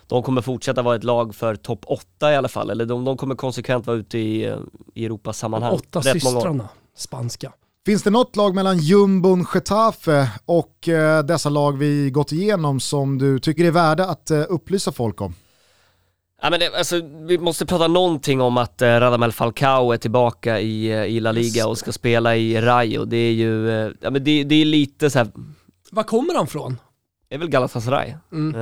[0.08, 2.70] de kommer fortsätta vara ett lag för topp 8 i alla fall.
[2.70, 4.58] Eller de, de kommer konsekvent vara ute i, eh,
[4.94, 5.74] i Europas sammanhang.
[5.74, 7.52] Åtta Rätt systrarna, spanska.
[7.86, 13.18] Finns det något lag mellan jumbon Getafe och eh, dessa lag vi gått igenom som
[13.18, 15.36] du tycker är värda att eh, upplysa folk om?
[16.42, 20.60] Ja, men det, alltså, vi måste prata någonting om att eh, Radamel Falcao är tillbaka
[20.60, 23.06] i, eh, i La Liga och ska spela i Rayo.
[23.06, 25.28] Det är ju, eh, ja men det, det är lite så här,
[25.92, 26.78] Var kommer han från?
[27.30, 28.14] det är väl Galatasaray.
[28.32, 28.56] Mm.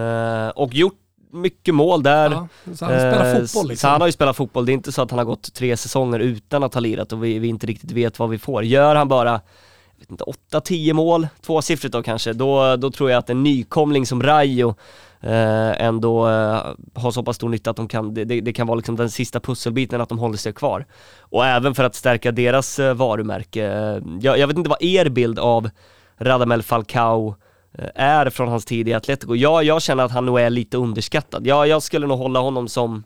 [0.48, 1.00] Eh, och gjort
[1.32, 2.32] mycket mål där.
[2.32, 3.90] Ja, så han spelar Eh, fotboll Så liksom.
[3.90, 6.20] han har ju spelat fotboll, det är inte så att han har gått tre säsonger
[6.20, 8.64] utan att ha lirat och vi, vi inte riktigt vet vad vi får.
[8.64, 13.18] Gör han bara, jag vet inte, 8-10 mål, tvåsiffrigt då kanske, då, då tror jag
[13.18, 14.76] att en nykomling som Rayo
[15.22, 18.76] eh, ändå eh, har så pass stor nytta att de kan, det, det, kan vara
[18.76, 20.86] liksom den sista pusselbiten att de håller sig kvar.
[21.20, 23.66] Och även för att stärka deras eh, varumärke.
[23.66, 25.70] Eh, jag, jag vet inte vad er bild av
[26.18, 27.36] Radamel Falcao
[27.74, 29.36] eh, är från hans tid i Atletico.
[29.36, 31.48] Jag, jag känner att han nog är lite underskattad.
[31.48, 33.04] Jag, jag skulle nog hålla honom som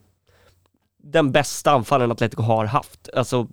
[1.04, 3.48] den bästa anfallaren Atletico har haft, alltså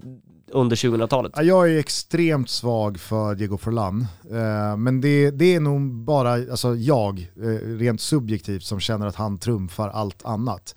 [0.52, 1.32] under 2000-talet.
[1.36, 6.32] Ja, Jag är extremt svag för Diego Forlan, eh, men det, det är nog bara
[6.32, 10.74] alltså, jag, eh, rent subjektivt, som känner att han trumfar allt annat.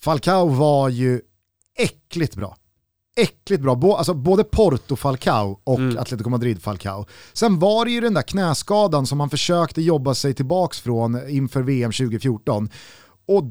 [0.00, 1.20] Falcao var ju
[1.78, 2.56] äckligt bra.
[3.16, 5.98] Äckligt bra, Bo, alltså både Porto Falcao och Mm.
[5.98, 7.06] Atletico Madrid Falcao.
[7.32, 11.62] Sen var det ju den där knäskadan som han försökte jobba sig tillbaks från inför
[11.62, 12.68] VM 2014.
[13.26, 13.44] Och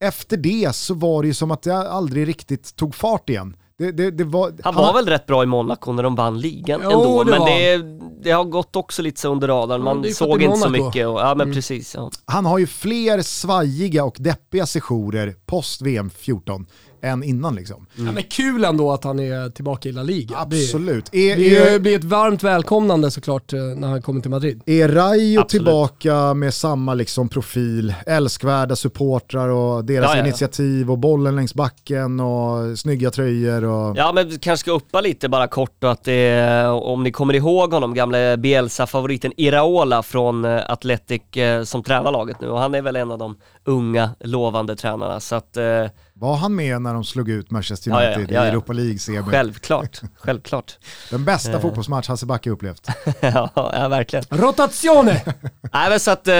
[0.00, 3.56] efter det så var det ju som att det aldrig riktigt tog fart igen.
[3.78, 6.80] Det, det, det var, Han var väl rätt bra i Monaco när de vann ligan
[6.84, 7.44] Jo, ändå, men
[8.22, 9.80] det, har gått också lite så under radarn.
[9.80, 11.06] Ja, Man att såg inte så mycket.
[11.08, 11.54] Och, ja men Mm.
[11.54, 11.94] precis.
[11.94, 12.10] Ja.
[12.24, 16.66] han har ju fler svajiga och deppiga sessioner post VM 14
[17.02, 17.86] än innan liksom.
[17.96, 20.36] Ja, men kul ändå att han är tillbaka i La Liga.
[20.38, 21.08] Absolut.
[21.12, 24.62] Det, Är, det är, blir ett varmt välkomnande såklart eh, när han kommer till Madrid.
[24.66, 25.48] är Rayo Absolut.
[25.48, 32.20] tillbaka med samma liksom profil, älskvärda supportrar och deras Ja, initiativ och bollen längs backen
[32.20, 33.96] och snygga tröjor och...
[33.98, 37.34] Ja men vi kanske ska uppa lite bara kort då att det om ni kommer
[37.34, 42.74] ihåg honom, gamle Bielsa-favoriten Iraola från eh, Athletic eh, som tränar laget nu och han
[42.74, 45.84] är väl en av de unga lovande tränarna så att eh,
[46.20, 48.46] Var han med när de slog ut Manchester Ja, ja, United ja, ja.
[48.46, 49.22] i Europa League-semi?
[49.30, 50.78] självklart, självklart.
[51.10, 51.60] Den bästa Eh.
[51.60, 52.86] fotbollsmatch Hasse Backe upplevt.
[53.20, 54.24] ja, ja verkligen.
[54.30, 55.22] Rotazione!
[55.72, 56.34] Nej men så att eh,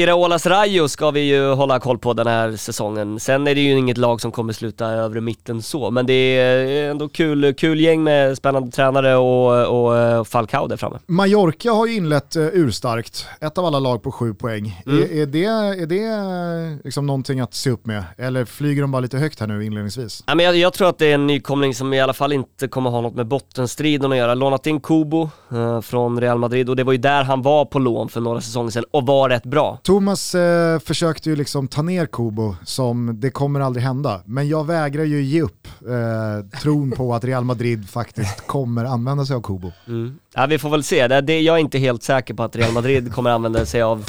[0.00, 3.20] Iraolas Rayo ska vi ju hålla koll på den här säsongen.
[3.20, 6.90] Sen är det ju inget lag som kommer sluta övre mitten så, men det är
[6.90, 10.98] ändå kul, kul gäng med spännande tränare och, och eh, Falcao där framme.
[11.06, 14.82] Mallorca har ju inlett uh, urstarkt, ett av alla lag på sju poäng.
[14.86, 15.02] Mm.
[15.02, 15.44] Är, är det,
[15.82, 18.04] är det eh, liksom någonting att se upp med?
[18.18, 20.24] Eller flyger de bara lite högt här nu inledningsvis?
[20.26, 22.68] Ja, men jag, jag tror att det är en nykomling som i alla fall inte
[22.68, 24.34] kommer ha något med bottenstriden att göra.
[24.34, 27.78] Lånat in Kubo eh, från Real Madrid och det var ju där han var på
[27.78, 29.78] lån för några säsonger sedan och var rätt bra.
[29.82, 34.20] Thomas eh, försökte ju liksom ta ner Kubo som det kommer aldrig hända.
[34.24, 39.24] Men jag vägrar ju ge upp eh, tron på att Real Madrid faktiskt kommer använda
[39.24, 39.72] sig av Kubo.
[39.86, 40.18] Mm.
[40.34, 41.08] Ja, vi får väl se.
[41.08, 44.04] Det, det, jag är inte helt säker på att Real Madrid kommer använda sig av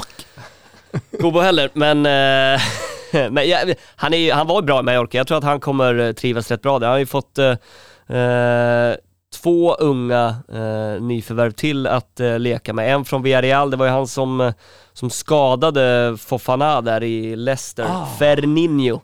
[1.19, 2.61] Kubo heller, men, eh,
[3.31, 3.57] men ja,
[3.95, 5.17] han, är, han var bra i Mallorca.
[5.17, 6.87] Jag tror att han kommer eh, trivas rätt bra där.
[6.87, 8.95] Han har ju fått eh, eh,
[9.43, 12.93] två unga eh, nyförvärv till att eh, leka med.
[12.93, 14.53] En från Villarreal, det var ju han som, eh,
[14.93, 18.05] som skadade Fofana där i Leicester, Ah.
[18.19, 19.01] Ferninho.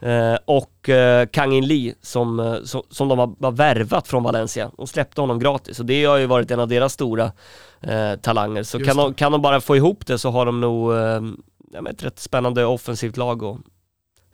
[0.00, 4.70] Eh, och eh, Kang In Lee som, som, som de har, har värvat från Valencia.
[4.76, 7.32] De släppte honom gratis och det har ju varit en av deras stora
[7.80, 8.62] eh, talanger.
[8.62, 10.92] Så Just kan de, kan de bara få ihop det så har de nog
[11.72, 13.58] ja, men ett rätt spännande offensivt lag att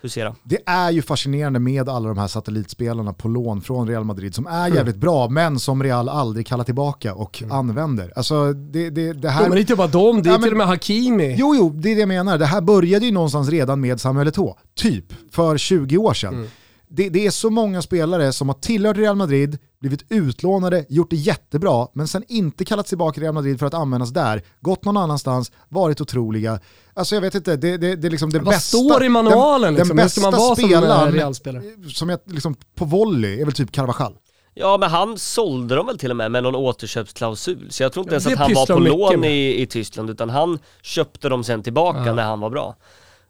[0.02, 0.34] husera.
[0.44, 4.46] Det är ju fascinerande med alla de här satellitspelarna på lån från Real Madrid som
[4.46, 8.12] är jävligt bra men som Real aldrig kallar tillbaka och använder.
[8.16, 9.50] Alltså det, det, det här...
[9.50, 11.36] Det är inte bara dem, det är Ja, men- till och med Hakimi.
[11.38, 12.38] Jo, jo, det är det jag menar.
[12.38, 16.34] Det här började ju någonstans redan med Samuel Eto'o, typ, för 20 år sedan.
[16.34, 16.48] Mm.
[16.94, 21.16] Det, det är så många spelare som har tillhört Real Madrid, blivit utlånade, gjort det
[21.16, 24.96] jättebra, men sen inte kallats tillbaka till Real Madrid för att användas där, gått någon
[24.96, 26.60] annanstans, varit otroliga.
[26.94, 28.76] Alltså jag vet inte, det, det, det är liksom det Vad bästa.
[28.78, 29.88] står i manualen den, liksom?
[29.88, 31.62] den man bästa vara spelaren eh, Real-spelare?
[31.94, 34.12] som jag liksom på volley är väl typ Carvajal.
[34.54, 37.66] Ja men han sålde dem väl till och med med någon återköpsklausul.
[37.70, 40.30] Så jag tror inte Ja, ens att han var på lån i, i Tyskland utan
[40.30, 42.14] han köpte dem sen tillbaka Ja.
[42.14, 42.76] när han var bra.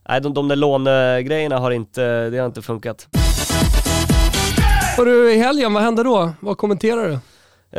[0.09, 3.09] Nej de, de där lånegrejerna har inte, det har inte funkat.
[4.98, 6.32] Och du, i helgen, vad hände då?
[6.40, 7.19] Vad kommenterar du?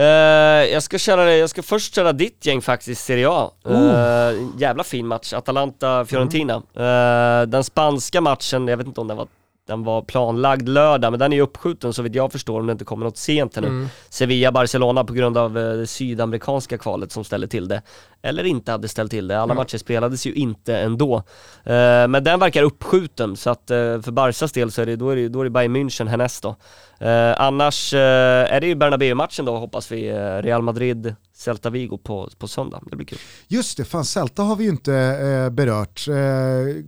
[0.01, 3.51] Eh, jag ska köra jag ska först köra ditt gäng faktiskt, Serie A.
[3.67, 6.53] Uh, jävla fin match, Atalanta-Fiorentina.
[6.53, 9.27] Eh, den spanska matchen, jag vet inte om den var,
[9.67, 12.71] den var planlagd lördag, men den är ju uppskjuten så vitt jag förstår om det
[12.71, 13.67] inte kommer något sent här nu.
[13.67, 13.87] Mm.
[14.09, 17.81] Sevilla-Barcelona på grund av det sydamerikanska kvalet som ställer till det.
[18.23, 19.39] Eller inte hade ställt till det.
[19.39, 21.15] Alla matcher spelades ju inte ändå.
[21.63, 25.09] Eh, men den verkar uppskjuten, så att eh, för Barsas del så är det, då
[25.09, 26.55] är det, då är det Bayern München härnäst då.
[26.99, 32.47] Eh, annars är det ju Bernabéu-matchen då hoppas vi, Real Madrid, Celta Vigo på, på
[32.47, 32.81] söndag.
[32.89, 33.17] Det blir kul.
[33.47, 36.07] Just det, fan Celta har vi ju inte eh, berört.
[36.07, 36.15] Eh,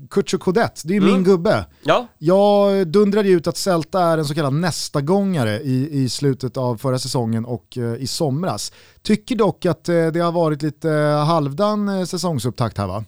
[0.09, 1.13] Kutjo Kodet, det är ju Mm.
[1.13, 1.65] min gubbe.
[1.83, 6.57] Ja, Jag dundrade ju ut att Celta är en så kallad nästa-gångare i, i slutet
[6.57, 8.71] av förra säsongen och eh, i somras.
[9.05, 13.03] Tycker dock att eh, det har varit lite eh, halvdan eh, säsongsupptakt här va?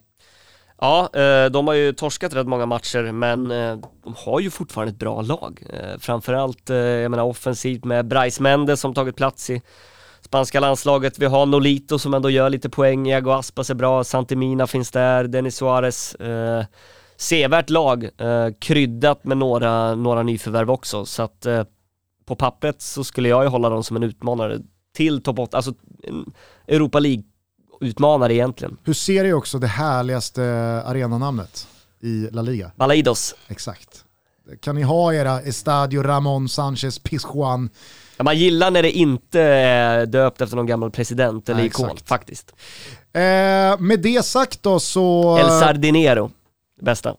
[0.79, 1.09] Ja,
[1.51, 3.47] de har ju torskat rätt många matcher men
[4.03, 5.63] de har ju fortfarande ett bra lag.
[5.99, 9.61] Framförallt, jag menar offensivt med Brais Mendes som tagit plats i
[10.21, 11.19] spanska landslaget.
[11.19, 15.23] Vi har Nolito som ändå gör lite poäng, Iago Aspas är bra, Santimina finns där,
[15.23, 16.15] Denis Suarez.
[16.15, 16.65] Eh,
[17.15, 21.05] sevärt lag, eh, kryddat med några, några nyförvärv också.
[21.05, 21.63] Så att eh,
[22.25, 24.59] på pappret så skulle jag ju hålla dem som en utmanare
[24.97, 25.73] till topp 8, alltså
[26.67, 28.77] Europa League-utmanare egentligen.
[28.83, 30.43] Hur ser du också det härligaste
[30.85, 31.67] arenanamnet
[32.01, 32.71] i La Liga?
[32.75, 33.35] Balaidos.
[33.47, 34.03] Exakt.
[34.61, 37.69] Kan ni ha era Estadio Ramon Sanchez Pizjuan?
[38.17, 41.85] Ja, man gillar när det inte är döpt efter någon gammal president eller Nej, ikon,
[41.85, 42.07] exakt.
[42.07, 42.53] faktiskt.
[43.13, 45.37] Eh, med det sagt då så...
[45.37, 46.31] El Sardinero,
[46.79, 47.15] det bästa.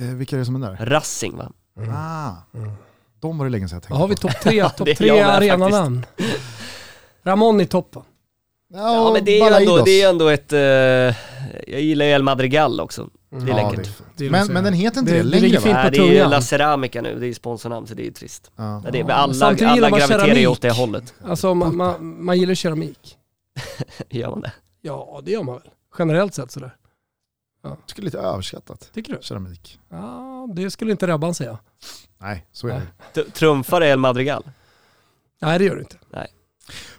[0.00, 0.86] eh, vilka är det som är där?
[0.86, 1.52] Racing va?
[1.94, 2.32] Ah,
[3.20, 4.60] de var det länge sedan jag Då tänkte har vi topp tre,
[4.92, 6.06] är tre arenanamn.
[7.28, 8.02] Ramon i toppen.
[8.72, 10.60] Ja men det är ju ändå, det är ändå ett, eh,
[11.72, 13.08] jag gillar ju El Madrigal också.
[13.30, 13.84] Det är Ja, läckert.
[13.84, 14.06] det är.
[14.16, 15.72] Det är men, det men den heter inte det, Det- det längre va?
[15.82, 16.30] Nej, det är ju.
[16.30, 18.50] La Ceramica nu, det är sponsornamn så det är ju trist.
[18.56, 18.82] Ja.
[18.84, 21.14] Ja, det är, Ja, alla samtidigt alla graviterar ju åt det hållet.
[21.24, 23.16] Alltså man, man, man gillar keramik.
[24.10, 24.52] Gör man det?
[24.80, 25.68] Ja, det gör man väl.
[25.98, 26.76] Generellt sett sådär.
[27.62, 29.18] Jag tycker det är lite överskattat, Tycker du?
[29.22, 29.78] keramik.
[29.90, 31.58] Ja, det skulle inte Rebban säga.
[32.18, 32.72] Nej, så är
[33.14, 33.22] det.
[33.24, 34.42] T- Trumfar El Madrigal?
[35.40, 35.96] Nej, det gör du inte.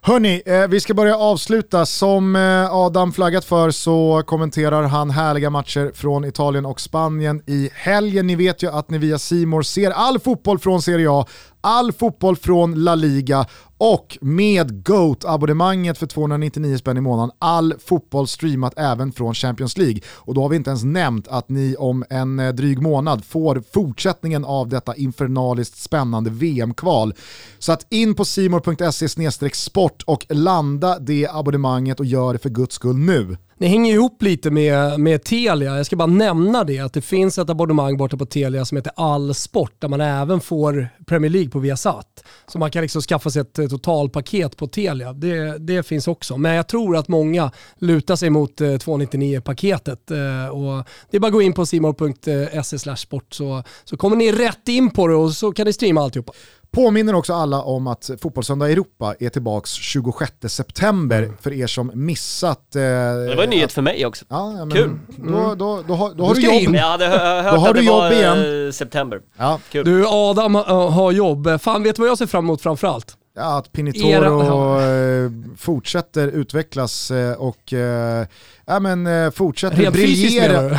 [0.01, 1.85] Hörni, eh, vi ska börja avsluta.
[1.85, 7.69] Som eh, Adam flaggat för så kommenterar han härliga matcher från Italien och Spanien i
[7.73, 8.27] helgen.
[8.27, 11.25] Ni vet ju att ni via Simor ser all fotboll från Serie A,
[11.61, 13.45] all fotboll från La Liga
[13.79, 20.01] och med GOAT-abonnemanget för 299 spänn i månaden, all fotboll streamat även från Champions League.
[20.07, 23.63] Och då har vi inte ens nämnt att ni om en eh, dryg månad får
[23.73, 27.13] fortsättningen av detta infernaliskt spännande VM-kval.
[27.59, 32.75] Så att in på simor.se sport och landa det abonnemanget och gör det för guds
[32.75, 33.37] skull nu.
[33.61, 35.77] Ni hänger ihop lite med, med Telia.
[35.77, 38.91] Jag ska bara nämna det att det finns ett abonnemang borta på Telia som heter
[38.95, 42.23] All Sport där man även får Premier League på Viasat.
[42.47, 45.13] Så man kan liksom skaffa sig ett eh, totalpaket på Telia.
[45.13, 46.37] Det, det finns också.
[46.37, 50.11] Men jag tror att många lutar sig mot eh, 299-paketet.
[50.11, 54.31] Eh, och det är bara att gå in på simor.se sport så, så kommer ni
[54.31, 56.33] rätt in på det och så kan ni streama alltihopa.
[56.71, 62.75] Påminner också alla om att Fotbollssöndag Europa är tillbaks 26 september för er som missat...
[62.75, 64.25] Eh, Det var en nyhet för mig också.
[64.29, 64.99] Ja, ja, men Kul.
[65.17, 66.69] Då, då, då, har, då Då har du ska jag jobb.
[66.73, 66.79] in.
[66.79, 68.65] Jag hade hö- hört Då har att du det var jobb igen.
[68.67, 69.21] eh, september.
[69.37, 69.85] Ja, Kul.
[69.85, 71.61] Du Adam har jobb.
[71.61, 73.17] Fan vet du vad jag ser fram emot framförallt?
[73.39, 78.27] Ja, att Pinitoro Era- eh, fortsätter utvecklas eh, och eh,
[78.65, 80.61] ja, men, fortsätter Rent briljera.
[80.61, 80.77] du?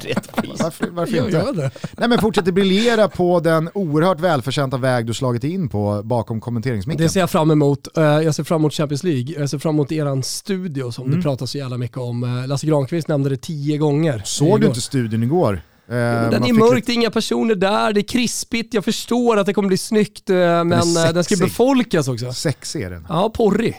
[0.00, 0.16] Pris.
[0.62, 1.36] Varför, varför Jag inte?
[1.36, 1.70] gör det.
[1.98, 7.02] Nej, men fortsätter briljera på den oerhört välförtjänta väg du slagit in på bakom kommenteringsmicken.
[7.02, 7.88] Det ser jag fram emot.
[7.94, 9.34] Jag ser fram emot Champions League.
[9.38, 11.16] Jag ser fram emot eran studio som Mm.
[11.16, 12.44] det pratas så jävla mycket om.
[12.48, 14.22] Lasse Granqvist nämnde det tio gånger.
[14.24, 14.64] Såg du igår.
[14.68, 15.60] inte studion igår?
[15.88, 15.94] Eh,
[16.30, 18.74] Den är mörk, lite- det är inga personer där, det är krispigt.
[18.74, 22.32] Jag förstår att det kommer bli snyggt, eh, men eh, den ska befolkas också.
[22.32, 23.06] Sexig är den.
[23.08, 23.76] Ja, porrig.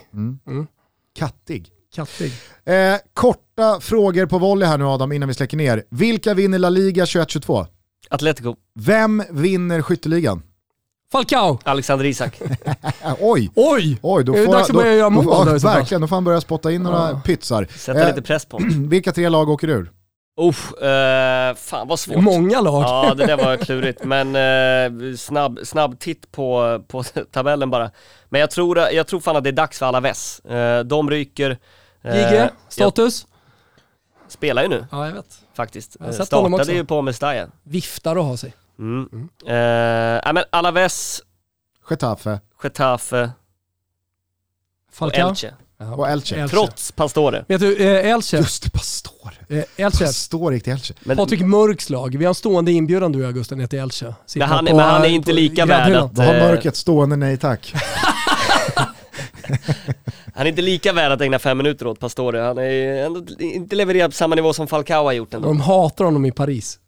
[1.17, 1.69] Kattig.
[1.95, 2.31] Kattig.
[2.65, 5.83] Eh, korta frågor på volley här nu Adam innan vi släcker ner.
[5.89, 7.65] Vilka vinner La Liga 21-22?
[8.09, 10.41] Atletico, Vem vinner skytteligan?
[11.11, 11.59] Falcao!
[11.63, 12.41] Alexander Isak.
[13.19, 13.51] Oj!
[13.55, 13.99] Oj!
[14.01, 15.43] Oj, då Det är får, dags att börja göra mål då.
[15.57, 17.21] Verkligen, då får han börja spotta in några Ja.
[17.25, 17.67] pytsar.
[17.77, 18.59] Sätta Eh, lite press på.
[18.89, 19.91] Vilka tre lag åker ur?
[20.37, 22.23] Uff, eh, fan vad svårt.
[22.23, 22.83] många lag.
[22.83, 24.35] Ja, det där var klurigt, men
[25.11, 27.91] eh, snabb, snabb titt på, på tabellen bara.
[28.29, 30.39] Men jag tror, jag tror fan att det är dags för Alaves.
[30.39, 31.57] Eh, de ryker.
[32.01, 33.27] Eh, Gigge, jag status?
[34.27, 35.39] spelar ju nu Ja, jag vet.
[35.53, 35.97] faktiskt.
[35.99, 36.13] Jag Eh.
[36.25, 37.47] Startade ju på Mestalla.
[37.63, 38.53] Viftar och har sig.
[38.79, 39.29] Mm.
[39.47, 39.55] Eh,
[40.25, 41.21] ja, men Alaves,
[41.89, 43.31] Getafe Getafe
[44.91, 45.29] Falcao.
[45.29, 45.53] Elche.
[45.77, 45.95] Ja.
[45.95, 46.47] och Elche.
[46.47, 47.45] Trots Pastore.
[47.47, 48.37] Vet du, eh, Elche.
[48.37, 49.33] Just det, Pastore.
[49.49, 50.05] Eh, Elche.
[50.05, 50.93] Pastore gick till Elche.
[50.99, 52.17] Men, Patrik Mörks lag.
[52.17, 54.13] Vi har en stående inbjudan du och Augusten ner till Elche.
[54.35, 56.47] Men han- på- men han är inte på lika värd att- Då har Eh.
[56.47, 57.73] mörkret stående nej tack.
[60.33, 62.39] han är inte lika värd att ägna fem minuter åt Pastore.
[62.39, 65.47] Han är ändå inte levererat på samma nivå som Falcao har gjort ändå.
[65.47, 66.79] De hatar honom i Paris.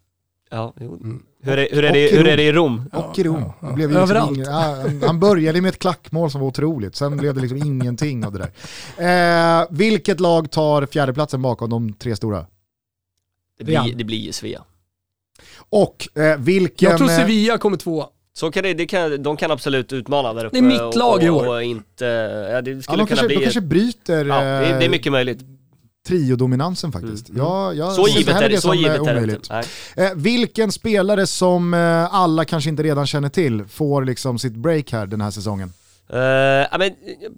[0.50, 0.98] Ja, jo.
[1.42, 2.26] Hur är, hur är, det, i hur Rom.
[2.32, 2.90] är det i Rom?
[2.92, 3.42] Och i Rom.
[3.42, 3.76] ja, ja.
[3.76, 4.36] Liksom Överallt.
[4.36, 8.24] ingen, ja, han- började med ett klackmål som var otroligt, sen blev det liksom ingenting
[8.26, 8.38] av det
[8.96, 9.60] där.
[9.60, 12.46] Eh, vilket lag tar fjärdeplatsen bakom de tre stora?
[13.58, 14.62] Det blir, det blir ju Svea.
[15.70, 16.90] Och eh, vilken...
[16.90, 18.06] Jag tror eh, Sevilla kommer tvåa.
[18.32, 20.56] Så kan det, det kan, de kan absolut utmana där uppe.
[20.56, 21.48] Det är mitt lag i och, år.
[21.48, 22.04] och inte,
[22.52, 23.34] ja det ja, skulle de, kunna kanske, bli...
[23.34, 25.40] de kanske bryter ja, det, det är mycket möjligt.
[26.10, 27.28] Eh, triodominansen faktiskt.
[27.28, 27.42] Mm.
[27.42, 29.36] Ja, jag Så givet är det, så eh, givet är det omöjligt.
[29.36, 29.62] inte.
[29.96, 30.06] Nej.
[30.06, 34.92] Eh, vilken spelare som eh, alla kanske inte redan känner till får liksom sitt break
[34.92, 35.72] här den här säsongen?
[36.14, 36.90] Uh, ja, men,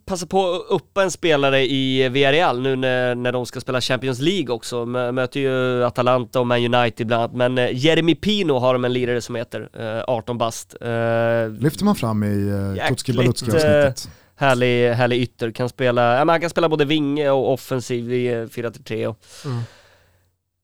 [0.05, 4.21] passa på att uppa en spelare i Villarreal nu när, när de ska spela Champions
[4.21, 4.85] League också.
[4.85, 8.85] Mö- Möter ju Atalanta och Man United bland annat, men uh, Jeremy Pino har de
[8.85, 10.75] en lirare som heter, uh, 18 bast.
[10.85, 10.89] Uh,
[11.63, 14.09] Lyfter man fram i uh, Tutski Balutski avsnittet.
[14.41, 18.27] Härlig, härlig ytter, kan spela, ja, men han kan spela både vinge och offensiv i
[18.27, 19.63] eh, 4-3 och Mm.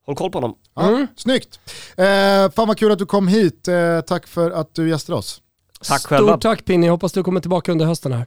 [0.06, 0.58] Håll koll på honom.
[0.74, 1.06] Ja, Mm.
[1.16, 1.60] Snyggt.
[1.96, 3.68] Eh, fan vad kul att du kom hit.
[3.68, 5.42] Eh, tack för att du gästade oss.
[5.88, 6.32] Tack själva.
[6.32, 8.26] Stort tack Pinny, hoppas du kommer tillbaka under hösten här.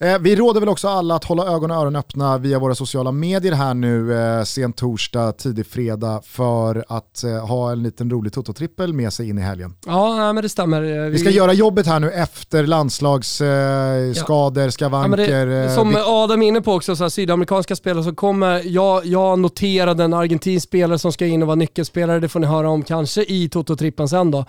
[0.00, 3.12] Eh, vi råder väl också alla att hålla ögon och öron öppna via våra sociala
[3.12, 8.32] medier här nu eh, sen torsdag, tidig fredag för att eh, ha en liten rolig
[8.32, 9.74] Toto-trippel med sig in i helgen.
[9.86, 10.82] Ja, nej, men det stämmer.
[11.04, 15.46] Eh, Vi ska göra jobbet här nu efter landslagsskador, eh, Ja, skavanker.
[15.46, 18.62] det, eh, som vi- Adam är inne på också, så här, sydamerikanska spelare som kommer,
[18.64, 22.46] jag, jag noterade en argentinsk spelare som ska in och vara nyckelspelare, det får ni
[22.46, 24.44] höra om kanske i Toto-trippen sen då.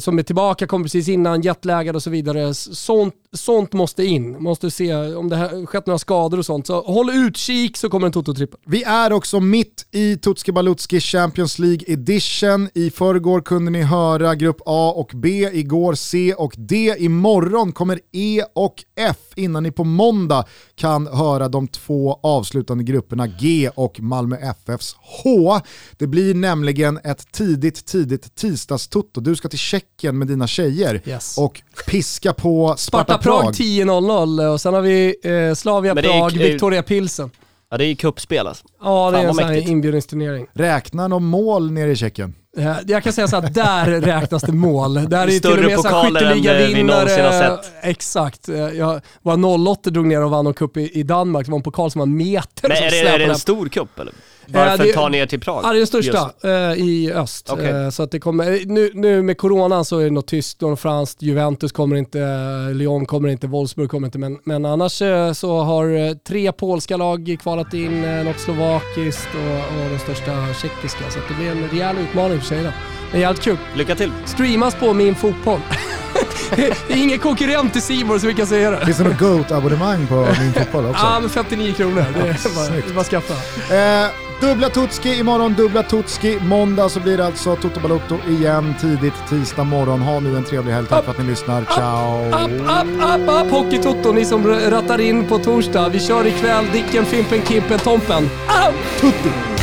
[0.00, 2.54] Som är tillbaka, kom precis innan, jetlaggad och så vidare.
[2.54, 6.66] Sånt, sånt måste in, måste se om det har skett några skador och sånt.
[6.66, 8.58] Så håll utkik så kommer en Toto-trippel.
[8.66, 12.68] Vi är också mitt i Tutski Balutski Champions League Edition.
[12.74, 16.94] I förrgår kunde ni höra grupp A och B, igår C och D.
[16.98, 20.44] Imorgon kommer E och F innan ni på måndag
[20.74, 25.60] kan höra de två avslutande grupperna G och Malmö FFs H.
[25.98, 29.20] Det blir nämligen ett tidigt, tidigt tisdagstutto.
[29.20, 31.38] Du ska till Tjeckien med dina tjejer Yes.
[31.38, 33.54] och piska på Sparta, Sparta Prag Prag.
[33.78, 35.14] 10.00 och sen har vi
[35.48, 37.30] eh, Slavia Men det är- Prag, är- Victoria Pilsen.
[37.70, 38.64] Ja det är ju cupspel alltså.
[38.82, 39.70] Ja, det Fan, är en vad sån här mäktigt.
[39.70, 40.46] inbjudningsturnering.
[40.54, 42.34] Räknar de mål nere i Tjeckien?
[42.58, 44.94] Eh, Jag kan säga så att där räknas det mål.
[44.94, 47.32] Där är det till Större och med så här pokaler än, eh, vi någonsin har
[47.32, 47.72] sett.
[47.82, 48.48] Exakt.
[48.48, 51.46] Eh, Jag var 08 drog ner och vann en cup i, i Danmark.
[51.46, 53.30] Det var en pokal som var en meter Men som är det, är släpade det
[53.30, 54.12] en stor cup eller?
[54.52, 55.60] Varför det- ta ner till Prag?
[55.64, 56.44] Ja, det är den största Just.
[56.44, 57.48] eh, i öst.
[57.52, 57.66] Okej.
[57.70, 60.80] Eh, så att det kommer, nu, nu med coronan så är det något tyst, något
[60.80, 64.18] franskt, Juventus kommer inte, eh, Lyon kommer inte, Wolfsburg kommer inte.
[64.18, 69.80] Men, men annars eh, så har tre polska lag kvalat in, eh, något slovakiskt och,
[69.84, 71.10] och de största tjeckiska.
[71.10, 72.72] Så att det blir en rejäl utmaning för tjejerna.
[73.12, 73.56] Men jävligt kul.
[73.76, 74.10] Lycka till!
[74.24, 75.60] Streamas på Min Fotboll.
[76.56, 78.84] det är ingen konkurrent till Simor så vi kan säga det.
[78.86, 81.04] Finns det något GOAT-abonnemang på min fotboll också?
[81.04, 82.04] Ja, men 59 kronor.
[82.14, 82.24] Det är
[82.56, 82.86] bara, Snyggt.
[82.86, 83.34] det är bara skaffa.
[84.04, 84.10] Eh,
[84.40, 86.38] dubbla Tutski imorgon, dubbla Tutski.
[86.40, 90.00] Måndag så blir det alltså Toto Balotto igen tidigt tisdag morgon.
[90.00, 90.86] Ha nu en trevlig helg.
[90.86, 91.64] Tack för att ni lyssnar.
[91.64, 92.26] Ciao!
[92.26, 95.88] Upp, upp, upp, upp, Hockeytoto, ni som rattar in på torsdag.
[95.88, 98.30] Vi kör ikväll Dicken, Fimpen, Kimpen, Tompen.
[98.48, 98.72] Au!
[99.00, 99.59] Tutti!